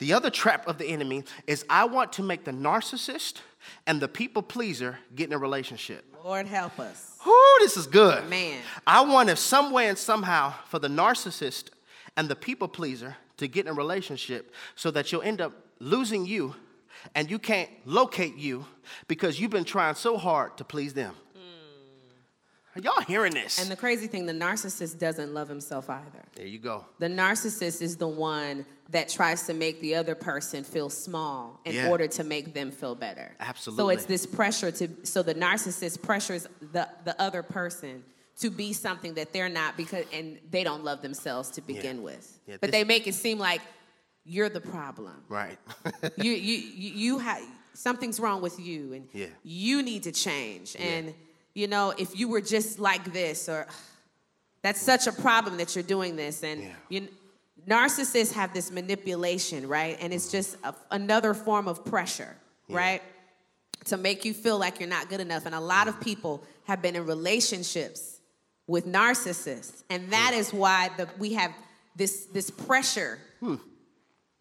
The 0.00 0.12
other 0.12 0.28
trap 0.28 0.68
of 0.68 0.76
the 0.76 0.84
enemy 0.84 1.24
is 1.46 1.64
I 1.70 1.86
want 1.86 2.12
to 2.14 2.22
make 2.22 2.44
the 2.44 2.50
narcissist 2.50 3.40
and 3.86 4.02
the 4.02 4.06
people 4.06 4.42
pleaser 4.42 4.98
get 5.16 5.28
in 5.28 5.32
a 5.32 5.38
relationship. 5.38 6.04
Lord 6.22 6.46
help 6.46 6.78
us. 6.78 7.16
Oh, 7.24 7.58
this 7.62 7.78
is 7.78 7.86
good. 7.86 8.28
Man. 8.28 8.60
I 8.86 9.00
want 9.00 9.30
if 9.30 9.38
some 9.38 9.72
way 9.72 9.88
and 9.88 9.96
somehow 9.96 10.52
for 10.66 10.78
the 10.78 10.88
narcissist 10.88 11.70
and 12.18 12.28
the 12.28 12.36
people 12.36 12.68
pleaser 12.68 13.16
to 13.38 13.48
get 13.48 13.64
in 13.64 13.72
a 13.72 13.74
relationship 13.74 14.52
so 14.76 14.90
that 14.90 15.10
you'll 15.10 15.22
end 15.22 15.40
up 15.40 15.52
losing 15.80 16.26
you 16.26 16.54
and 17.14 17.30
you 17.30 17.38
can't 17.38 17.70
locate 17.84 18.36
you 18.36 18.66
because 19.06 19.40
you've 19.40 19.50
been 19.50 19.64
trying 19.64 19.94
so 19.94 20.16
hard 20.16 20.56
to 20.58 20.64
please 20.64 20.94
them. 20.94 21.14
Are 22.78 22.80
y'all 22.80 23.00
hearing 23.02 23.34
this? 23.34 23.60
And 23.60 23.68
the 23.68 23.76
crazy 23.76 24.06
thing, 24.06 24.26
the 24.26 24.32
narcissist 24.32 24.98
doesn't 25.00 25.34
love 25.34 25.48
himself 25.48 25.90
either. 25.90 26.24
There 26.36 26.46
you 26.46 26.60
go. 26.60 26.84
The 27.00 27.08
narcissist 27.08 27.82
is 27.82 27.96
the 27.96 28.06
one 28.06 28.64
that 28.90 29.08
tries 29.08 29.46
to 29.46 29.54
make 29.54 29.80
the 29.80 29.96
other 29.96 30.14
person 30.14 30.62
feel 30.62 30.88
small 30.88 31.60
in 31.64 31.74
yeah. 31.74 31.88
order 31.88 32.06
to 32.06 32.22
make 32.22 32.54
them 32.54 32.70
feel 32.70 32.94
better. 32.94 33.34
Absolutely. 33.40 33.82
So 33.82 33.88
it's 33.88 34.04
this 34.04 34.26
pressure 34.26 34.70
to 34.70 34.88
so 35.02 35.22
the 35.22 35.34
narcissist 35.34 36.02
pressures 36.02 36.46
the, 36.72 36.88
the 37.04 37.20
other 37.20 37.42
person 37.42 38.04
to 38.40 38.50
be 38.50 38.72
something 38.72 39.14
that 39.14 39.32
they're 39.32 39.48
not 39.48 39.76
because 39.76 40.04
and 40.12 40.38
they 40.50 40.62
don't 40.62 40.84
love 40.84 41.02
themselves 41.02 41.50
to 41.50 41.60
begin 41.60 41.96
yeah. 41.96 42.02
with. 42.02 42.40
Yeah, 42.46 42.56
but 42.60 42.70
they 42.70 42.84
make 42.84 43.08
it 43.08 43.14
seem 43.14 43.38
like 43.38 43.60
you're 44.28 44.50
the 44.50 44.60
problem. 44.60 45.14
Right. 45.28 45.58
you 46.16 46.32
you 46.32 46.58
you 46.58 47.18
have 47.18 47.42
something's 47.72 48.20
wrong 48.20 48.42
with 48.42 48.60
you 48.60 48.92
and 48.92 49.08
yeah. 49.12 49.26
you 49.42 49.82
need 49.82 50.02
to 50.04 50.12
change. 50.12 50.76
And 50.78 51.14
you 51.54 51.66
know, 51.66 51.94
if 51.96 52.18
you 52.18 52.28
were 52.28 52.40
just 52.40 52.78
like 52.78 53.12
this 53.12 53.48
or 53.48 53.66
that's 54.62 54.80
such 54.80 55.06
a 55.06 55.12
problem 55.12 55.56
that 55.56 55.74
you're 55.74 55.84
doing 55.84 56.16
this 56.16 56.42
and 56.42 56.62
yeah. 56.62 56.68
you 56.88 57.08
narcissists 57.66 58.32
have 58.32 58.52
this 58.52 58.70
manipulation, 58.70 59.66
right? 59.68 59.96
And 60.00 60.12
it's 60.12 60.26
mm-hmm. 60.26 60.36
just 60.36 60.56
a, 60.64 60.74
another 60.90 61.34
form 61.34 61.68
of 61.68 61.84
pressure, 61.84 62.36
right? 62.68 63.02
To 63.86 63.96
make 63.96 64.24
you 64.24 64.34
feel 64.34 64.58
like 64.58 64.80
you're 64.80 64.88
not 64.88 65.08
good 65.08 65.20
enough. 65.20 65.46
And 65.46 65.54
a 65.54 65.60
lot 65.60 65.88
of 65.88 65.94
mm-hmm. 65.94 66.04
people 66.04 66.44
have 66.64 66.82
been 66.82 66.96
in 66.96 67.06
relationships 67.06 68.20
with 68.66 68.86
narcissists, 68.86 69.82
and 69.88 70.10
that 70.10 70.32
hmm. 70.34 70.40
is 70.40 70.52
why 70.52 70.90
the, 70.98 71.08
we 71.18 71.32
have 71.32 71.52
this 71.96 72.26
this 72.26 72.50
pressure 72.50 73.18
hmm 73.40 73.56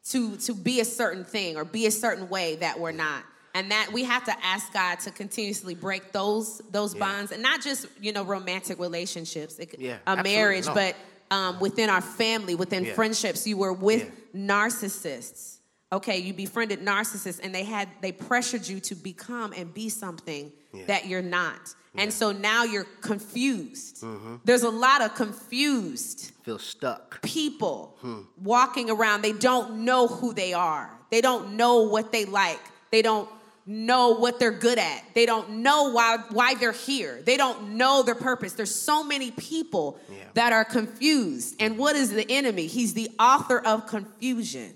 to 0.10 0.38
to 0.38 0.54
be 0.54 0.80
a 0.80 0.86
certain 0.86 1.24
thing 1.24 1.58
or 1.58 1.66
be 1.66 1.86
a 1.86 1.92
certain 1.92 2.30
way 2.30 2.56
that 2.56 2.80
we're 2.80 2.92
not 2.92 3.24
and 3.54 3.72
that 3.72 3.90
we 3.92 4.04
have 4.04 4.24
to 4.24 4.46
ask 4.46 4.72
god 4.74 5.00
to 5.00 5.12
continuously 5.12 5.76
break 5.76 6.12
those 6.12 6.62
those 6.72 6.94
yeah. 6.94 7.00
bonds 7.00 7.32
and 7.32 7.42
not 7.42 7.62
just 7.62 7.88
you 8.00 8.14
know 8.14 8.24
romantic 8.24 8.80
relationships 8.80 9.60
it, 9.60 9.76
yeah, 9.80 9.98
a 10.08 10.24
marriage 10.24 10.68
no. 10.68 10.74
but 10.74 10.96
um, 11.30 11.60
within 11.60 11.90
our 11.90 12.02
family 12.02 12.56
within 12.56 12.86
yeah. 12.86 12.94
friendships 12.94 13.46
you 13.46 13.58
were 13.58 13.74
with 13.74 14.10
narcissists 14.34 15.57
okay 15.92 16.18
you 16.18 16.34
befriended 16.34 16.82
narcissists 16.82 17.40
and 17.42 17.54
they 17.54 17.64
had 17.64 17.88
they 18.02 18.12
pressured 18.12 18.68
you 18.68 18.80
to 18.80 18.96
become 18.96 19.54
and 19.54 19.74
be 19.74 19.90
something 19.90 20.52
that 20.86 21.08
you're 21.08 21.22
not 21.22 21.74
and 21.98 22.14
so 22.14 22.32
now 22.32 22.64
you're 22.64 22.86
confused. 23.02 24.04
Mm-hmm. 24.04 24.36
There's 24.46 24.64
a 24.64 24.70
lot 24.70 25.02
of 25.02 25.16
confused, 25.16 26.32
feel 26.44 26.60
stuck 26.60 27.22
people 27.22 27.98
hmm. 28.02 28.22
walking 28.42 28.90
around. 28.90 29.24
They 29.24 29.34
don't 29.34 29.84
know 29.84 30.08
who 30.08 30.34
they 30.34 30.54
are. 30.54 30.92
They 31.10 31.22
don't 31.22 31.54
know 31.54 31.82
what 31.82 32.12
they 32.12 32.26
like. 32.26 32.60
They 32.92 33.02
don't 33.02 33.30
know 33.66 34.12
what 34.12 34.40
they're 34.40 34.52
good 34.52 34.78
at. 34.78 35.04
They 35.14 35.26
don't 35.26 35.50
know 35.50 35.92
why 35.92 36.18
why 36.30 36.54
they're 36.56 36.72
here. 36.72 37.22
They 37.24 37.36
don't 37.36 37.72
know 37.72 38.04
their 38.04 38.16
purpose. 38.16 38.54
There's 38.54 38.74
so 38.74 39.04
many 39.04 39.32
people 39.32 40.00
yeah. 40.10 40.24
that 40.36 40.54
are 40.54 40.64
confused. 40.64 41.56
And 41.60 41.78
what 41.78 41.96
is 41.96 42.12
the 42.12 42.30
enemy? 42.32 42.68
He's 42.68 42.94
the 42.94 43.10
author 43.20 43.60
of 43.60 43.88
confusion. 43.88 44.74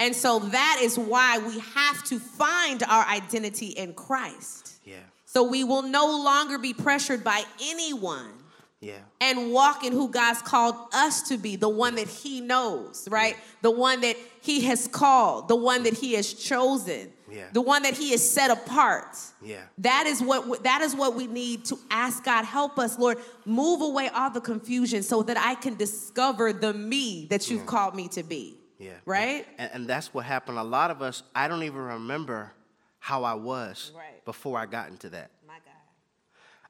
And 0.00 0.16
so 0.16 0.38
that 0.38 0.80
is 0.82 0.98
why 0.98 1.38
we 1.38 1.58
have 1.58 2.02
to 2.04 2.18
find 2.18 2.82
our 2.82 3.04
identity 3.04 3.66
in 3.66 3.92
Christ. 3.92 4.80
Yeah. 4.84 4.96
So 5.26 5.44
we 5.44 5.62
will 5.62 5.82
no 5.82 6.06
longer 6.24 6.58
be 6.58 6.72
pressured 6.72 7.22
by 7.22 7.44
anyone. 7.62 8.32
Yeah. 8.80 8.94
And 9.20 9.52
walk 9.52 9.84
in 9.84 9.92
who 9.92 10.08
God's 10.08 10.40
called 10.40 10.74
us 10.94 11.28
to 11.28 11.36
be, 11.36 11.56
the 11.56 11.68
one 11.68 11.96
that 11.96 12.08
He 12.08 12.40
knows, 12.40 13.06
right? 13.10 13.34
Yeah. 13.34 13.44
The 13.60 13.70
one 13.72 14.00
that 14.00 14.16
He 14.40 14.62
has 14.62 14.88
called, 14.88 15.48
the 15.48 15.56
one 15.56 15.82
that 15.82 15.92
He 15.92 16.14
has 16.14 16.32
chosen, 16.32 17.12
yeah. 17.30 17.48
the 17.52 17.60
one 17.60 17.82
that 17.82 17.92
He 17.92 18.12
has 18.12 18.26
set 18.26 18.50
apart. 18.50 19.18
Yeah. 19.42 19.60
That 19.76 20.06
is 20.06 20.22
what 20.22 20.64
that 20.64 20.80
is 20.80 20.96
what 20.96 21.14
we 21.14 21.26
need 21.26 21.66
to 21.66 21.78
ask 21.90 22.24
God, 22.24 22.46
help 22.46 22.78
us, 22.78 22.98
Lord, 22.98 23.18
move 23.44 23.82
away 23.82 24.08
all 24.08 24.30
the 24.30 24.40
confusion 24.40 25.02
so 25.02 25.22
that 25.24 25.36
I 25.36 25.56
can 25.56 25.74
discover 25.74 26.54
the 26.54 26.72
me 26.72 27.26
that 27.28 27.50
you've 27.50 27.60
yeah. 27.60 27.66
called 27.66 27.94
me 27.94 28.08
to 28.08 28.22
be. 28.22 28.59
Yeah. 28.80 28.92
Right? 29.04 29.46
And, 29.58 29.70
and 29.74 29.86
that's 29.86 30.12
what 30.12 30.24
happened. 30.24 30.58
A 30.58 30.64
lot 30.64 30.90
of 30.90 31.02
us, 31.02 31.22
I 31.34 31.46
don't 31.46 31.62
even 31.62 31.80
remember 31.80 32.50
how 32.98 33.24
I 33.24 33.34
was 33.34 33.92
right. 33.94 34.24
before 34.24 34.58
I 34.58 34.66
got 34.66 34.88
into 34.88 35.10
that. 35.10 35.30
My 35.46 35.54
God. 35.54 35.74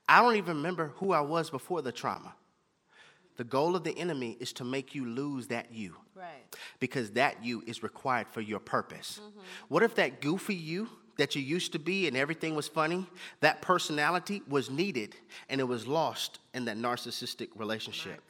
I 0.08 0.20
don't 0.20 0.36
even 0.36 0.56
remember 0.56 0.92
who 0.96 1.12
I 1.12 1.20
was 1.20 1.50
before 1.50 1.82
the 1.82 1.92
trauma. 1.92 2.34
The 3.36 3.44
goal 3.44 3.76
of 3.76 3.84
the 3.84 3.96
enemy 3.96 4.36
is 4.40 4.52
to 4.54 4.64
make 4.64 4.94
you 4.94 5.06
lose 5.06 5.46
that 5.46 5.72
you. 5.72 5.94
Right. 6.14 6.26
Because 6.80 7.12
that 7.12 7.44
you 7.44 7.62
is 7.66 7.82
required 7.82 8.26
for 8.28 8.40
your 8.40 8.58
purpose. 8.58 9.20
Mm-hmm. 9.22 9.40
What 9.68 9.82
if 9.82 9.94
that 9.94 10.20
goofy 10.20 10.56
you 10.56 10.88
that 11.16 11.36
you 11.36 11.42
used 11.42 11.72
to 11.72 11.78
be 11.78 12.08
and 12.08 12.16
everything 12.16 12.54
was 12.54 12.66
funny, 12.66 13.06
that 13.40 13.62
personality 13.62 14.42
was 14.48 14.68
needed 14.68 15.14
and 15.48 15.60
it 15.60 15.64
was 15.64 15.86
lost 15.86 16.40
in 16.54 16.64
that 16.66 16.76
narcissistic 16.76 17.48
relationship? 17.54 18.20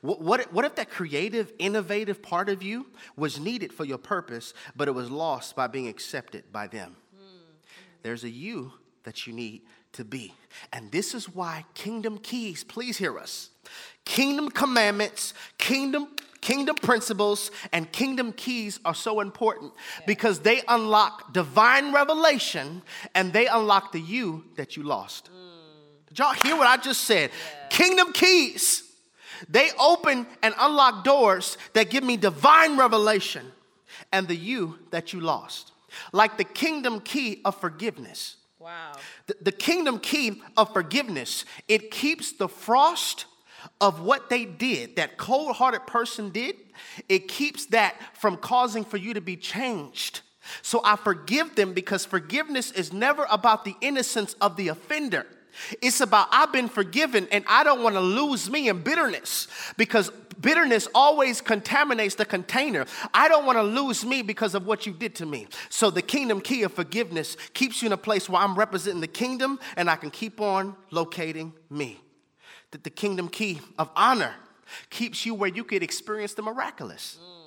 What, 0.00 0.20
what, 0.20 0.52
what 0.52 0.64
if 0.64 0.74
that 0.76 0.90
creative, 0.90 1.52
innovative 1.58 2.22
part 2.22 2.48
of 2.48 2.62
you 2.62 2.86
was 3.16 3.38
needed 3.38 3.72
for 3.72 3.84
your 3.84 3.98
purpose, 3.98 4.54
but 4.76 4.88
it 4.88 4.92
was 4.92 5.10
lost 5.10 5.56
by 5.56 5.66
being 5.66 5.88
accepted 5.88 6.52
by 6.52 6.66
them? 6.66 6.96
Mm-hmm. 7.14 7.36
There's 8.02 8.24
a 8.24 8.30
you 8.30 8.72
that 9.04 9.26
you 9.26 9.32
need 9.32 9.62
to 9.92 10.04
be. 10.04 10.34
And 10.72 10.90
this 10.92 11.14
is 11.14 11.28
why 11.34 11.64
kingdom 11.74 12.18
keys, 12.18 12.64
please 12.64 12.96
hear 12.98 13.18
us. 13.18 13.50
Kingdom 14.04 14.50
commandments, 14.50 15.34
kingdom 15.58 16.08
kingdom 16.40 16.76
principles 16.76 17.50
and 17.72 17.90
kingdom 17.90 18.32
keys 18.32 18.78
are 18.84 18.94
so 18.94 19.18
important 19.18 19.72
because 20.06 20.38
they 20.38 20.62
unlock 20.68 21.32
divine 21.32 21.92
revelation 21.92 22.80
and 23.16 23.32
they 23.32 23.48
unlock 23.48 23.90
the 23.90 24.00
you 24.00 24.44
that 24.56 24.76
you 24.76 24.84
lost. 24.84 25.30
Mm. 25.32 26.06
Did 26.06 26.18
y'all 26.20 26.34
hear 26.34 26.56
what 26.56 26.68
I 26.68 26.76
just 26.76 27.02
said? 27.02 27.30
Yeah. 27.30 27.68
Kingdom 27.68 28.12
keys. 28.12 28.87
They 29.48 29.70
open 29.78 30.26
and 30.42 30.54
unlock 30.58 31.04
doors 31.04 31.58
that 31.74 31.90
give 31.90 32.04
me 32.04 32.16
divine 32.16 32.76
revelation 32.76 33.46
and 34.12 34.28
the 34.28 34.36
you 34.36 34.78
that 34.90 35.12
you 35.12 35.20
lost. 35.20 35.72
Like 36.12 36.36
the 36.36 36.44
kingdom 36.44 37.00
key 37.00 37.40
of 37.44 37.56
forgiveness. 37.56 38.36
Wow. 38.58 38.92
The, 39.26 39.36
the 39.42 39.52
kingdom 39.52 39.98
key 39.98 40.42
of 40.56 40.72
forgiveness, 40.72 41.44
it 41.68 41.90
keeps 41.90 42.32
the 42.32 42.48
frost 42.48 43.26
of 43.80 44.00
what 44.00 44.30
they 44.30 44.44
did, 44.44 44.96
that 44.96 45.16
cold 45.16 45.56
hearted 45.56 45.86
person 45.86 46.30
did, 46.30 46.56
it 47.08 47.28
keeps 47.28 47.66
that 47.66 47.96
from 48.14 48.36
causing 48.36 48.84
for 48.84 48.96
you 48.96 49.14
to 49.14 49.20
be 49.20 49.36
changed. 49.36 50.20
So 50.62 50.80
I 50.84 50.96
forgive 50.96 51.56
them 51.56 51.72
because 51.72 52.04
forgiveness 52.04 52.70
is 52.70 52.92
never 52.92 53.26
about 53.30 53.64
the 53.64 53.76
innocence 53.80 54.34
of 54.40 54.56
the 54.56 54.68
offender. 54.68 55.26
It's 55.82 56.00
about 56.00 56.28
I've 56.30 56.52
been 56.52 56.68
forgiven 56.68 57.28
and 57.30 57.44
I 57.46 57.64
don't 57.64 57.82
want 57.82 57.94
to 57.94 58.00
lose 58.00 58.50
me 58.50 58.68
in 58.68 58.82
bitterness 58.82 59.48
because 59.76 60.10
bitterness 60.40 60.88
always 60.94 61.40
contaminates 61.40 62.14
the 62.14 62.24
container. 62.24 62.86
I 63.12 63.28
don't 63.28 63.44
want 63.44 63.58
to 63.58 63.62
lose 63.62 64.04
me 64.04 64.22
because 64.22 64.54
of 64.54 64.66
what 64.66 64.86
you 64.86 64.92
did 64.92 65.14
to 65.16 65.26
me. 65.26 65.48
So 65.68 65.90
the 65.90 66.02
kingdom 66.02 66.40
key 66.40 66.62
of 66.62 66.72
forgiveness 66.72 67.36
keeps 67.54 67.82
you 67.82 67.86
in 67.86 67.92
a 67.92 67.98
place 67.98 68.28
where 68.28 68.42
I'm 68.42 68.54
representing 68.54 69.00
the 69.00 69.06
kingdom 69.06 69.58
and 69.76 69.90
I 69.90 69.96
can 69.96 70.10
keep 70.10 70.40
on 70.40 70.76
locating 70.90 71.52
me 71.70 72.00
that 72.70 72.84
the 72.84 72.90
kingdom 72.90 73.28
key 73.28 73.60
of 73.78 73.90
honor 73.96 74.34
keeps 74.90 75.24
you 75.24 75.34
where 75.34 75.48
you 75.48 75.64
could 75.64 75.82
experience 75.82 76.34
the 76.34 76.42
miraculous. 76.42 77.18
Mm. 77.20 77.37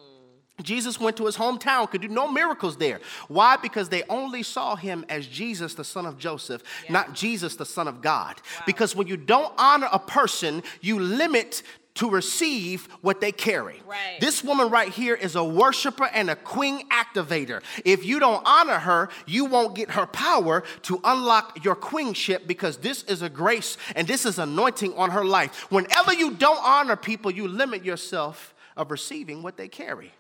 Jesus 0.62 1.00
went 1.00 1.18
to 1.18 1.26
his 1.26 1.38
hometown, 1.38 1.90
could 1.90 2.02
do 2.02 2.08
no 2.08 2.32
miracles 2.32 2.78
there. 2.78 3.00
Why? 3.28 3.58
Because 3.58 3.90
they 3.90 4.04
only 4.10 4.44
saw 4.44 4.76
him 4.76 5.06
as 5.10 5.26
Jesus, 5.26 5.74
the 5.74 5.84
son 5.84 6.06
of 6.06 6.18
Joseph, 6.18 6.62
yeah. 6.86 6.94
not 6.94 7.14
Jesus, 7.14 7.56
the 7.56 7.66
son 7.66 7.88
of 7.88 8.02
God. 8.02 8.36
Wow. 8.36 8.64
Because 8.66 8.96
when 8.96 9.08
you 9.08 9.18
don't 9.18 9.54
honor 9.58 9.90
a 9.92 10.00
person, 10.00 10.62
you 10.82 11.00
limit 11.00 11.64
to 11.94 12.10
receive 12.10 12.86
what 13.02 13.20
they 13.20 13.32
carry. 13.32 13.82
Right. 13.86 14.18
This 14.22 14.44
woman 14.44 14.70
right 14.70 14.90
here 14.90 15.14
is 15.14 15.36
a 15.36 15.44
worshiper 15.44 16.06
and 16.06 16.30
a 16.30 16.36
queen 16.36 16.88
activator. 16.90 17.62
If 17.84 18.06
you 18.06 18.20
don't 18.20 18.42
honor 18.46 18.80
her, 18.80 19.10
you 19.26 19.46
won't 19.46 19.76
get 19.76 19.92
her 19.92 20.06
power 20.06 20.64
to 20.84 21.02
unlock 21.04 21.66
your 21.66 21.76
queenship 21.76 22.48
because 22.48 22.78
this 22.78 23.04
is 23.04 23.22
a 23.22 23.30
grace 23.30 23.78
and 23.96 24.08
this 24.08 24.26
is 24.26 24.40
anointing 24.40 24.94
on 24.94 25.12
her 25.12 25.26
life. 25.26 25.70
Whenever 25.70 26.14
you 26.14 26.32
don't 26.32 26.64
honor 26.64 26.96
people, 26.96 27.30
you 27.30 27.48
limit 27.48 27.84
yourself 27.84 28.54
of 28.78 28.90
receiving 28.90 29.44
what 29.44 29.58
they 29.58 29.68
carry. 29.68 30.14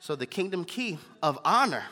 So 0.00 0.16
the 0.16 0.26
kingdom 0.26 0.64
key 0.64 0.98
of 1.22 1.38
honor 1.44 1.84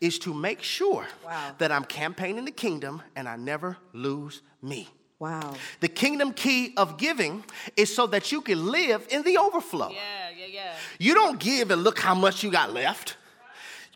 is 0.00 0.18
to 0.20 0.34
make 0.34 0.62
sure 0.62 1.06
wow. 1.24 1.54
that 1.58 1.72
I'm 1.72 1.84
campaigning 1.84 2.44
the 2.44 2.50
kingdom 2.50 3.02
and 3.16 3.28
I 3.28 3.36
never 3.36 3.76
lose 3.92 4.42
me. 4.60 4.88
Wow. 5.18 5.54
The 5.80 5.88
kingdom 5.88 6.32
key 6.32 6.74
of 6.76 6.98
giving 6.98 7.44
is 7.76 7.94
so 7.94 8.08
that 8.08 8.32
you 8.32 8.40
can 8.40 8.66
live 8.66 9.06
in 9.10 9.22
the 9.22 9.38
overflow. 9.38 9.90
Yeah, 9.90 10.30
yeah, 10.36 10.46
yeah. 10.46 10.74
You 10.98 11.14
don't 11.14 11.38
give 11.38 11.70
and 11.70 11.84
look 11.84 11.98
how 12.00 12.14
much 12.14 12.42
you 12.42 12.50
got 12.50 12.72
left. 12.72 13.16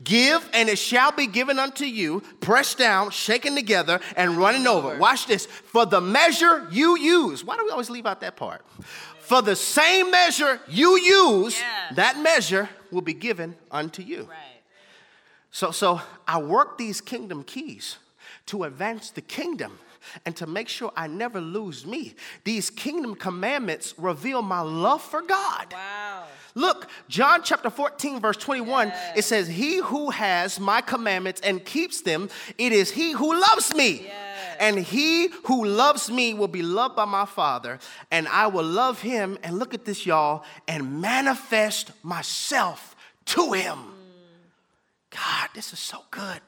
Give 0.04 0.46
and 0.52 0.68
it 0.68 0.78
shall 0.78 1.10
be 1.10 1.26
given 1.26 1.58
unto 1.58 1.84
you, 1.84 2.20
pressed 2.40 2.76
down, 2.76 3.10
shaken 3.10 3.54
together, 3.54 3.98
and 4.14 4.36
running 4.36 4.66
over. 4.66 4.96
Watch 4.98 5.26
this. 5.26 5.46
For 5.46 5.86
the 5.86 6.02
measure 6.02 6.68
you 6.70 6.98
use. 6.98 7.42
Why 7.42 7.56
do 7.56 7.64
we 7.64 7.70
always 7.70 7.88
leave 7.88 8.04
out 8.04 8.20
that 8.20 8.36
part? 8.36 8.64
For 9.26 9.42
the 9.42 9.56
same 9.56 10.12
measure 10.12 10.60
you 10.68 10.96
use, 11.00 11.58
yeah. 11.58 11.94
that 11.96 12.16
measure 12.20 12.68
will 12.92 13.02
be 13.02 13.12
given 13.12 13.56
unto 13.72 14.00
you. 14.00 14.22
Right. 14.22 14.38
So, 15.50 15.72
so 15.72 16.00
I 16.28 16.38
work 16.38 16.78
these 16.78 17.00
kingdom 17.00 17.42
keys 17.42 17.96
to 18.46 18.62
advance 18.62 19.10
the 19.10 19.22
kingdom 19.22 19.80
and 20.24 20.36
to 20.36 20.46
make 20.46 20.68
sure 20.68 20.92
I 20.96 21.08
never 21.08 21.40
lose 21.40 21.84
me. 21.84 22.14
These 22.44 22.70
kingdom 22.70 23.16
commandments 23.16 23.94
reveal 23.98 24.42
my 24.42 24.60
love 24.60 25.02
for 25.02 25.22
God. 25.22 25.72
Wow. 25.72 26.24
Look, 26.54 26.88
John 27.08 27.42
chapter 27.42 27.68
14, 27.68 28.20
verse 28.20 28.36
21, 28.36 28.88
yes. 28.88 29.18
it 29.18 29.22
says, 29.24 29.48
He 29.48 29.78
who 29.78 30.10
has 30.10 30.60
my 30.60 30.80
commandments 30.80 31.40
and 31.40 31.64
keeps 31.64 32.00
them, 32.00 32.28
it 32.58 32.72
is 32.72 32.92
he 32.92 33.10
who 33.10 33.38
loves 33.38 33.74
me. 33.74 34.02
Yes. 34.04 34.25
And 34.60 34.78
he 34.78 35.28
who 35.44 35.64
loves 35.64 36.10
me 36.10 36.34
will 36.34 36.48
be 36.48 36.62
loved 36.62 36.96
by 36.96 37.04
my 37.04 37.24
Father, 37.24 37.78
and 38.10 38.28
I 38.28 38.46
will 38.46 38.64
love 38.64 39.00
him. 39.00 39.38
And 39.42 39.58
look 39.58 39.74
at 39.74 39.84
this, 39.84 40.06
y'all, 40.06 40.44
and 40.66 41.00
manifest 41.00 41.92
myself 42.02 42.96
to 43.26 43.52
him. 43.52 43.78
God, 45.10 45.50
this 45.54 45.72
is 45.72 45.78
so 45.78 46.02
good. 46.10 46.40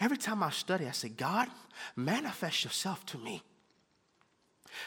Every 0.00 0.16
time 0.16 0.42
I 0.42 0.50
study, 0.50 0.86
I 0.86 0.92
say, 0.92 1.08
God, 1.08 1.48
manifest 1.96 2.64
yourself 2.64 3.04
to 3.06 3.18
me. 3.18 3.42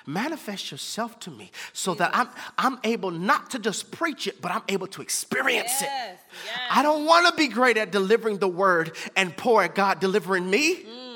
Manifest 0.05 0.71
yourself 0.71 1.19
to 1.21 1.31
me 1.31 1.51
so 1.73 1.93
that 1.95 2.11
I'm, 2.13 2.27
I'm 2.57 2.79
able 2.83 3.11
not 3.11 3.51
to 3.51 3.59
just 3.59 3.91
preach 3.91 4.27
it, 4.27 4.41
but 4.41 4.51
I'm 4.51 4.63
able 4.67 4.87
to 4.87 5.01
experience 5.01 5.71
yes, 5.79 5.81
it. 5.81 6.19
Yes. 6.45 6.59
I 6.69 6.83
don't 6.83 7.05
want 7.05 7.27
to 7.27 7.33
be 7.35 7.47
great 7.47 7.77
at 7.77 7.91
delivering 7.91 8.37
the 8.37 8.47
word 8.47 8.95
and 9.15 9.35
poor 9.35 9.63
at 9.63 9.75
God 9.75 9.99
delivering 9.99 10.49
me. 10.49 10.75
Mm. 10.75 11.06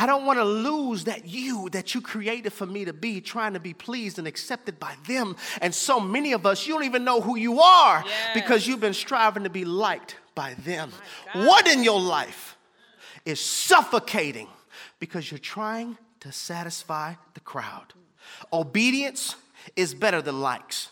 I 0.00 0.06
don't 0.06 0.24
want 0.24 0.38
to 0.38 0.44
lose 0.44 1.04
that 1.04 1.26
you 1.26 1.68
that 1.70 1.92
you 1.92 2.00
created 2.00 2.52
for 2.52 2.66
me 2.66 2.84
to 2.84 2.92
be, 2.92 3.20
trying 3.20 3.54
to 3.54 3.60
be 3.60 3.74
pleased 3.74 4.16
and 4.20 4.28
accepted 4.28 4.78
by 4.78 4.94
them. 5.08 5.34
And 5.60 5.74
so 5.74 5.98
many 5.98 6.32
of 6.32 6.46
us, 6.46 6.68
you 6.68 6.74
don't 6.74 6.84
even 6.84 7.02
know 7.02 7.20
who 7.20 7.36
you 7.36 7.60
are 7.60 8.04
yes. 8.06 8.30
because 8.32 8.64
you've 8.64 8.78
been 8.78 8.94
striving 8.94 9.42
to 9.42 9.50
be 9.50 9.64
liked 9.64 10.14
by 10.36 10.54
them. 10.64 10.92
What 11.32 11.66
in 11.66 11.82
your 11.82 12.00
life 12.00 12.56
is 13.24 13.40
suffocating 13.40 14.46
because 15.00 15.32
you're 15.32 15.38
trying 15.38 15.98
to 16.20 16.30
satisfy 16.30 17.14
the 17.34 17.40
crowd. 17.40 17.92
Obedience 18.52 19.34
is 19.74 19.94
better 19.94 20.22
than 20.22 20.40
likes. 20.40 20.90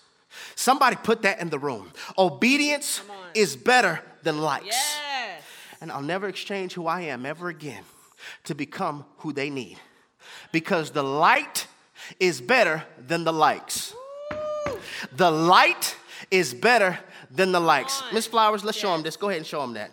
Somebody 0.56 0.96
put 0.96 1.22
that 1.22 1.40
in 1.40 1.48
the 1.48 1.60
room. 1.60 1.92
Obedience 2.18 3.02
is 3.34 3.54
better 3.54 4.02
than 4.24 4.38
likes. 4.38 4.66
Yes. 4.66 5.42
And 5.80 5.92
I'll 5.92 6.02
never 6.02 6.26
exchange 6.26 6.72
who 6.72 6.88
I 6.88 7.02
am 7.02 7.24
ever 7.24 7.48
again 7.48 7.84
to 8.44 8.54
become 8.54 9.04
who 9.18 9.32
they 9.32 9.50
need. 9.50 9.78
Because 10.52 10.90
the 10.90 11.02
light 11.02 11.66
is 12.18 12.40
better 12.40 12.84
than 12.98 13.24
the 13.24 13.32
likes. 13.32 13.94
The 15.12 15.30
light 15.30 15.96
is 16.30 16.54
better 16.54 16.98
than 17.30 17.52
the 17.52 17.60
likes. 17.60 18.02
Miss 18.12 18.26
Flowers, 18.26 18.64
let's 18.64 18.76
yes. 18.76 18.82
show 18.82 18.92
them 18.92 19.02
this. 19.02 19.16
Go 19.16 19.28
ahead 19.28 19.38
and 19.38 19.46
show 19.46 19.60
them 19.60 19.74
that. 19.74 19.90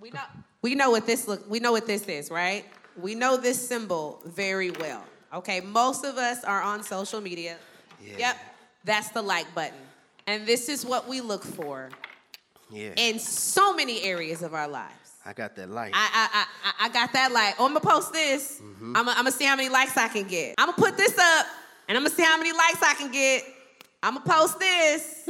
We 0.00 0.10
know, 0.10 0.22
we 0.62 0.74
know 0.74 0.90
what 0.90 1.06
this 1.06 1.26
look. 1.26 1.48
We 1.48 1.60
know 1.60 1.72
what 1.72 1.86
this 1.86 2.06
is, 2.08 2.30
right? 2.30 2.64
We 3.00 3.14
know 3.14 3.36
this 3.36 3.66
symbol 3.66 4.20
very 4.24 4.70
well. 4.70 5.02
Okay, 5.32 5.60
most 5.60 6.04
of 6.04 6.16
us 6.16 6.44
are 6.44 6.62
on 6.62 6.82
social 6.82 7.20
media. 7.20 7.56
Yeah. 8.00 8.18
Yep, 8.18 8.36
that's 8.84 9.08
the 9.10 9.22
like 9.22 9.52
button. 9.54 9.78
And 10.26 10.46
this 10.46 10.68
is 10.68 10.86
what 10.86 11.08
we 11.08 11.20
look 11.20 11.42
for 11.42 11.90
yeah. 12.70 12.90
in 12.96 13.18
so 13.18 13.74
many 13.74 14.02
areas 14.02 14.42
of 14.42 14.54
our 14.54 14.68
lives. 14.68 15.03
I 15.26 15.32
got 15.32 15.56
that 15.56 15.70
like. 15.70 15.92
I 15.94 16.08
I 16.12 16.46
I, 16.64 16.86
I 16.86 16.88
got 16.90 17.12
that 17.14 17.32
like. 17.32 17.54
Oh, 17.58 17.66
I'm 17.66 17.74
gonna 17.74 17.80
post 17.80 18.12
this. 18.12 18.60
Mm-hmm. 18.62 18.96
I'm, 18.96 19.06
gonna, 19.06 19.32
see 19.32 19.44
how 19.44 19.56
many 19.56 19.68
likes 19.68 19.96
I 19.96 20.08
can 20.08 20.26
get. 20.26 20.54
I'm 20.58 20.70
gonna 20.70 20.76
put 20.76 20.96
this 20.96 21.18
up, 21.18 21.46
and 21.88 21.96
I'm 21.96 22.04
gonna 22.04 22.14
see 22.14 22.22
how 22.22 22.36
many 22.36 22.52
likes 22.52 22.82
I 22.82 22.94
can 22.94 23.10
get. 23.10 23.44
I'm 24.02 24.16
gonna 24.16 24.26
post 24.26 24.58
this. 24.58 25.28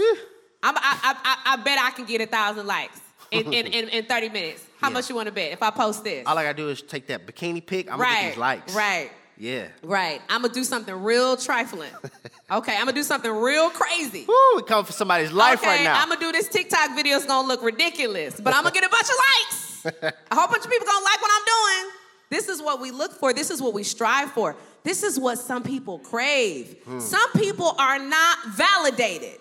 I'm, 0.63 0.77
I, 0.77 0.81
I, 1.03 1.37
I 1.47 1.57
bet 1.57 1.79
I 1.79 1.91
can 1.91 2.07
get 2.07 2.21
a 2.23 2.27
thousand 2.27 2.67
likes 2.67 2.99
in, 3.31 3.53
in, 3.53 3.67
in, 3.67 3.89
in 3.91 4.05
30 4.07 4.31
minutes. 4.31 4.67
How 4.81 4.89
yeah. 4.89 4.95
much 4.95 5.09
you 5.09 5.15
want 5.15 5.27
to 5.27 5.33
bet 5.33 5.53
if 5.53 5.63
I 5.63 5.71
post 5.71 6.03
this? 6.03 6.27
All 6.27 6.37
I 6.37 6.43
gotta 6.43 6.57
do 6.57 6.71
is 6.71 6.83
take 6.83 7.07
that 7.09 7.27
bikini 7.27 7.65
pic. 7.65 7.93
I'm 7.93 8.01
right, 8.01 8.09
gonna 8.09 8.21
get 8.23 8.29
these 8.31 8.39
likes. 8.39 8.75
Right. 8.75 9.11
Yeah. 9.37 9.69
Right. 9.83 10.21
I'm 10.29 10.43
gonna 10.43 10.55
do 10.55 10.65
something 10.65 10.95
real 10.95 11.37
trifling. 11.37 11.91
okay. 12.51 12.73
I'm 12.73 12.81
gonna 12.81 12.93
do 12.93 13.03
something 13.03 13.31
real 13.31 13.71
crazy. 13.71 14.25
Woo, 14.27 14.37
we 14.57 14.63
come 14.63 14.85
for 14.85 14.93
somebody's 14.93 15.33
life 15.33 15.61
okay, 15.61 15.69
right 15.69 15.85
now. 15.85 16.01
I'm 16.01 16.09
gonna 16.09 16.21
do 16.21 16.33
this 16.33 16.49
TikTok 16.49 16.95
video. 16.95 17.17
It's 17.17 17.27
gonna 17.27 17.47
look 17.47 17.63
ridiculous, 17.63 18.41
but 18.41 18.55
I'm 18.55 18.63
gonna 18.63 18.75
get 18.75 18.85
a 18.85 18.89
bunch 18.89 19.07
of 19.09 19.17
likes. 19.51 19.74
A 19.85 20.35
whole 20.35 20.49
bunch 20.49 20.65
of 20.65 20.71
people 20.71 20.87
gonna 20.87 21.05
like 21.05 21.21
what 21.23 21.31
I'm 21.35 21.45
doing. 21.85 21.93
This 22.31 22.49
is 22.49 22.61
what 22.63 22.81
we 22.81 22.91
look 22.91 23.13
for. 23.13 23.33
This 23.33 23.51
is 23.51 23.61
what 23.63 23.75
we 23.75 23.83
strive 23.85 24.31
for. 24.33 24.57
This 24.83 25.03
is 25.03 25.19
what 25.21 25.39
some 25.39 25.63
people 25.63 25.99
crave. 25.99 26.77
Hmm. 26.85 26.99
Some 27.01 27.31
people 27.33 27.75
are 27.79 27.99
not 27.99 28.39
validated 28.49 29.39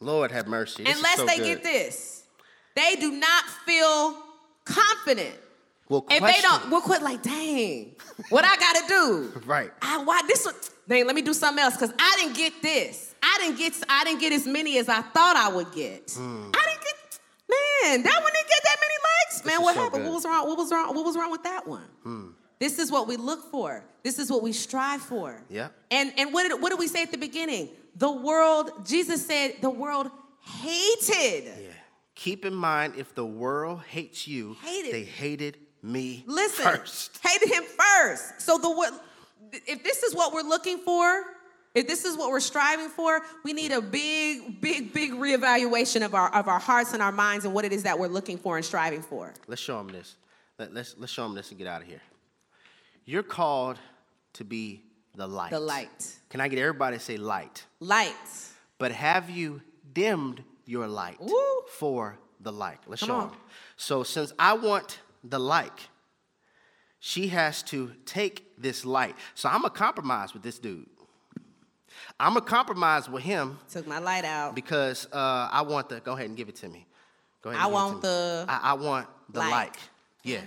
Lord 0.00 0.30
have 0.30 0.46
mercy. 0.46 0.84
This 0.84 0.92
is 0.92 0.98
unless 0.98 1.16
so 1.16 1.26
they 1.26 1.38
good. 1.38 1.44
get 1.44 1.62
this. 1.62 2.24
They 2.74 2.96
do 2.96 3.10
not 3.12 3.44
feel 3.64 4.16
confident. 4.64 5.34
Well, 5.88 6.04
If 6.10 6.20
they 6.22 6.40
don't, 6.42 6.70
we'll 6.70 6.80
quit 6.80 7.02
like, 7.02 7.22
dang, 7.22 7.94
what 8.28 8.44
I 8.44 8.56
gotta 8.56 8.88
do? 8.88 9.42
Right. 9.46 9.70
I 9.80 10.02
why 10.02 10.20
this 10.26 10.44
one 10.44 10.54
dang, 10.88 11.06
let 11.06 11.14
me 11.14 11.22
do 11.22 11.32
something 11.32 11.62
else 11.62 11.74
because 11.74 11.92
I 11.98 12.16
didn't 12.20 12.36
get 12.36 12.60
this. 12.60 13.14
I 13.22 13.38
didn't 13.40 13.58
get 13.58 13.72
I 13.88 14.04
didn't 14.04 14.20
get 14.20 14.32
as 14.32 14.46
many 14.46 14.78
as 14.78 14.88
I 14.88 15.00
thought 15.00 15.36
I 15.36 15.48
would 15.48 15.72
get. 15.72 16.12
Hmm. 16.16 16.50
I 16.54 16.66
didn't 16.68 16.82
get 16.82 17.05
man, 17.48 18.02
that 18.02 18.20
one 18.22 18.32
didn't 18.32 18.48
get 18.48 18.60
that 18.64 18.76
many 18.80 18.94
likes. 19.10 19.44
Man, 19.44 19.62
what 19.62 19.74
so 19.74 19.80
happened? 19.82 20.02
good. 20.04 20.08
What 20.10 20.14
was 20.16 20.24
wrong? 20.24 20.48
What 20.48 20.56
was 20.58 20.70
wrong? 20.72 20.94
What 20.94 21.04
was 21.04 21.16
wrong 21.16 21.30
with 21.30 21.42
that 21.44 21.66
one? 21.66 21.84
Hmm. 22.02 22.26
This 22.58 22.78
is 22.78 22.90
what 22.90 23.06
we 23.06 23.16
look 23.16 23.50
for. 23.50 23.84
This 24.02 24.18
is 24.18 24.30
what 24.30 24.42
we 24.42 24.52
strive 24.52 25.02
for. 25.02 25.42
Yeah. 25.50 25.68
And 25.90 26.12
and 26.16 26.32
what 26.32 26.48
did 26.48 26.60
what 26.60 26.70
did 26.70 26.78
we 26.78 26.88
say 26.88 27.02
at 27.02 27.10
the 27.10 27.18
beginning? 27.18 27.68
The 27.96 28.10
world, 28.10 28.86
Jesus 28.86 29.24
said 29.26 29.56
the 29.60 29.70
world 29.70 30.10
hated. 30.62 31.44
Yeah. 31.44 31.68
Keep 32.14 32.44
in 32.46 32.54
mind, 32.54 32.94
if 32.96 33.14
the 33.14 33.26
world 33.26 33.80
hates 33.88 34.26
you, 34.26 34.56
Hated. 34.62 34.92
they 34.94 35.04
hated 35.04 35.58
me 35.82 36.24
Listen, 36.26 36.64
first. 36.64 37.18
hated 37.22 37.50
him 37.52 37.62
first. 37.64 38.40
So 38.40 38.56
the 38.58 38.70
what? 38.70 38.92
If 39.52 39.84
this 39.84 40.02
is 40.02 40.14
what 40.14 40.32
we're 40.32 40.40
looking 40.42 40.78
for, 40.78 41.24
if 41.76 41.86
this 41.86 42.04
is 42.04 42.16
what 42.16 42.30
we're 42.30 42.40
striving 42.40 42.88
for, 42.88 43.20
we 43.44 43.52
need 43.52 43.70
a 43.70 43.80
big, 43.82 44.60
big, 44.60 44.92
big 44.94 45.12
reevaluation 45.12 46.04
of 46.04 46.14
our 46.14 46.34
of 46.34 46.48
our 46.48 46.58
hearts 46.58 46.94
and 46.94 47.02
our 47.02 47.12
minds 47.12 47.44
and 47.44 47.52
what 47.54 47.64
it 47.64 47.72
is 47.72 47.82
that 47.84 47.98
we're 47.98 48.08
looking 48.08 48.38
for 48.38 48.56
and 48.56 48.64
striving 48.64 49.02
for. 49.02 49.34
Let's 49.46 49.60
show 49.60 49.76
them 49.78 49.88
this. 49.88 50.16
Let, 50.58 50.72
let's 50.72 50.96
let's 50.98 51.12
show 51.12 51.24
them 51.24 51.34
this 51.34 51.50
and 51.50 51.58
get 51.58 51.66
out 51.68 51.82
of 51.82 51.86
here. 51.88 52.00
You're 53.04 53.22
called 53.22 53.78
to 54.32 54.44
be 54.44 54.82
the 55.14 55.26
light. 55.26 55.50
The 55.50 55.60
light, 55.60 56.14
Can 56.30 56.40
I 56.40 56.48
get 56.48 56.58
everybody 56.58 56.96
to 56.96 57.02
say 57.02 57.16
light? 57.18 57.64
light. 57.80 58.14
But 58.78 58.92
have 58.92 59.30
you 59.30 59.60
dimmed 59.92 60.42
your 60.66 60.86
light 60.88 61.18
Woo. 61.20 61.62
for 61.78 62.18
the 62.40 62.52
light? 62.52 62.78
Let's 62.86 63.00
Come 63.00 63.08
show 63.08 63.14
on. 63.14 63.28
them. 63.28 63.36
So 63.76 64.02
since 64.02 64.32
I 64.38 64.54
want 64.54 64.98
the 65.24 65.38
like, 65.38 65.88
she 67.00 67.28
has 67.28 67.62
to 67.64 67.92
take 68.04 68.44
this 68.58 68.84
light. 68.84 69.14
So 69.34 69.48
I'm 69.48 69.64
a 69.64 69.70
compromise 69.70 70.34
with 70.34 70.42
this 70.42 70.58
dude. 70.58 70.86
I'm 72.18 72.36
a 72.36 72.40
compromise 72.40 73.08
with 73.08 73.22
him 73.22 73.58
Took 73.70 73.86
my 73.86 73.98
light 73.98 74.24
out. 74.24 74.54
because 74.54 75.06
uh, 75.12 75.48
I 75.52 75.62
want 75.62 75.88
the. 75.88 76.00
Go 76.00 76.12
ahead 76.12 76.26
and 76.28 76.36
give 76.36 76.48
it 76.48 76.56
to 76.56 76.68
me. 76.68 76.86
Go 77.42 77.50
ahead. 77.50 77.60
I 77.62 77.64
and 77.66 77.72
give 77.72 77.80
it 77.80 77.84
want 77.84 78.02
the 78.02 78.44
I, 78.48 78.60
I 78.62 78.72
want 78.74 79.06
the 79.30 79.40
light. 79.40 79.50
like. 79.50 79.76
Yeah. 80.22 80.40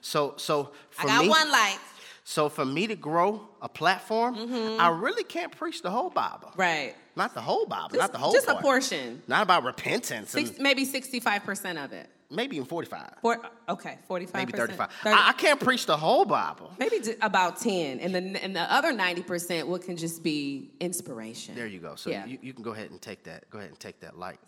So 0.00 0.34
so 0.36 0.72
for 0.90 1.02
I 1.02 1.06
got 1.06 1.22
me, 1.22 1.28
one 1.28 1.50
light. 1.50 1.78
so 2.24 2.48
for 2.48 2.64
me 2.64 2.86
to 2.88 2.96
grow 2.96 3.40
a 3.62 3.68
platform, 3.68 4.36
I 4.80 4.88
really 4.88 5.22
can't 5.24 5.56
preach 5.56 5.82
the 5.82 5.90
whole 5.90 6.10
Bible. 6.10 6.52
Right. 6.56 6.94
Not 7.16 7.34
the 7.34 7.40
whole 7.40 7.66
Bible. 7.66 7.90
Just, 7.90 8.00
not 8.00 8.12
the 8.12 8.18
whole. 8.18 8.32
just 8.32 8.48
a 8.48 8.56
portion. 8.56 9.22
Not 9.28 9.42
about 9.42 9.62
repentance. 9.64 10.34
and 10.34 10.58
maybe 10.58 10.84
sixty-five 10.84 11.44
percent 11.44 11.78
of 11.78 11.92
it. 11.92 12.08
Maybe 12.30 12.56
even 12.56 12.66
forty-five. 12.68 13.10
Four, 13.22 13.38
okay, 13.68 13.98
forty-five. 14.06 14.34
Maybe 14.40 14.52
thirty-five. 14.52 14.90
30, 15.02 15.16
I, 15.16 15.28
I 15.28 15.32
can't 15.32 15.60
preach 15.60 15.86
the 15.86 15.96
whole 15.96 16.24
Bible. 16.24 16.70
maybe 16.78 16.96
about 17.20 17.58
ten, 17.60 18.00
and 18.00 18.14
the 18.14 18.42
and 18.42 18.54
the 18.54 18.62
other 18.72 18.92
ninety 18.92 19.22
percent, 19.22 19.68
what 19.68 19.82
can 19.82 19.96
just 19.96 20.22
be 20.22 20.70
inspiration. 20.80 21.54
There 21.54 21.66
you 21.66 21.78
go. 21.80 21.94
So 21.96 22.10
Yeah. 22.10 22.26
you, 22.26 22.38
you 22.42 22.52
can 22.52 22.62
go 22.62 22.70
ahead 22.72 22.90
and 22.90 23.00
take 23.00 23.24
that. 23.24 23.48
Go 23.50 23.58
ahead 23.58 23.70
and 23.70 23.80
take 23.80 24.00
that 24.00 24.18
light. 24.18 24.38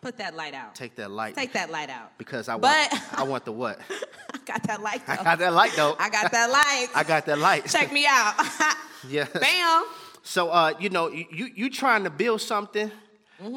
Put 0.00 0.16
that 0.18 0.34
light 0.34 0.54
out. 0.54 0.74
Take 0.74 0.96
that 0.96 1.10
light. 1.10 1.34
Take 1.34 1.52
that 1.52 1.70
light 1.70 1.90
out. 1.90 2.16
because 2.18 2.48
I 2.48 2.54
want. 2.54 2.62
But- 2.90 3.02
I 3.18 3.22
want 3.22 3.44
the 3.44 3.52
what? 3.52 3.78
I 4.34 4.38
got 4.46 4.62
that 4.64 4.80
light. 4.82 5.02
Though. 5.06 5.12
I 5.12 5.24
got 5.24 5.38
that 5.38 5.52
light 5.52 5.72
though. 5.76 5.94
I 5.98 6.08
got 6.08 6.32
that 6.32 6.50
light. 6.50 6.86
I 6.94 7.04
got 7.04 7.26
that 7.26 7.38
light. 7.38 7.66
Check 7.66 7.92
me 7.92 8.06
out. 8.08 8.34
Yeah. 9.08 9.26
Bam. 9.34 9.84
So 10.22 10.48
uh, 10.50 10.74
you 10.78 10.88
know, 10.88 11.08
you 11.08 11.26
you 11.52 11.68
trying 11.70 12.04
to 12.04 12.10
build 12.10 12.40
something, 12.40 12.92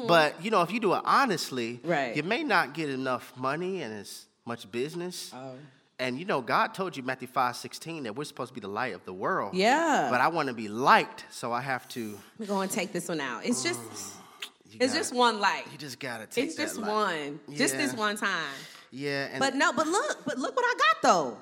but 0.06 0.42
you 0.44 0.50
know, 0.50 0.62
if 0.62 0.70
you 0.72 0.80
do 0.80 0.94
it 0.94 1.02
honestly, 1.04 1.74
Mm-hmm. 1.78 1.90
Right. 1.90 2.16
you 2.16 2.22
may 2.22 2.42
not 2.42 2.74
get 2.74 2.90
enough 2.90 3.32
money 3.36 3.82
and 3.82 3.92
as 3.94 4.26
much 4.44 4.70
business. 4.70 5.32
Oh. 5.34 5.54
And 5.98 6.18
you 6.18 6.24
know, 6.26 6.40
God 6.42 6.74
told 6.74 6.96
you 6.96 7.02
Matthew 7.02 7.26
five 7.28 7.56
sixteen 7.56 8.02
that 8.04 8.14
we're 8.14 8.24
supposed 8.24 8.50
to 8.50 8.54
be 8.54 8.60
the 8.60 8.68
light 8.68 8.94
of 8.94 9.04
the 9.06 9.12
world. 9.14 9.54
Yeah. 9.54 10.08
But 10.10 10.20
I 10.20 10.28
want 10.28 10.48
to 10.48 10.54
be 10.54 10.68
liked, 10.68 11.24
so 11.30 11.52
I 11.52 11.60
have 11.62 11.88
to. 11.90 12.18
We're 12.38 12.46
going 12.46 12.68
to 12.68 12.74
take 12.74 12.92
this 12.92 13.08
one 13.08 13.20
out. 13.20 13.46
It's 13.46 13.62
just, 13.62 13.80
it's 13.90 14.76
gotta- 14.78 14.92
just 14.92 15.14
one 15.14 15.40
light. 15.40 15.64
You 15.72 15.78
just 15.78 15.98
gotta 15.98 16.26
take 16.26 16.44
It's 16.46 16.54
just 16.56 16.76
light. 16.76 16.90
one. 16.90 17.40
Just 17.56 17.76
this 17.78 17.94
one 17.94 18.16
time. 18.16 18.54
Yeah. 18.90 19.28
And 19.32 19.40
But 19.40 19.54
no, 19.54 19.72
but 19.72 19.86
look, 19.86 20.24
but 20.26 20.38
look 20.38 20.54
what 20.54 20.64
I 20.66 20.74
got 20.78 21.02
though. 21.02 21.38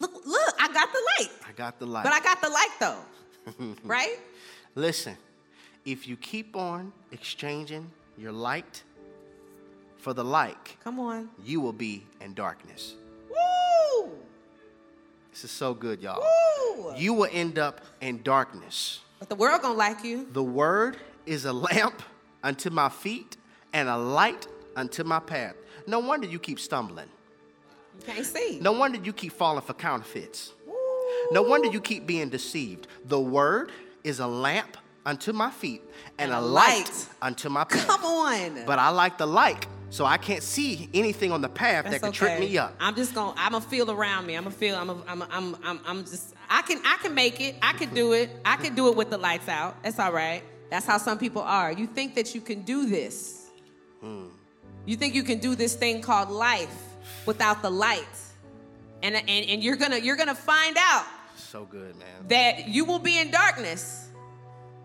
Look, 0.00 0.12
look, 0.26 0.54
I 0.58 0.72
got 0.72 0.88
the 0.92 0.98
light. 1.20 1.30
I 1.48 1.52
got 1.52 1.78
the 1.78 1.86
light. 1.86 2.04
But 2.04 2.12
I 2.14 2.20
got 2.20 2.40
the 2.40 2.48
light 2.48 2.76
though. 2.80 3.74
right? 3.84 4.16
Listen, 4.74 5.16
if 5.84 6.06
you 6.06 6.16
keep 6.16 6.56
on 6.56 6.92
exchanging 7.10 7.90
your 8.18 8.32
light 8.32 8.82
for 9.98 10.12
the 10.12 10.24
like, 10.24 10.78
Come 10.84 10.98
on. 11.00 11.28
you 11.44 11.60
will 11.60 11.72
be 11.72 12.04
in 12.20 12.34
darkness. 12.34 12.94
Woo! 13.30 14.10
This 15.32 15.44
is 15.44 15.50
so 15.50 15.74
good, 15.74 16.00
y'all. 16.02 16.20
Woo! 16.20 16.94
You 16.96 17.14
will 17.14 17.28
end 17.32 17.58
up 17.58 17.80
in 18.00 18.22
darkness. 18.22 19.00
But 19.18 19.28
the 19.28 19.34
world 19.36 19.62
gonna 19.62 19.74
like 19.74 20.04
you. 20.04 20.26
The 20.32 20.42
word 20.42 20.96
is 21.26 21.44
a 21.44 21.52
lamp 21.52 22.02
unto 22.42 22.70
my 22.70 22.88
feet 22.88 23.36
and 23.72 23.88
a 23.88 23.96
light 23.96 24.46
unto 24.76 25.04
my 25.04 25.20
path. 25.20 25.54
No 25.86 26.00
wonder 26.00 26.26
you 26.26 26.38
keep 26.38 26.58
stumbling. 26.60 27.08
You 28.00 28.06
can't 28.06 28.26
see. 28.26 28.58
No 28.60 28.72
wonder 28.72 28.98
you 28.98 29.12
keep 29.12 29.32
falling 29.32 29.62
for 29.62 29.74
counterfeits. 29.74 30.52
Woo! 30.66 30.74
No 31.30 31.42
wonder 31.42 31.68
you 31.68 31.80
keep 31.80 32.06
being 32.06 32.28
deceived. 32.28 32.88
The 33.04 33.20
word 33.20 33.70
is 34.02 34.18
a 34.20 34.26
lamp 34.26 34.76
unto 35.04 35.32
my 35.32 35.50
feet 35.50 35.82
and, 36.18 36.30
And 36.30 36.32
a 36.32 36.40
light, 36.40 36.84
light. 36.84 37.08
unto 37.20 37.48
my 37.48 37.64
path. 37.64 37.86
Come 37.86 38.04
on. 38.04 38.64
But 38.66 38.78
I 38.78 38.90
like 38.90 39.18
the 39.18 39.26
like, 39.26 39.66
so 39.90 40.04
I 40.04 40.16
can't 40.16 40.42
see 40.42 40.88
anything 40.94 41.32
on 41.32 41.40
the 41.42 41.48
path 41.48 41.84
That's 41.84 42.00
that 42.00 42.06
could 42.06 42.14
trip 42.14 42.38
me 42.40 42.56
up. 42.58 42.74
I'm 42.80 42.94
just 42.94 43.14
gonna. 43.14 43.34
I'm 43.36 43.52
gonna 43.52 43.64
feel 43.64 43.90
around 43.90 44.26
me. 44.26 44.34
I'm 44.36 44.44
gonna 44.44 44.54
feel. 44.54 44.76
I'm. 44.76 44.90
A, 44.90 45.02
I'm. 45.06 45.22
A, 45.22 45.28
I'm. 45.30 45.56
I'm. 45.64 45.80
I'm 45.86 46.04
just. 46.04 46.34
I 46.48 46.62
can. 46.62 46.80
I 46.84 46.96
can 47.02 47.14
make 47.14 47.40
it. 47.40 47.56
I 47.62 47.72
can 47.74 47.92
do 47.94 48.12
it. 48.12 48.30
I 48.44 48.56
can 48.56 48.74
do 48.74 48.88
it 48.88 48.96
with 48.96 49.10
the 49.10 49.18
lights 49.18 49.48
out. 49.48 49.82
That's 49.82 49.98
all 49.98 50.12
right. 50.12 50.42
That's 50.70 50.86
how 50.86 50.96
some 50.98 51.18
people 51.18 51.42
are. 51.42 51.70
You 51.72 51.86
think 51.86 52.14
that 52.14 52.34
you 52.34 52.40
can 52.40 52.62
do 52.62 52.86
this. 52.88 53.50
Hmm. 54.00 54.28
You 54.86 54.96
think 54.96 55.14
you 55.14 55.22
can 55.22 55.38
do 55.38 55.54
this 55.54 55.74
thing 55.74 56.00
called 56.00 56.30
life 56.30 56.74
without 57.26 57.60
the 57.60 57.70
light, 57.70 58.06
and 59.02 59.14
and 59.14 59.28
and 59.28 59.62
you're 59.62 59.76
gonna 59.76 59.98
you're 59.98 60.16
gonna 60.16 60.34
find 60.34 60.76
out 60.78 61.04
So 61.36 61.66
good, 61.66 61.94
man. 61.96 62.28
that 62.28 62.68
you 62.68 62.84
will 62.86 62.98
be 62.98 63.18
in 63.20 63.30
darkness 63.30 64.08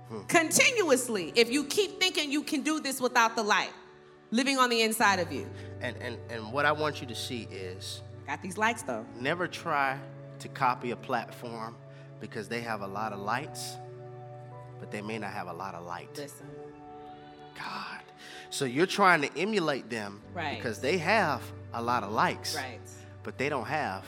Hmm. 0.09 0.21
continuously 0.27 1.33
if 1.35 1.51
you 1.51 1.65
keep 1.65 1.99
thinking 1.99 2.31
you 2.31 2.41
can 2.43 2.61
do 2.61 2.79
this 2.79 3.01
without 3.01 3.35
the 3.35 3.43
light 3.43 3.71
living 4.31 4.57
on 4.57 4.69
the 4.69 4.81
inside 4.81 5.19
of 5.19 5.31
you. 5.31 5.47
And, 5.81 5.95
and, 5.97 6.17
and 6.29 6.51
what 6.53 6.65
I 6.65 6.71
want 6.71 7.01
you 7.01 7.07
to 7.07 7.15
see 7.15 7.47
is 7.51 8.01
Got 8.25 8.41
these 8.41 8.57
lights 8.57 8.83
though. 8.83 9.05
never 9.19 9.47
try 9.47 9.97
to 10.39 10.47
copy 10.49 10.91
a 10.91 10.95
platform 10.95 11.75
because 12.19 12.47
they 12.47 12.61
have 12.61 12.81
a 12.81 12.87
lot 12.87 13.11
of 13.13 13.19
lights, 13.19 13.75
but 14.79 14.91
they 14.91 15.01
may 15.01 15.17
not 15.17 15.31
have 15.31 15.47
a 15.47 15.53
lot 15.53 15.75
of 15.75 15.85
light. 15.85 16.09
Listen. 16.17 16.47
God. 17.55 18.01
So 18.49 18.65
you're 18.65 18.85
trying 18.85 19.21
to 19.23 19.37
emulate 19.37 19.89
them 19.89 20.21
Right. 20.33 20.57
because 20.57 20.79
they 20.79 20.97
have 20.99 21.41
a 21.73 21.81
lot 21.81 22.03
of 22.03 22.11
likes, 22.11 22.55
Right. 22.55 22.79
but 23.23 23.37
they 23.37 23.49
don't 23.49 23.65
have 23.67 24.05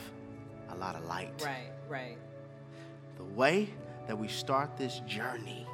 a 0.70 0.76
lot 0.76 0.94
of 0.96 1.04
light. 1.04 1.42
Right. 1.44 1.70
Right. 1.88 2.18
The 3.16 3.24
way 3.24 3.70
that 4.06 4.18
we 4.18 4.28
start 4.28 4.76
this 4.76 5.00
journey, 5.06 5.66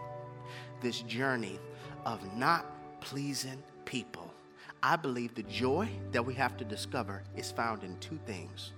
this 0.87 1.03
journey 1.03 1.59
of 2.05 2.21
not 2.37 2.65
pleasing 3.01 3.61
people, 3.87 4.33
I 4.85 4.95
believe 4.95 5.35
the 5.35 5.43
joy 5.43 5.89
that 6.13 6.25
we 6.25 6.33
have 6.35 6.57
to 6.59 6.65
discover 6.65 7.25
is 7.35 7.51
found 7.51 7.83
in 7.83 7.99
two 7.99 8.21
things. 8.25 8.71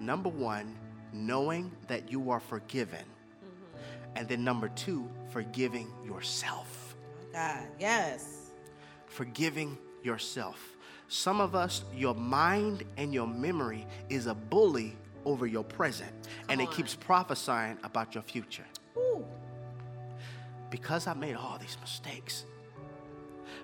Number 0.00 0.28
one, 0.28 0.74
knowing 1.12 1.70
that 1.86 2.10
you 2.10 2.32
are 2.32 2.40
forgiven. 2.40 2.98
Mm-hmm. 2.98 4.16
And 4.16 4.28
then 4.28 4.42
number 4.42 4.68
two, 4.70 5.08
forgiving 5.30 5.92
yourself. 6.04 6.96
Oh, 7.22 7.26
God. 7.34 7.68
Yes. 7.78 8.50
Forgiving 9.06 9.78
yourself. 10.02 10.76
Some 11.06 11.40
of 11.40 11.54
us, 11.54 11.84
your 11.94 12.16
mind 12.16 12.82
and 12.96 13.14
your 13.14 13.28
memory 13.28 13.86
is 14.08 14.26
a 14.26 14.34
bully 14.34 14.96
over 15.24 15.46
your 15.46 15.62
present, 15.62 16.10
and 16.48 16.60
it 16.60 16.66
on. 16.66 16.74
keeps 16.74 16.96
prophesying 16.96 17.78
about 17.84 18.12
your 18.12 18.24
future. 18.24 18.66
Ooh. 18.96 19.24
Because 20.74 21.06
I've 21.06 21.18
made 21.18 21.36
all 21.36 21.56
these 21.56 21.76
mistakes, 21.80 22.44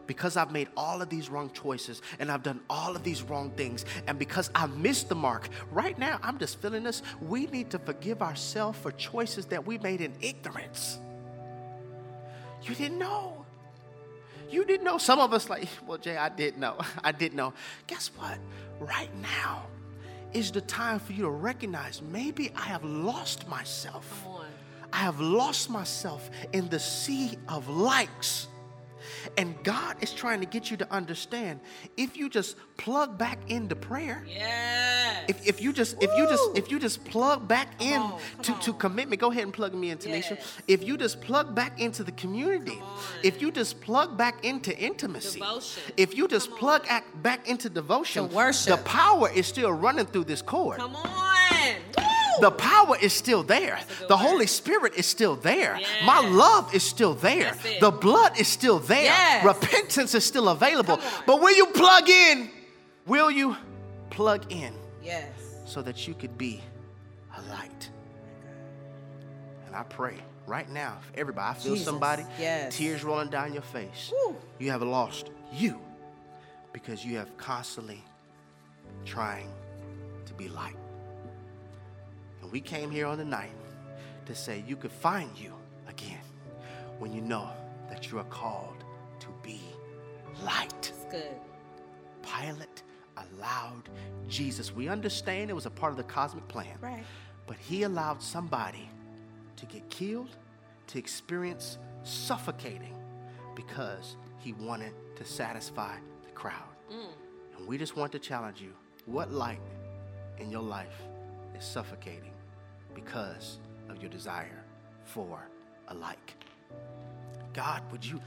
because 0.06 0.36
I've 0.36 0.52
made 0.52 0.68
all 0.76 1.02
of 1.02 1.08
these 1.08 1.28
wrong 1.28 1.50
choices 1.50 2.02
and 2.20 2.30
I've 2.30 2.44
done 2.44 2.60
all 2.70 2.94
of 2.94 3.02
these 3.02 3.24
wrong 3.24 3.50
things, 3.56 3.84
and 4.06 4.16
because 4.16 4.48
I 4.54 4.66
missed 4.66 5.08
the 5.08 5.16
mark, 5.16 5.48
right 5.72 5.98
now 5.98 6.20
I'm 6.22 6.38
just 6.38 6.62
feeling 6.62 6.84
this. 6.84 7.02
We 7.20 7.46
need 7.46 7.68
to 7.70 7.80
forgive 7.80 8.22
ourselves 8.22 8.78
for 8.78 8.92
choices 8.92 9.46
that 9.46 9.66
we 9.66 9.76
made 9.78 10.02
in 10.02 10.12
ignorance. 10.20 11.00
You 12.62 12.76
didn't 12.76 13.00
know. 13.00 13.44
You 14.48 14.64
didn't 14.64 14.84
know. 14.84 14.98
Some 14.98 15.18
of 15.18 15.32
us, 15.32 15.50
like, 15.50 15.66
well, 15.88 15.98
Jay, 15.98 16.16
I 16.16 16.28
did 16.28 16.58
know. 16.58 16.78
I 17.02 17.10
did 17.10 17.34
know. 17.34 17.54
Guess 17.88 18.12
what? 18.16 18.38
Right 18.78 19.10
now, 19.16 19.66
is 20.32 20.52
the 20.52 20.60
time 20.60 21.00
for 21.00 21.12
you 21.12 21.22
to 21.22 21.30
recognize 21.30 22.02
maybe 22.02 22.52
I 22.54 22.66
have 22.66 22.84
lost 22.84 23.48
myself. 23.48 24.24
Come. 24.90 25.00
I 25.00 25.04
have 25.04 25.20
lost 25.20 25.70
myself 25.70 26.30
in 26.52 26.68
the 26.68 26.78
sea 26.80 27.38
of 27.48 27.68
likes. 27.68 28.46
And 29.36 29.54
God 29.64 29.96
is 30.02 30.12
trying 30.12 30.40
to 30.40 30.46
get 30.46 30.70
you 30.70 30.76
to 30.78 30.90
understand 30.92 31.60
if 31.96 32.16
you 32.16 32.28
just 32.30 32.56
plug 32.78 33.18
back 33.18 33.38
into 33.50 33.74
prayer, 33.76 34.24
Yes. 34.26 35.24
if, 35.28 35.46
if 35.46 35.60
you 35.60 35.72
just 35.72 35.96
if 36.02 36.10
you 36.16 36.26
just 36.28 36.42
if 36.56 36.70
you 36.70 36.78
just 36.78 37.04
plug 37.04 37.46
back 37.46 37.68
in 37.82 38.00
on, 38.00 38.18
to, 38.42 38.52
come 38.52 38.60
to 38.62 38.72
commitment, 38.74 39.20
go 39.20 39.30
ahead 39.30 39.42
and 39.44 39.52
plug 39.52 39.74
me 39.74 39.90
in, 39.90 39.98
Tanisha. 39.98 40.36
Yes. 40.36 40.58
If 40.68 40.84
you 40.86 40.96
just 40.96 41.20
plug 41.20 41.54
back 41.54 41.80
into 41.80 42.02
the 42.04 42.12
community, 42.12 42.80
if 43.22 43.42
you 43.42 43.50
just 43.50 43.80
plug 43.82 44.16
back 44.16 44.44
into 44.44 44.76
intimacy, 44.78 45.40
Devotion. 45.40 45.82
if 45.96 46.16
you 46.16 46.26
just 46.28 46.48
Come 46.50 46.58
plug 46.58 46.86
on. 46.90 47.02
back 47.22 47.46
into 47.48 47.68
devotion, 47.68 48.28
To 48.28 48.34
worship. 48.34 48.78
the 48.78 48.82
power 48.84 49.30
is 49.30 49.46
still 49.46 49.72
running 49.72 50.06
through 50.06 50.24
this 50.24 50.40
cord. 50.42 50.78
Come 50.78 50.96
on. 50.96 51.74
Woo. 51.98 52.04
The 52.40 52.50
power 52.50 52.96
is 53.00 53.12
still 53.12 53.42
there. 53.42 53.80
The. 54.08 54.16
Holy 54.16 54.46
Spirit 54.46 54.94
is 54.96 55.06
still 55.06 55.36
there. 55.36 55.80
My 56.04 56.20
love 56.20 56.74
is 56.74 56.82
still 56.82 57.14
there. 57.14 57.56
The 57.80 57.90
blood 57.90 58.38
is 58.38 58.48
still 58.48 58.78
there. 58.78 59.04
Yes. 59.04 59.44
Repentance 59.44 60.14
is 60.14 60.24
still 60.24 60.48
available. 60.48 60.98
But 61.26 61.40
will 61.40 61.56
you 61.56 61.66
plug 61.66 62.08
in? 62.08 62.50
Will 63.06 63.30
you 63.30 63.56
plug 64.10 64.52
in 64.52 64.74
yes. 65.02 65.28
so 65.64 65.82
that 65.82 66.06
you 66.06 66.14
could 66.14 66.36
be 66.36 66.60
a 67.36 67.42
light? 67.50 67.90
And 69.66 69.74
I 69.74 69.82
pray 69.84 70.16
right 70.46 70.68
now, 70.70 70.98
for 71.00 71.18
everybody, 71.20 71.48
I 71.48 71.54
feel 71.60 71.72
Jesus. 71.72 71.86
somebody, 71.86 72.24
Yes. 72.38 72.76
tears 72.76 73.04
rolling 73.04 73.30
down 73.30 73.52
your 73.52 73.62
face. 73.62 74.12
Woo. 74.12 74.36
You 74.58 74.70
have 74.70 74.82
lost 74.82 75.30
you 75.52 75.80
because 76.72 77.04
you 77.04 77.16
have 77.16 77.36
constantly 77.36 78.02
trying 79.04 79.48
to 80.26 80.34
be 80.34 80.48
light. 80.48 80.76
And 82.50 82.52
we 82.52 82.60
came 82.60 82.90
here 82.90 83.06
on 83.06 83.16
the 83.16 83.24
night 83.24 83.52
to 84.26 84.34
say 84.34 84.64
you 84.66 84.74
could 84.74 84.90
find 84.90 85.30
you 85.38 85.52
again 85.88 86.18
when 86.98 87.12
you 87.12 87.20
know 87.20 87.48
that 87.88 88.10
you 88.10 88.18
are 88.18 88.24
called 88.24 88.82
to 89.20 89.28
be 89.40 89.60
light. 90.42 90.92
It's 90.92 91.04
good. 91.12 91.36
Pilate 92.24 92.82
allowed 93.16 93.88
Jesus. 94.28 94.74
We 94.74 94.88
understand 94.88 95.48
it 95.48 95.52
was 95.52 95.66
a 95.66 95.70
part 95.70 95.92
of 95.92 95.96
the 95.96 96.02
cosmic 96.02 96.48
plan. 96.48 96.76
Right. 96.80 97.04
But 97.46 97.56
he 97.56 97.84
allowed 97.84 98.20
somebody 98.20 98.90
to 99.54 99.66
get 99.66 99.88
killed, 99.88 100.36
to 100.88 100.98
experience 100.98 101.78
suffocating 102.02 102.96
because 103.54 104.16
he 104.38 104.54
wanted 104.54 104.92
to 105.14 105.24
satisfy 105.24 105.94
the 106.24 106.32
crowd. 106.32 106.74
Mm. 106.92 107.12
And 107.58 107.68
we 107.68 107.78
just 107.78 107.94
want 107.94 108.10
to 108.10 108.18
challenge 108.18 108.60
you 108.60 108.72
what 109.06 109.30
light 109.30 109.60
in 110.38 110.50
your 110.50 110.62
life 110.62 111.00
is 111.56 111.64
suffocating 111.64 112.29
because 112.94 113.58
of 113.88 114.00
your 114.00 114.10
desire 114.10 114.64
for 115.04 115.48
a 115.88 115.94
like? 115.94 116.34
God, 117.52 117.82
would 117.90 118.04
you 118.04 118.20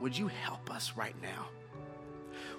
would 0.00 0.16
you 0.16 0.28
help 0.28 0.70
us 0.70 0.94
right 0.96 1.14
now? 1.22 1.46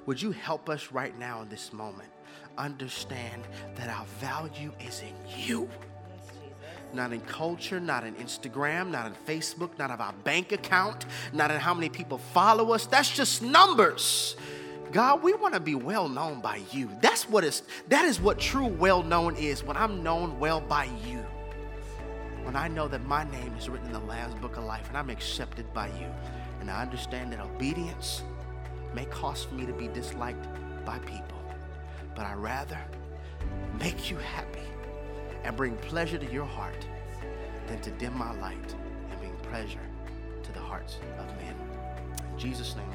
Would 0.05 0.21
you 0.21 0.31
help 0.31 0.69
us 0.69 0.91
right 0.91 1.17
now 1.17 1.41
in 1.41 1.49
this 1.49 1.73
moment 1.73 2.09
understand 2.57 3.43
that 3.75 3.89
our 3.89 4.05
value 4.19 4.71
is 4.85 5.01
in 5.01 5.13
you? 5.45 5.69
Not 6.93 7.11
in 7.11 7.21
culture, 7.21 7.79
not 7.79 8.03
in 8.03 8.13
Instagram, 8.15 8.91
not 8.91 9.07
in 9.07 9.13
Facebook, 9.25 9.77
not 9.79 9.89
of 9.89 9.99
our 9.99 10.13
bank 10.23 10.51
account, 10.51 11.05
not 11.33 11.49
in 11.49 11.59
how 11.59 11.73
many 11.73 11.89
people 11.89 12.19
follow 12.19 12.71
us. 12.71 12.85
That's 12.85 13.09
just 13.09 13.41
numbers. 13.41 14.35
God, 14.91 15.23
we 15.23 15.33
want 15.33 15.55
to 15.55 15.59
be 15.59 15.73
well 15.73 16.07
known 16.07 16.39
by 16.39 16.61
you. 16.71 16.89
That's 17.01 17.27
what 17.27 17.43
is 17.43 17.63
that 17.87 18.05
is 18.05 18.21
what 18.21 18.37
true 18.37 18.67
well 18.67 19.01
known 19.01 19.35
is 19.35 19.63
when 19.63 19.75
I'm 19.75 20.03
known 20.03 20.39
well 20.39 20.61
by 20.61 20.87
you. 21.07 21.25
When 22.43 22.55
I 22.57 22.67
know 22.67 22.87
that 22.89 23.05
my 23.05 23.23
name 23.23 23.53
is 23.57 23.69
written 23.69 23.87
in 23.87 23.93
the 23.93 23.99
Lamb's 23.99 24.35
book 24.35 24.57
of 24.57 24.65
life 24.65 24.87
and 24.89 24.97
I'm 24.97 25.09
accepted 25.09 25.71
by 25.73 25.87
you. 25.87 26.07
And 26.59 26.69
I 26.69 26.81
understand 26.81 27.31
that 27.31 27.39
obedience 27.39 28.23
may 28.93 29.05
cost 29.05 29.51
me 29.51 29.65
to 29.65 29.73
be 29.73 29.87
disliked 29.87 30.47
by 30.85 30.99
people. 30.99 31.41
But 32.15 32.25
I 32.25 32.33
rather 32.33 32.79
make 33.79 34.11
you 34.11 34.17
happy 34.17 34.67
and 35.43 35.55
bring 35.55 35.75
pleasure 35.77 36.17
to 36.17 36.31
your 36.31 36.45
heart 36.45 36.85
than 37.67 37.81
to 37.81 37.91
dim 37.91 38.17
my 38.17 38.33
light 38.39 38.75
and 39.09 39.19
bring 39.19 39.35
pleasure 39.49 39.87
to 40.43 40.51
the 40.51 40.59
hearts 40.59 40.99
of 41.19 41.27
men. 41.37 41.55
In 42.31 42.39
Jesus' 42.39 42.75
name 42.75 42.91